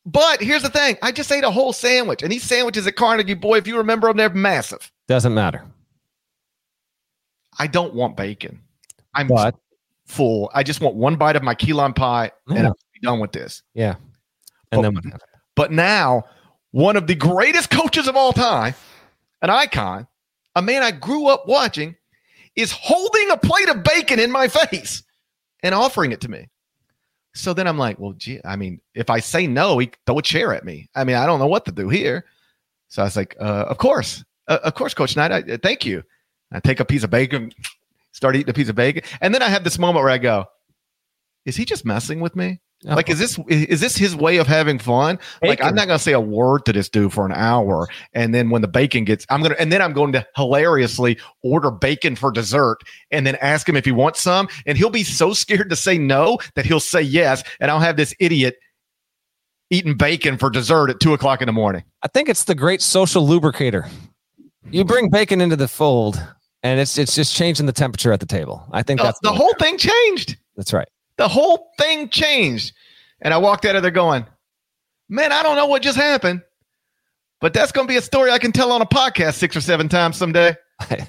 But 0.06 0.40
here's 0.40 0.62
the 0.62 0.70
thing: 0.70 0.96
I 1.02 1.12
just 1.12 1.30
ate 1.30 1.44
a 1.44 1.50
whole 1.50 1.74
sandwich, 1.74 2.22
and 2.22 2.32
these 2.32 2.42
sandwiches 2.42 2.86
at 2.86 2.96
Carnegie, 2.96 3.34
boy, 3.34 3.58
if 3.58 3.66
you 3.66 3.76
remember 3.76 4.08
them, 4.08 4.16
they're 4.16 4.30
massive. 4.30 4.90
Doesn't 5.08 5.34
matter. 5.34 5.64
I 7.58 7.66
don't 7.66 7.94
want 7.94 8.16
bacon. 8.16 8.60
I'm 9.14 9.28
But 9.28 9.56
full. 10.11 10.50
I 10.54 10.62
just 10.62 10.80
want 10.80 10.96
one 10.96 11.16
bite 11.16 11.36
of 11.36 11.42
my 11.42 11.54
key 11.54 11.72
lime 11.72 11.94
pie, 11.94 12.30
and 12.48 12.58
Yeah. 12.58 12.66
I'm 12.68 12.74
done 13.02 13.20
with 13.20 13.32
this. 13.32 13.62
yeah. 13.74 13.94
And 14.72 14.78
Oh. 14.78 14.82
then 14.82 14.94
what 14.94 15.04
happened? 15.04 15.22
But 15.56 15.72
now, 15.72 16.24
one 16.72 16.96
of 16.96 17.06
the 17.06 17.14
greatest 17.14 17.70
coaches 17.70 18.06
of 18.08 18.16
all 18.16 18.32
time, 18.32 18.74
an 19.42 19.50
icon, 19.50 20.06
a 20.54 20.62
man 20.62 20.82
I 20.82 20.90
grew 20.90 21.28
up 21.28 21.46
watching, 21.48 21.96
is 22.56 22.72
holding 22.72 23.30
a 23.30 23.36
plate 23.36 23.68
of 23.68 23.82
bacon 23.82 24.18
in 24.20 24.30
my 24.30 24.48
face 24.48 25.02
and 25.62 25.74
offering 25.74 26.12
it 26.12 26.20
to 26.22 26.30
me. 26.30 26.48
So 27.34 27.54
then 27.54 27.66
I'm 27.68 27.78
like, 27.78 27.98
well, 27.98 28.12
gee, 28.12 28.40
I 28.44 28.56
mean, 28.56 28.80
if 28.94 29.08
I 29.08 29.20
say 29.20 29.46
no, 29.46 29.78
he 29.78 29.90
throw 30.06 30.18
a 30.18 30.22
chair 30.22 30.52
at 30.52 30.64
me. 30.64 30.88
I 30.94 31.04
mean, 31.04 31.16
I 31.16 31.26
don't 31.26 31.38
know 31.38 31.46
what 31.46 31.64
to 31.66 31.72
do 31.72 31.88
here. 31.88 32.24
So 32.88 33.02
I 33.02 33.04
was 33.04 33.16
like, 33.16 33.36
uh, 33.40 33.66
of 33.68 33.78
course, 33.78 34.24
uh, 34.48 34.58
of 34.64 34.74
course, 34.74 34.94
Coach 34.94 35.16
Knight. 35.16 35.30
I, 35.30 35.56
thank 35.58 35.84
you. 35.86 36.02
I 36.52 36.58
take 36.58 36.80
a 36.80 36.84
piece 36.84 37.04
of 37.04 37.11
bacon, 37.11 37.52
start 38.12 38.36
eating 38.36 38.50
a 38.50 38.54
piece 38.54 38.68
of 38.68 38.76
bacon, 38.76 39.02
and 39.20 39.34
then 39.34 39.42
I 39.42 39.48
have 39.48 39.64
this 39.64 39.78
moment 39.78 40.02
where 40.02 40.12
I 40.12 40.18
go, 40.18 40.46
is 41.44 41.56
he 41.56 41.64
just 41.64 41.84
messing 41.84 42.20
with 42.20 42.36
me? 42.36 42.61
Uh-huh. 42.86 42.96
Like, 42.96 43.11
is 43.11 43.18
this 43.18 43.38
is 43.48 43.80
this 43.80 43.94
his 43.94 44.16
way 44.16 44.38
of 44.38 44.46
having 44.46 44.78
fun? 44.78 45.18
Like, 45.42 45.62
I'm 45.62 45.74
not 45.74 45.86
gonna 45.86 45.98
say 45.98 46.12
a 46.12 46.20
word 46.20 46.64
to 46.64 46.72
this 46.72 46.88
dude 46.88 47.12
for 47.12 47.26
an 47.26 47.32
hour, 47.32 47.88
and 48.14 48.34
then 48.34 48.48
when 48.48 48.62
the 48.62 48.68
bacon 48.68 49.04
gets, 49.04 49.26
I'm 49.28 49.42
gonna, 49.42 49.56
and 49.58 49.70
then 49.70 49.82
I'm 49.82 49.92
going 49.92 50.12
to 50.12 50.26
hilariously 50.34 51.18
order 51.42 51.70
bacon 51.70 52.16
for 52.16 52.32
dessert, 52.32 52.78
and 53.11 53.26
then 53.26 53.36
ask 53.42 53.68
him 53.68 53.76
if 53.76 53.84
he 53.84 53.92
wants 53.92 54.22
some, 54.22 54.48
and 54.64 54.78
he'll 54.78 54.88
be 54.88 55.04
so 55.04 55.34
scared 55.34 55.68
to 55.68 55.76
say 55.76 55.98
no 55.98 56.38
that 56.54 56.64
he'll 56.64 56.80
say 56.80 57.02
yes, 57.02 57.44
and 57.61 57.70
I'll 57.70 57.80
have 57.80 57.98
this 57.98 58.14
idiot 58.18 58.56
eating 59.68 59.94
bacon 59.94 60.38
for 60.38 60.48
dessert 60.48 60.88
at 60.88 61.00
two 61.00 61.12
o'clock 61.12 61.42
in 61.42 61.46
the 61.46 61.52
morning. 61.52 61.84
I 62.02 62.08
think 62.08 62.30
it's 62.30 62.44
the 62.44 62.54
great 62.54 62.80
social 62.80 63.26
lubricator. 63.26 63.86
You 64.70 64.84
bring 64.84 65.11
bacon 65.11 65.42
into 65.42 65.56
the 65.56 65.68
fold, 65.68 66.22
and 66.62 66.78
it's 66.80 66.98
it's 66.98 67.14
just 67.14 67.34
changing 67.34 67.66
the 67.66 67.72
temperature 67.72 68.12
at 68.12 68.20
the 68.20 68.26
table. 68.26 68.66
I 68.72 68.82
think 68.82 69.00
The, 69.00 69.04
that's 69.04 69.20
the 69.20 69.32
whole 69.32 69.54
thing 69.58 69.78
changed. 69.78 70.36
That's 70.56 70.72
right. 70.72 70.88
The 71.16 71.28
whole 71.28 71.70
thing 71.78 72.08
changed, 72.08 72.72
and 73.20 73.32
I 73.34 73.38
walked 73.38 73.64
out 73.64 73.76
of 73.76 73.82
there 73.82 73.90
going, 73.90 74.26
"Man, 75.08 75.32
I 75.32 75.42
don't 75.42 75.56
know 75.56 75.66
what 75.66 75.82
just 75.82 75.96
happened." 75.98 76.42
But 77.40 77.54
that's 77.54 77.72
going 77.72 77.86
to 77.86 77.90
be 77.90 77.96
a 77.96 78.02
story 78.02 78.30
I 78.30 78.38
can 78.38 78.52
tell 78.52 78.70
on 78.70 78.82
a 78.82 78.86
podcast 78.86 79.34
six 79.34 79.56
or 79.56 79.62
seven 79.62 79.88
times 79.88 80.16
someday. 80.18 80.54
I, 80.80 81.06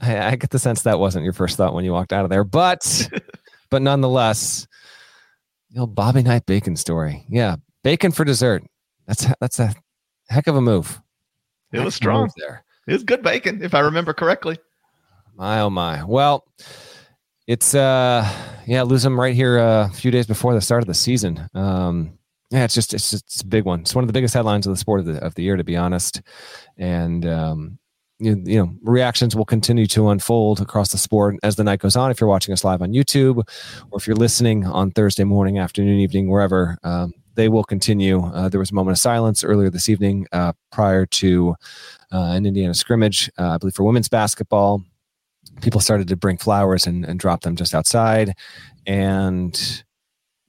I 0.00 0.36
get 0.36 0.50
the 0.50 0.58
sense 0.58 0.82
that 0.82 0.98
wasn't 0.98 1.22
your 1.22 1.32
first 1.32 1.56
thought 1.56 1.72
when 1.72 1.84
you 1.84 1.92
walked 1.92 2.12
out 2.12 2.24
of 2.24 2.30
there, 2.30 2.42
but 2.44 3.08
but 3.70 3.82
nonetheless, 3.82 4.66
the 5.70 5.80
old 5.80 5.94
Bobby 5.94 6.22
Knight 6.22 6.46
bacon 6.46 6.74
story. 6.76 7.24
Yeah, 7.28 7.56
bacon 7.84 8.10
for 8.12 8.24
dessert. 8.24 8.64
That's 9.06 9.26
that's 9.40 9.58
a 9.60 9.72
heck 10.28 10.46
of 10.48 10.56
a 10.56 10.60
move. 10.60 11.00
It 11.72 11.76
Heck 11.78 11.84
was 11.84 11.94
strong. 11.94 12.30
there. 12.38 12.64
It 12.86 12.92
was 12.94 13.02
good 13.04 13.22
bacon, 13.22 13.62
if 13.62 13.74
I 13.74 13.80
remember 13.80 14.12
correctly. 14.14 14.58
My 15.38 15.60
oh 15.60 15.70
my. 15.70 16.02
Well, 16.02 16.44
it's 17.46 17.72
uh 17.72 18.28
yeah, 18.66 18.82
lose 18.82 19.04
them 19.04 19.18
right 19.18 19.36
here 19.36 19.60
uh, 19.60 19.86
a 19.86 19.92
few 19.92 20.10
days 20.10 20.26
before 20.26 20.52
the 20.52 20.60
start 20.60 20.82
of 20.82 20.88
the 20.88 20.94
season. 20.94 21.48
Um 21.54 22.18
yeah, 22.50 22.64
it's 22.64 22.74
just 22.74 22.92
it's 22.92 23.12
it's 23.12 23.42
a 23.42 23.46
big 23.46 23.64
one. 23.64 23.80
It's 23.80 23.94
one 23.94 24.02
of 24.02 24.08
the 24.08 24.12
biggest 24.12 24.34
headlines 24.34 24.66
of 24.66 24.72
the 24.72 24.76
sport 24.76 24.98
of 24.98 25.06
the 25.06 25.24
of 25.24 25.36
the 25.36 25.44
year, 25.44 25.56
to 25.56 25.62
be 25.62 25.76
honest. 25.76 26.22
And 26.76 27.24
um 27.24 27.78
you, 28.18 28.42
you 28.44 28.58
know 28.58 28.74
reactions 28.82 29.36
will 29.36 29.44
continue 29.44 29.86
to 29.86 30.08
unfold 30.08 30.60
across 30.60 30.90
the 30.90 30.98
sport 30.98 31.36
as 31.44 31.54
the 31.54 31.62
night 31.62 31.78
goes 31.78 31.94
on 31.94 32.10
if 32.10 32.20
you're 32.20 32.28
watching 32.28 32.52
us 32.52 32.64
live 32.64 32.82
on 32.82 32.92
youtube 32.92 33.36
or 33.92 33.96
if 33.96 34.08
you're 34.08 34.16
listening 34.16 34.66
on 34.66 34.90
thursday 34.90 35.22
morning 35.22 35.60
afternoon 35.60 36.00
evening 36.00 36.28
wherever 36.28 36.76
um, 36.82 37.12
they 37.36 37.48
will 37.48 37.62
continue 37.62 38.24
uh, 38.24 38.48
there 38.48 38.58
was 38.58 38.72
a 38.72 38.74
moment 38.74 38.96
of 38.96 39.00
silence 39.00 39.44
earlier 39.44 39.70
this 39.70 39.88
evening 39.88 40.26
uh, 40.32 40.52
prior 40.72 41.06
to 41.06 41.54
uh, 42.10 42.32
an 42.32 42.44
indiana 42.44 42.74
scrimmage 42.74 43.30
uh, 43.38 43.50
i 43.50 43.56
believe 43.56 43.76
for 43.76 43.84
women's 43.84 44.08
basketball 44.08 44.82
people 45.60 45.80
started 45.80 46.08
to 46.08 46.16
bring 46.16 46.38
flowers 46.38 46.86
and, 46.86 47.04
and 47.04 47.18
drop 47.18 47.42
them 47.42 47.56
just 47.56 47.74
outside. 47.74 48.34
And 48.86 49.84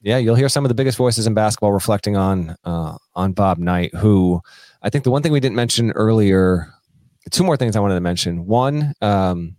yeah 0.01 0.17
you'll 0.17 0.35
hear 0.35 0.47
some 0.47 0.63
of 0.63 0.69
the 0.69 0.75
biggest 0.75 0.97
voices 0.97 1.27
in 1.27 1.33
basketball 1.33 1.73
reflecting 1.73 2.15
on 2.15 2.55
uh, 2.63 2.97
on 3.15 3.33
bob 3.33 3.57
knight 3.57 3.93
who 3.95 4.39
i 4.81 4.89
think 4.89 5.03
the 5.03 5.11
one 5.11 5.21
thing 5.21 5.33
we 5.33 5.41
didn't 5.41 5.57
mention 5.57 5.91
earlier 5.91 6.73
two 7.31 7.43
more 7.43 7.57
things 7.57 7.75
i 7.75 7.79
wanted 7.79 7.95
to 7.95 8.01
mention. 8.01 8.45
One 8.45 8.93
um, 9.01 9.55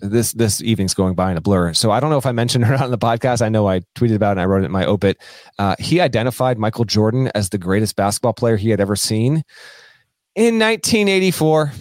this 0.00 0.32
this 0.32 0.60
evening's 0.62 0.94
going 0.94 1.14
by 1.14 1.30
in 1.30 1.36
a 1.36 1.40
blur. 1.40 1.74
So 1.74 1.90
i 1.90 2.00
don't 2.00 2.10
know 2.10 2.18
if 2.18 2.26
i 2.26 2.32
mentioned 2.32 2.64
it 2.66 2.80
on 2.80 2.90
the 2.90 2.98
podcast. 2.98 3.42
I 3.42 3.48
know 3.48 3.68
i 3.68 3.80
tweeted 3.94 4.16
about 4.16 4.30
it 4.30 4.32
and 4.32 4.40
i 4.40 4.46
wrote 4.46 4.62
it 4.62 4.66
in 4.66 4.72
my 4.72 4.84
obit. 4.84 5.18
Uh, 5.58 5.76
he 5.78 6.00
identified 6.00 6.58
michael 6.58 6.84
jordan 6.84 7.30
as 7.34 7.50
the 7.50 7.58
greatest 7.58 7.96
basketball 7.96 8.32
player 8.32 8.56
he 8.56 8.70
had 8.70 8.80
ever 8.80 8.96
seen 8.96 9.44
in 10.34 10.58
1984 10.58 11.72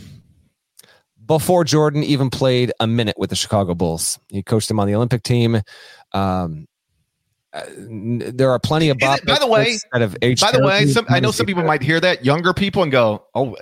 before 1.39 1.63
Jordan 1.63 2.03
even 2.03 2.29
played 2.29 2.73
a 2.81 2.85
minute 2.87 3.17
with 3.17 3.29
the 3.29 3.35
Chicago 3.37 3.73
Bulls. 3.73 4.19
He 4.27 4.43
coached 4.43 4.67
them 4.67 4.81
on 4.81 4.87
the 4.87 4.95
Olympic 4.95 5.23
team. 5.23 5.61
Um, 6.11 6.67
uh, 7.53 7.61
there 7.77 8.51
are 8.51 8.59
plenty 8.59 8.89
of 8.89 8.97
Is 8.99 9.07
Bob 9.07 9.19
it- 9.19 9.25
by 9.25 9.39
the 9.39 9.47
way- 9.47 9.77
that 9.93 10.01
have 10.01 10.17
aged. 10.21 10.41
By 10.41 10.51
the 10.51 10.61
way, 10.65 10.87
some, 10.87 11.05
I 11.09 11.21
know 11.21 11.31
some 11.31 11.45
people 11.45 11.63
might 11.63 11.81
hear 11.81 12.01
that, 12.01 12.25
younger 12.25 12.53
people, 12.53 12.83
and 12.83 12.91
go, 12.91 13.23
oh, 13.33 13.55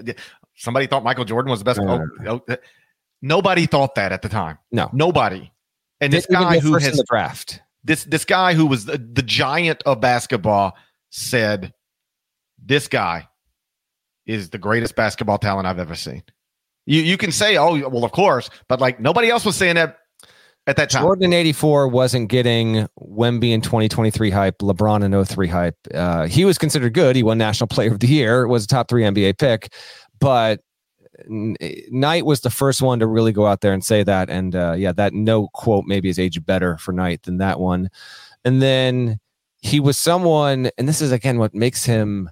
somebody 0.55 0.87
thought 0.87 1.03
Michael 1.03 1.25
Jordan 1.25 1.51
was 1.51 1.59
the 1.59 1.65
best. 1.65 1.79
No, 1.79 2.05
Oh, 2.27 2.41
oh, 2.49 2.55
nobody 3.21 3.67
thought 3.67 3.93
that 3.95 4.11
at 4.11 4.23
the 4.23 4.29
time. 4.29 4.57
No. 4.71 4.89
Nobody. 4.91 5.51
And 6.01 6.11
this 6.11 6.25
guy 6.25 6.57
who 6.57 6.73
has 6.73 6.97
the 6.97 7.05
draft. 7.07 7.61
this 7.83 8.03
this 8.03 8.25
guy 8.25 8.55
who 8.55 8.65
was 8.65 8.85
the, 8.85 8.97
the 8.97 9.21
giant 9.21 9.83
of 9.85 10.01
basketball 10.01 10.75
said 11.11 11.71
this 12.63 12.87
guy 12.87 13.27
is 14.25 14.49
the 14.49 14.57
greatest 14.57 14.95
basketball 14.95 15.37
talent 15.37 15.67
I've 15.67 15.79
ever 15.79 15.95
seen. 15.95 16.23
You 16.89 17.03
you 17.03 17.17
can 17.17 17.31
say, 17.31 17.55
oh 17.55 17.87
well, 17.87 18.03
of 18.03 18.11
course, 18.11 18.49
but 18.67 18.81
like 18.81 18.99
nobody 18.99 19.29
else 19.29 19.45
was 19.45 19.55
saying 19.55 19.75
that 19.75 19.99
at 20.65 20.75
that 20.77 20.89
time. 20.89 21.03
Jordan 21.03 21.25
in 21.25 21.33
84 21.33 21.87
wasn't 21.87 22.29
getting 22.29 22.87
Wemby 22.99 23.51
in 23.51 23.61
2023 23.61 24.31
hype, 24.31 24.57
LeBron 24.57 25.03
in 25.03 25.23
03 25.23 25.47
hype. 25.47 25.77
Uh, 25.93 26.25
he 26.25 26.45
was 26.45 26.57
considered 26.57 26.95
good. 26.95 27.15
He 27.15 27.21
won 27.21 27.37
National 27.37 27.67
Player 27.67 27.91
of 27.91 27.99
the 27.99 28.07
Year, 28.07 28.47
was 28.47 28.63
a 28.63 28.67
top 28.67 28.89
three 28.89 29.03
NBA 29.03 29.37
pick, 29.37 29.71
but 30.19 30.61
Knight 31.27 32.25
was 32.25 32.41
the 32.41 32.49
first 32.49 32.81
one 32.81 32.97
to 32.99 33.05
really 33.05 33.33
go 33.33 33.45
out 33.45 33.61
there 33.61 33.73
and 33.73 33.85
say 33.85 34.01
that. 34.01 34.31
And 34.31 34.55
uh, 34.55 34.73
yeah, 34.75 34.91
that 34.93 35.13
no 35.13 35.47
quote 35.49 35.85
maybe 35.85 36.09
is 36.09 36.17
aged 36.17 36.43
better 36.43 36.75
for 36.79 36.91
Knight 36.91 37.21
than 37.21 37.37
that 37.37 37.59
one. 37.59 37.89
And 38.43 38.63
then 38.63 39.19
he 39.61 39.79
was 39.79 39.99
someone, 39.99 40.71
and 40.79 40.89
this 40.89 41.01
is 41.01 41.11
again 41.11 41.37
what 41.37 41.53
makes 41.53 41.85
him 41.85 42.31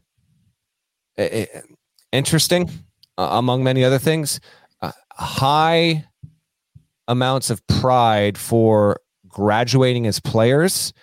uh, 1.19 1.21
uh, 1.21 1.45
interesting 2.11 2.71
uh, 3.17 3.29
among 3.31 3.63
many 3.63 3.83
other 3.83 3.99
things. 3.99 4.39
Uh, 4.81 4.91
high 5.11 6.05
amounts 7.07 7.49
of 7.49 7.65
pride 7.67 8.37
for 8.37 8.99
graduating 9.27 10.07
as 10.07 10.19
players 10.19 10.93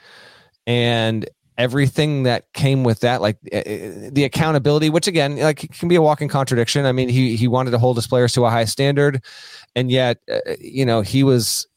and 0.66 1.28
everything 1.56 2.24
that 2.24 2.52
came 2.52 2.82
with 2.82 3.00
that 3.00 3.20
like 3.20 3.36
uh, 3.52 3.62
the 4.10 4.24
accountability 4.24 4.90
which 4.90 5.06
again 5.06 5.36
like 5.36 5.70
can 5.78 5.88
be 5.88 5.94
a 5.94 6.02
walking 6.02 6.28
contradiction 6.28 6.84
i 6.84 6.90
mean 6.90 7.08
he 7.08 7.36
he 7.36 7.46
wanted 7.46 7.70
to 7.70 7.78
hold 7.78 7.96
his 7.96 8.08
players 8.08 8.32
to 8.32 8.44
a 8.44 8.50
high 8.50 8.64
standard 8.64 9.22
and 9.76 9.88
yet 9.88 10.18
uh, 10.28 10.38
you 10.58 10.84
know 10.84 11.00
he 11.00 11.22
was 11.22 11.68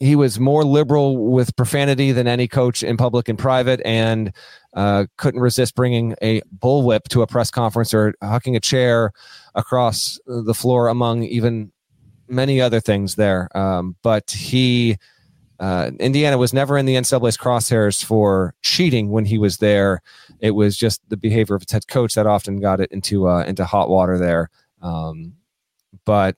he 0.00 0.16
was 0.16 0.40
more 0.40 0.64
liberal 0.64 1.30
with 1.30 1.54
profanity 1.56 2.12
than 2.12 2.26
any 2.26 2.48
coach 2.48 2.82
in 2.82 2.96
public 2.96 3.28
and 3.28 3.38
private 3.38 3.80
and 3.84 4.32
uh, 4.76 5.06
couldn't 5.18 5.40
resist 5.40 5.74
bringing 5.74 6.14
a 6.22 6.40
bullwhip 6.58 7.02
to 7.08 7.22
a 7.22 7.26
press 7.26 7.50
conference 7.50 7.92
or 7.92 8.14
hucking 8.22 8.54
a 8.54 8.60
chair 8.60 9.10
across 9.54 10.20
the 10.26 10.54
floor 10.54 10.88
among 10.88 11.24
even 11.24 11.72
many 12.28 12.60
other 12.60 12.80
things 12.80 13.16
there 13.16 13.48
um, 13.56 13.96
but 14.02 14.30
he 14.30 14.96
uh, 15.58 15.90
Indiana 15.98 16.36
was 16.36 16.52
never 16.52 16.76
in 16.76 16.86
the 16.86 16.96
NCAA's 16.96 17.36
crosshairs 17.36 18.04
for 18.04 18.54
cheating 18.62 19.10
when 19.10 19.24
he 19.24 19.38
was 19.38 19.58
there. 19.58 20.02
It 20.40 20.50
was 20.50 20.76
just 20.76 21.00
the 21.08 21.16
behavior 21.16 21.56
of 21.56 21.62
its 21.62 21.72
head 21.72 21.88
coach 21.88 22.14
that 22.14 22.26
often 22.26 22.60
got 22.60 22.80
it 22.80 22.92
into 22.92 23.28
uh, 23.28 23.42
into 23.44 23.64
hot 23.64 23.88
water 23.88 24.18
there. 24.18 24.50
Um, 24.82 25.34
but 26.04 26.36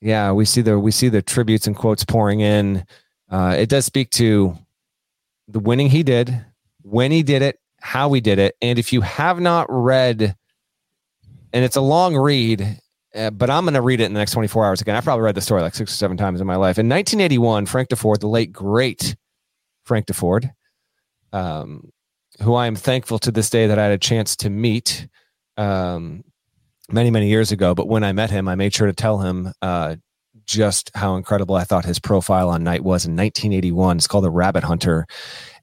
yeah, 0.00 0.32
we 0.32 0.44
see 0.44 0.62
the 0.62 0.78
we 0.78 0.90
see 0.90 1.08
the 1.08 1.22
tributes 1.22 1.66
and 1.66 1.76
quotes 1.76 2.04
pouring 2.04 2.40
in. 2.40 2.86
Uh, 3.30 3.56
it 3.58 3.68
does 3.68 3.84
speak 3.84 4.10
to 4.10 4.56
the 5.48 5.60
winning 5.60 5.90
he 5.90 6.02
did, 6.02 6.44
when 6.86 7.10
he 7.10 7.22
did 7.22 7.42
it, 7.42 7.58
how 7.80 8.12
he 8.12 8.20
did 8.20 8.38
it, 8.38 8.54
and 8.62 8.78
if 8.78 8.92
you 8.92 9.00
have 9.00 9.40
not 9.40 9.66
read, 9.68 10.36
and 11.52 11.64
it's 11.64 11.76
a 11.76 11.80
long 11.80 12.16
read, 12.16 12.80
uh, 13.14 13.30
but 13.30 13.50
I'm 13.50 13.64
going 13.64 13.74
to 13.74 13.80
read 13.80 14.00
it 14.00 14.04
in 14.04 14.12
the 14.12 14.18
next 14.18 14.32
24 14.32 14.64
hours 14.64 14.80
again. 14.80 14.94
I 14.94 15.00
probably 15.00 15.24
read 15.24 15.34
the 15.34 15.40
story 15.40 15.62
like 15.62 15.74
six 15.74 15.90
or 15.92 15.96
seven 15.96 16.16
times 16.16 16.40
in 16.40 16.46
my 16.46 16.56
life. 16.56 16.78
In 16.78 16.88
1981, 16.88 17.66
Frank 17.66 17.88
DeFord, 17.88 18.20
the 18.20 18.28
late 18.28 18.52
great 18.52 19.16
Frank 19.84 20.06
DeFord, 20.06 20.50
um, 21.32 21.90
who 22.42 22.54
I 22.54 22.66
am 22.66 22.76
thankful 22.76 23.18
to 23.20 23.32
this 23.32 23.50
day 23.50 23.66
that 23.66 23.78
I 23.78 23.84
had 23.84 23.92
a 23.92 23.98
chance 23.98 24.36
to 24.36 24.50
meet 24.50 25.08
um, 25.56 26.24
many, 26.90 27.10
many 27.10 27.28
years 27.28 27.50
ago. 27.52 27.74
But 27.74 27.88
when 27.88 28.04
I 28.04 28.12
met 28.12 28.30
him, 28.30 28.48
I 28.48 28.54
made 28.54 28.74
sure 28.74 28.86
to 28.86 28.92
tell 28.92 29.18
him 29.18 29.52
uh, 29.62 29.96
just 30.44 30.90
how 30.94 31.16
incredible 31.16 31.56
I 31.56 31.64
thought 31.64 31.84
his 31.84 31.98
profile 31.98 32.48
on 32.48 32.62
Knight 32.62 32.84
was 32.84 33.06
in 33.06 33.16
1981. 33.16 33.96
It's 33.96 34.06
called 34.06 34.24
The 34.24 34.30
Rabbit 34.30 34.62
Hunter. 34.62 35.06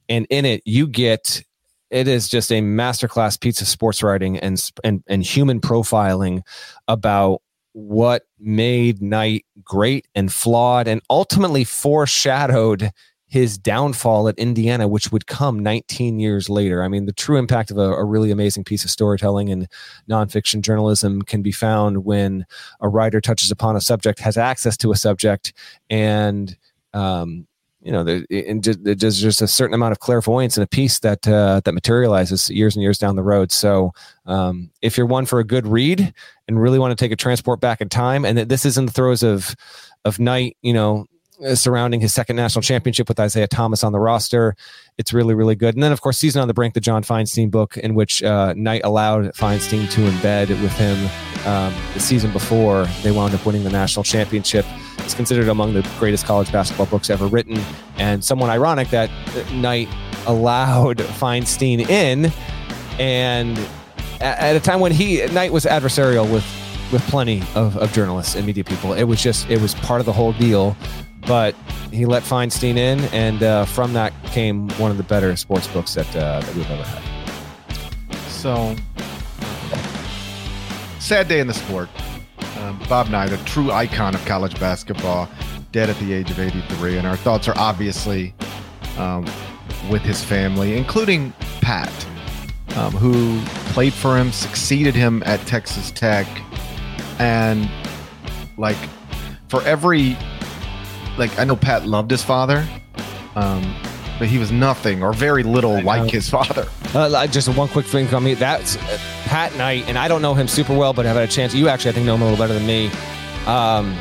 And 0.08 0.26
in 0.30 0.44
it, 0.44 0.62
you 0.64 0.86
get 0.86 1.42
it 1.90 2.08
is 2.08 2.28
just 2.28 2.50
a 2.50 2.60
masterclass 2.60 3.40
piece 3.40 3.60
of 3.60 3.68
sports 3.68 4.02
writing 4.02 4.38
and 4.38 4.62
and 4.82 5.02
and 5.06 5.22
human 5.22 5.60
profiling 5.60 6.42
about 6.88 7.40
what 7.72 8.22
made 8.38 9.02
Knight 9.02 9.44
great 9.62 10.06
and 10.14 10.32
flawed 10.32 10.86
and 10.86 11.00
ultimately 11.10 11.64
foreshadowed 11.64 12.90
his 13.26 13.58
downfall 13.58 14.28
at 14.28 14.38
Indiana, 14.38 14.86
which 14.86 15.10
would 15.10 15.26
come 15.26 15.58
19 15.58 16.20
years 16.20 16.48
later. 16.48 16.84
I 16.84 16.88
mean, 16.88 17.06
the 17.06 17.12
true 17.12 17.36
impact 17.36 17.72
of 17.72 17.78
a, 17.78 17.92
a, 17.92 18.04
really 18.04 18.30
amazing 18.30 18.62
piece 18.62 18.84
of 18.84 18.90
storytelling 18.90 19.50
and 19.50 19.66
nonfiction 20.08 20.60
journalism 20.60 21.20
can 21.20 21.42
be 21.42 21.50
found 21.50 22.04
when 22.04 22.46
a 22.80 22.88
writer 22.88 23.20
touches 23.20 23.50
upon 23.50 23.74
a 23.74 23.80
subject, 23.80 24.20
has 24.20 24.36
access 24.36 24.76
to 24.76 24.92
a 24.92 24.96
subject, 24.96 25.52
and 25.90 26.56
um, 26.92 27.48
you 27.84 27.92
know, 27.92 28.02
there, 28.02 28.24
and 28.30 28.64
there's 28.64 29.20
just 29.20 29.42
a 29.42 29.46
certain 29.46 29.74
amount 29.74 29.92
of 29.92 30.00
clairvoyance 30.00 30.56
in 30.56 30.62
a 30.62 30.66
piece 30.66 31.00
that 31.00 31.28
uh, 31.28 31.60
that 31.64 31.74
materializes 31.74 32.48
years 32.48 32.74
and 32.74 32.82
years 32.82 32.96
down 32.96 33.14
the 33.14 33.22
road. 33.22 33.52
So, 33.52 33.92
um, 34.24 34.70
if 34.80 34.96
you're 34.96 35.06
one 35.06 35.26
for 35.26 35.38
a 35.38 35.44
good 35.44 35.66
read 35.66 36.14
and 36.48 36.60
really 36.60 36.78
want 36.78 36.96
to 36.96 37.04
take 37.04 37.12
a 37.12 37.16
transport 37.16 37.60
back 37.60 37.82
in 37.82 37.90
time, 37.90 38.24
and 38.24 38.38
that 38.38 38.48
this 38.48 38.64
is 38.64 38.78
in 38.78 38.86
the 38.86 38.92
throes 38.92 39.22
of 39.22 39.54
of 40.06 40.18
Knight, 40.18 40.56
you 40.62 40.72
know, 40.72 41.06
uh, 41.44 41.54
surrounding 41.54 42.00
his 42.00 42.14
second 42.14 42.36
national 42.36 42.62
championship 42.62 43.06
with 43.06 43.20
Isiah 43.20 43.48
Thomas 43.48 43.84
on 43.84 43.92
the 43.92 44.00
roster, 44.00 44.56
it's 44.98 45.12
really 45.12 45.34
really 45.34 45.54
good. 45.54 45.74
And 45.74 45.82
then, 45.82 45.92
of 45.92 46.00
course, 46.00 46.18
season 46.18 46.40
on 46.42 46.48
the 46.48 46.54
brink, 46.54 46.74
the 46.74 46.80
John 46.80 47.02
Feinstein 47.02 47.50
book, 47.50 47.76
in 47.76 47.94
which 47.94 48.22
uh, 48.22 48.54
Knight 48.56 48.82
allowed 48.84 49.26
Feinstein 49.34 49.90
to 49.90 50.00
embed 50.00 50.48
with 50.48 50.72
him 50.72 50.96
um, 51.46 51.74
the 51.94 52.00
season 52.00 52.32
before 52.32 52.86
they 53.02 53.10
wound 53.10 53.34
up 53.34 53.44
winning 53.44 53.64
the 53.64 53.70
national 53.70 54.04
championship. 54.04 54.64
It's 54.98 55.14
considered 55.14 55.48
among 55.48 55.74
the 55.74 55.86
greatest 55.98 56.24
college 56.24 56.50
basketball 56.50 56.86
books 56.86 57.10
ever 57.10 57.26
written, 57.26 57.60
and 57.96 58.24
somewhat 58.24 58.50
ironic 58.50 58.88
that 58.88 59.10
Knight 59.52 59.88
allowed 60.26 60.98
Feinstein 61.18 61.88
in, 61.88 62.32
and 62.98 63.58
at 64.20 64.56
a 64.56 64.60
time 64.60 64.80
when 64.80 64.92
he 64.92 65.26
Knight 65.26 65.52
was 65.52 65.64
adversarial 65.64 66.30
with 66.32 66.44
with 66.92 67.02
plenty 67.08 67.42
of, 67.54 67.76
of 67.78 67.92
journalists 67.92 68.36
and 68.36 68.46
media 68.46 68.62
people. 68.62 68.92
It 68.92 69.04
was 69.04 69.20
just 69.22 69.50
it 69.50 69.60
was 69.60 69.74
part 69.74 70.00
of 70.00 70.06
the 70.06 70.12
whole 70.12 70.32
deal. 70.32 70.76
But 71.26 71.54
he 71.90 72.06
let 72.06 72.22
Feinstein 72.22 72.76
in, 72.76 73.00
and 73.12 73.42
uh, 73.42 73.64
from 73.64 73.92
that 73.94 74.12
came 74.26 74.68
one 74.78 74.90
of 74.90 74.96
the 74.96 75.02
better 75.02 75.34
sports 75.36 75.66
books 75.68 75.94
that 75.94 76.08
uh, 76.16 76.40
that 76.40 76.54
we've 76.54 76.70
ever 76.70 76.82
had. 76.82 78.18
So 78.28 78.76
sad 81.04 81.28
day 81.28 81.40
in 81.40 81.46
the 81.46 81.54
sport. 81.54 81.88
Um, 82.58 82.80
Bob 82.88 83.10
Knight, 83.10 83.30
a 83.30 83.36
true 83.44 83.70
icon 83.70 84.14
of 84.14 84.24
college 84.24 84.58
basketball, 84.58 85.28
dead 85.70 85.90
at 85.90 85.96
the 85.98 86.14
age 86.14 86.30
of 86.30 86.38
83. 86.38 86.96
And 86.96 87.06
our 87.06 87.16
thoughts 87.16 87.46
are 87.46 87.56
obviously 87.58 88.34
um, 88.96 89.26
with 89.90 90.00
his 90.00 90.24
family, 90.24 90.76
including 90.78 91.32
Pat, 91.60 91.92
um, 92.76 92.92
who 92.92 93.38
played 93.72 93.92
for 93.92 94.16
him, 94.16 94.32
succeeded 94.32 94.94
him 94.94 95.22
at 95.26 95.40
Texas 95.46 95.90
Tech. 95.90 96.26
And 97.18 97.70
like 98.56 98.78
for 99.48 99.62
every, 99.64 100.16
like, 101.16 101.38
I 101.38 101.44
know 101.44 101.56
Pat 101.56 101.86
loved 101.86 102.10
his 102.10 102.22
father. 102.22 102.66
Um, 103.36 103.74
but 104.18 104.28
he 104.28 104.38
was 104.38 104.52
nothing 104.52 105.02
or 105.02 105.12
very 105.12 105.42
little 105.42 105.82
like 105.82 106.10
his 106.10 106.28
father. 106.28 106.68
Uh, 106.94 107.26
just 107.26 107.48
one 107.48 107.68
quick 107.68 107.86
thing 107.86 108.12
on 108.14 108.22
me. 108.22 108.34
That's 108.34 108.76
uh, 108.76 108.98
Pat 109.24 109.56
Knight, 109.56 109.88
and 109.88 109.98
I 109.98 110.08
don't 110.08 110.22
know 110.22 110.34
him 110.34 110.46
super 110.46 110.76
well, 110.76 110.92
but 110.92 111.06
I've 111.06 111.16
had 111.16 111.28
a 111.28 111.32
chance. 111.32 111.54
You 111.54 111.68
actually, 111.68 111.90
I 111.90 111.94
think, 111.94 112.06
know 112.06 112.14
him 112.14 112.22
a 112.22 112.30
little 112.30 112.38
better 112.38 112.54
than 112.54 112.66
me. 112.66 112.90
Um, 113.46 113.98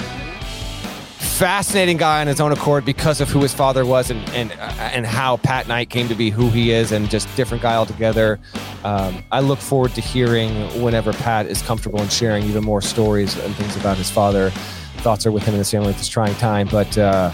fascinating 1.17 1.97
guy 1.97 2.21
on 2.21 2.27
his 2.27 2.39
own 2.39 2.51
accord 2.51 2.85
because 2.85 3.19
of 3.19 3.27
who 3.27 3.41
his 3.41 3.53
father 3.53 3.85
was 3.85 4.11
and 4.11 4.29
and 4.29 4.51
uh, 4.51 4.73
and 4.79 5.05
how 5.05 5.37
Pat 5.37 5.67
Knight 5.67 5.89
came 5.89 6.07
to 6.07 6.15
be 6.15 6.29
who 6.29 6.49
he 6.49 6.71
is, 6.71 6.91
and 6.91 7.09
just 7.09 7.33
different 7.35 7.63
guy 7.63 7.75
altogether. 7.75 8.39
Um, 8.83 9.23
I 9.31 9.39
look 9.39 9.59
forward 9.59 9.95
to 9.95 10.01
hearing 10.01 10.53
whenever 10.83 11.11
Pat 11.13 11.47
is 11.47 11.61
comfortable 11.63 12.01
in 12.01 12.09
sharing 12.09 12.43
even 12.43 12.63
more 12.63 12.81
stories 12.81 13.37
and 13.39 13.55
things 13.55 13.75
about 13.75 13.97
his 13.97 14.11
father. 14.11 14.51
Thoughts 14.97 15.25
are 15.25 15.31
with 15.31 15.43
him 15.43 15.53
and 15.53 15.59
his 15.59 15.71
family 15.71 15.89
at 15.89 15.97
this 15.97 16.07
trying 16.07 16.35
time, 16.35 16.67
but 16.69 16.97
uh, 16.97 17.31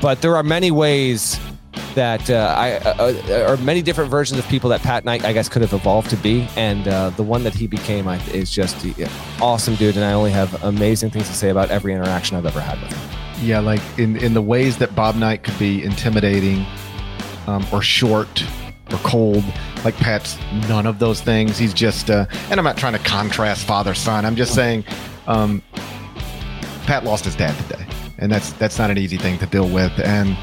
but 0.00 0.22
there 0.22 0.36
are 0.36 0.42
many 0.42 0.70
ways 0.70 1.38
that 1.94 2.30
uh, 2.30 2.54
I 2.56 2.74
uh, 2.76 3.48
are 3.48 3.56
many 3.58 3.82
different 3.82 4.10
versions 4.10 4.38
of 4.38 4.46
people 4.48 4.70
that 4.70 4.80
Pat 4.80 5.04
Knight 5.04 5.24
I 5.24 5.32
guess 5.32 5.48
could 5.48 5.62
have 5.62 5.72
evolved 5.72 6.10
to 6.10 6.16
be, 6.16 6.46
and 6.56 6.86
uh, 6.86 7.10
the 7.10 7.22
one 7.22 7.42
that 7.44 7.54
he 7.54 7.66
became 7.66 8.06
I, 8.06 8.16
is 8.28 8.50
just 8.50 8.86
awesome, 9.40 9.74
dude. 9.74 9.96
And 9.96 10.04
I 10.04 10.12
only 10.12 10.30
have 10.30 10.62
amazing 10.62 11.10
things 11.10 11.28
to 11.28 11.34
say 11.34 11.50
about 11.50 11.70
every 11.70 11.92
interaction 11.92 12.36
I've 12.36 12.46
ever 12.46 12.60
had 12.60 12.80
with 12.80 12.92
him. 12.92 13.46
Yeah, 13.46 13.60
like 13.60 13.80
in 13.98 14.16
in 14.16 14.34
the 14.34 14.42
ways 14.42 14.78
that 14.78 14.94
Bob 14.94 15.16
Knight 15.16 15.42
could 15.42 15.58
be 15.58 15.82
intimidating, 15.82 16.64
um, 17.46 17.66
or 17.72 17.82
short, 17.82 18.44
or 18.92 18.98
cold. 18.98 19.44
Like 19.84 19.96
Pat's 19.96 20.36
none 20.68 20.86
of 20.86 20.98
those 20.98 21.20
things. 21.20 21.58
He's 21.58 21.72
just, 21.72 22.10
uh, 22.10 22.26
and 22.50 22.60
I'm 22.60 22.64
not 22.64 22.76
trying 22.76 22.92
to 22.92 22.98
contrast 22.98 23.66
father 23.66 23.94
son. 23.94 24.24
I'm 24.24 24.36
just 24.36 24.54
saying, 24.54 24.84
um, 25.26 25.62
Pat 26.90 27.04
lost 27.04 27.24
his 27.24 27.36
dad 27.36 27.56
today, 27.68 27.86
and 28.18 28.32
that's 28.32 28.52
that's 28.54 28.76
not 28.76 28.90
an 28.90 28.98
easy 28.98 29.16
thing 29.16 29.38
to 29.38 29.46
deal 29.46 29.68
with, 29.68 29.92
and. 30.00 30.36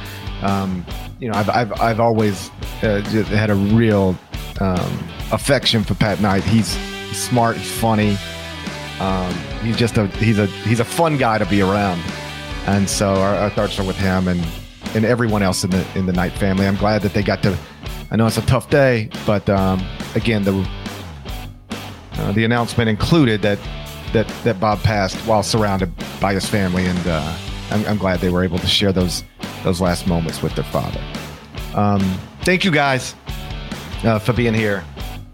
Um, 0.44 0.86
you 1.20 1.28
know, 1.28 1.36
I've 1.36 1.50
I've, 1.50 1.82
I've 1.82 2.00
always 2.00 2.52
uh, 2.84 3.02
had 3.02 3.50
a 3.50 3.56
real 3.56 4.16
um, 4.62 5.00
affection 5.32 5.84
for 5.84 5.96
Pat 5.96 6.22
Knight. 6.22 6.44
He's, 6.44 6.68
smart, 7.12 7.58
he's 7.58 7.72
funny. 7.72 8.16
Um, 9.00 9.34
he's 9.64 9.76
just 9.76 9.98
a 9.98 10.06
he's 10.08 10.38
a 10.38 10.46
he's 10.46 10.80
a 10.80 10.86
fun 10.86 11.18
guy 11.18 11.40
to 11.40 11.46
be 11.48 11.64
around, 11.64 12.00
and 12.68 12.88
so 12.88 13.16
our, 13.16 13.34
our 13.34 13.50
thoughts 13.50 13.80
are 13.80 13.84
with 13.84 13.98
him 13.98 14.28
and 14.28 14.46
and 14.94 15.06
everyone 15.06 15.42
else 15.42 15.64
in 15.64 15.72
the 15.72 15.84
in 15.96 16.06
the 16.06 16.14
Knight 16.14 16.34
family. 16.34 16.68
I'm 16.68 16.78
glad 16.78 17.02
that 17.02 17.14
they 17.16 17.24
got 17.24 17.42
to. 17.44 17.58
I 18.12 18.16
know 18.16 18.28
it's 18.28 18.38
a 18.38 18.46
tough 18.46 18.70
day, 18.70 19.10
but 19.26 19.50
um, 19.50 19.84
again, 20.14 20.44
the 20.44 20.70
uh, 22.12 22.32
the 22.34 22.46
announcement 22.46 22.90
included 22.90 23.42
that 23.42 23.58
that 24.18 24.44
that 24.44 24.60
Bob 24.60 24.82
passed 24.82 25.16
while 25.28 25.44
surrounded 25.44 25.92
by 26.20 26.34
his 26.34 26.48
family, 26.48 26.86
and 26.86 27.08
uh, 27.08 27.38
I'm, 27.70 27.86
I'm 27.86 27.98
glad 27.98 28.20
they 28.20 28.30
were 28.30 28.44
able 28.44 28.58
to 28.60 28.68
share 28.68 28.92
those 28.92 29.24
those 29.64 29.80
last 29.80 30.08
moments 30.08 30.42
with 30.42 30.56
their 30.56 30.66
father. 30.66 31.02
Um, 31.76 32.02
thank 32.42 32.66
you 32.66 32.72
guys 32.72 33.14
uh, 34.04 34.18
for 34.18 34.34
being 34.34 34.56
here 34.56 34.84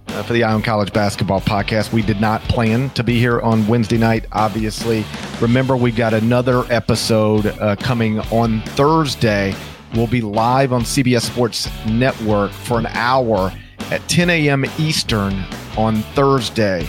uh, 0.10 0.24
for 0.24 0.34
the 0.34 0.44
Eye 0.44 0.52
on 0.52 0.62
College 0.62 0.92
Basketball 0.92 1.40
Podcast. 1.40 1.94
We 1.94 2.02
did 2.02 2.20
not 2.20 2.42
plan 2.44 2.90
to 2.92 3.04
be 3.04 3.18
here 3.20 3.40
on 3.40 3.66
Wednesday 3.68 3.98
night, 3.98 4.26
obviously. 4.34 5.06
Remember, 5.40 5.78
we've 5.78 5.96
got 5.96 6.14
another 6.14 6.66
episode 6.70 7.46
uh, 7.46 7.78
coming 7.78 8.20
on 8.20 8.62
Thursday. 8.62 9.56
We'll 9.96 10.08
be 10.08 10.22
live 10.22 10.74
on 10.74 10.82
CBS 10.82 11.22
Sports 11.22 11.70
Network 11.86 12.52
for 12.52 12.80
an 12.80 12.88
hour 12.88 13.54
at 13.92 14.06
10 14.10 14.30
a.m. 14.30 14.66
Eastern 14.78 15.46
on 15.78 16.02
Thursday. 16.16 16.86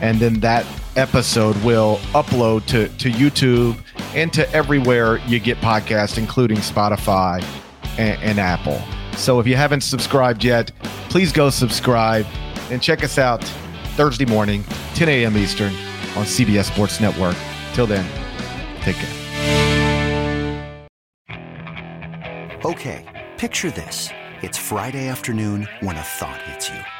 And 0.00 0.18
then 0.18 0.40
that 0.40 0.64
episode 0.96 1.56
will 1.62 1.96
upload 2.12 2.66
to, 2.66 2.88
to 2.98 3.10
YouTube 3.10 3.78
and 4.14 4.32
to 4.32 4.50
everywhere 4.52 5.18
you 5.26 5.38
get 5.38 5.58
podcasts, 5.58 6.18
including 6.18 6.58
Spotify 6.58 7.42
and, 7.98 8.20
and 8.22 8.40
Apple. 8.40 8.80
So 9.16 9.40
if 9.40 9.46
you 9.46 9.56
haven't 9.56 9.82
subscribed 9.82 10.44
yet, 10.44 10.72
please 11.08 11.32
go 11.32 11.50
subscribe 11.50 12.26
and 12.70 12.80
check 12.80 13.04
us 13.04 13.18
out 13.18 13.44
Thursday 13.96 14.24
morning, 14.24 14.64
10 14.94 15.08
a.m. 15.08 15.36
Eastern 15.36 15.72
on 16.16 16.24
CBS 16.24 16.64
Sports 16.64 17.00
Network. 17.00 17.36
Till 17.74 17.86
then, 17.86 18.06
take 18.82 18.96
care. 18.96 19.20
Okay, 22.64 23.28
picture 23.36 23.70
this. 23.70 24.10
It's 24.42 24.58
Friday 24.58 25.08
afternoon 25.08 25.68
when 25.80 25.96
a 25.96 26.02
thought 26.02 26.40
hits 26.42 26.68
you. 26.68 26.99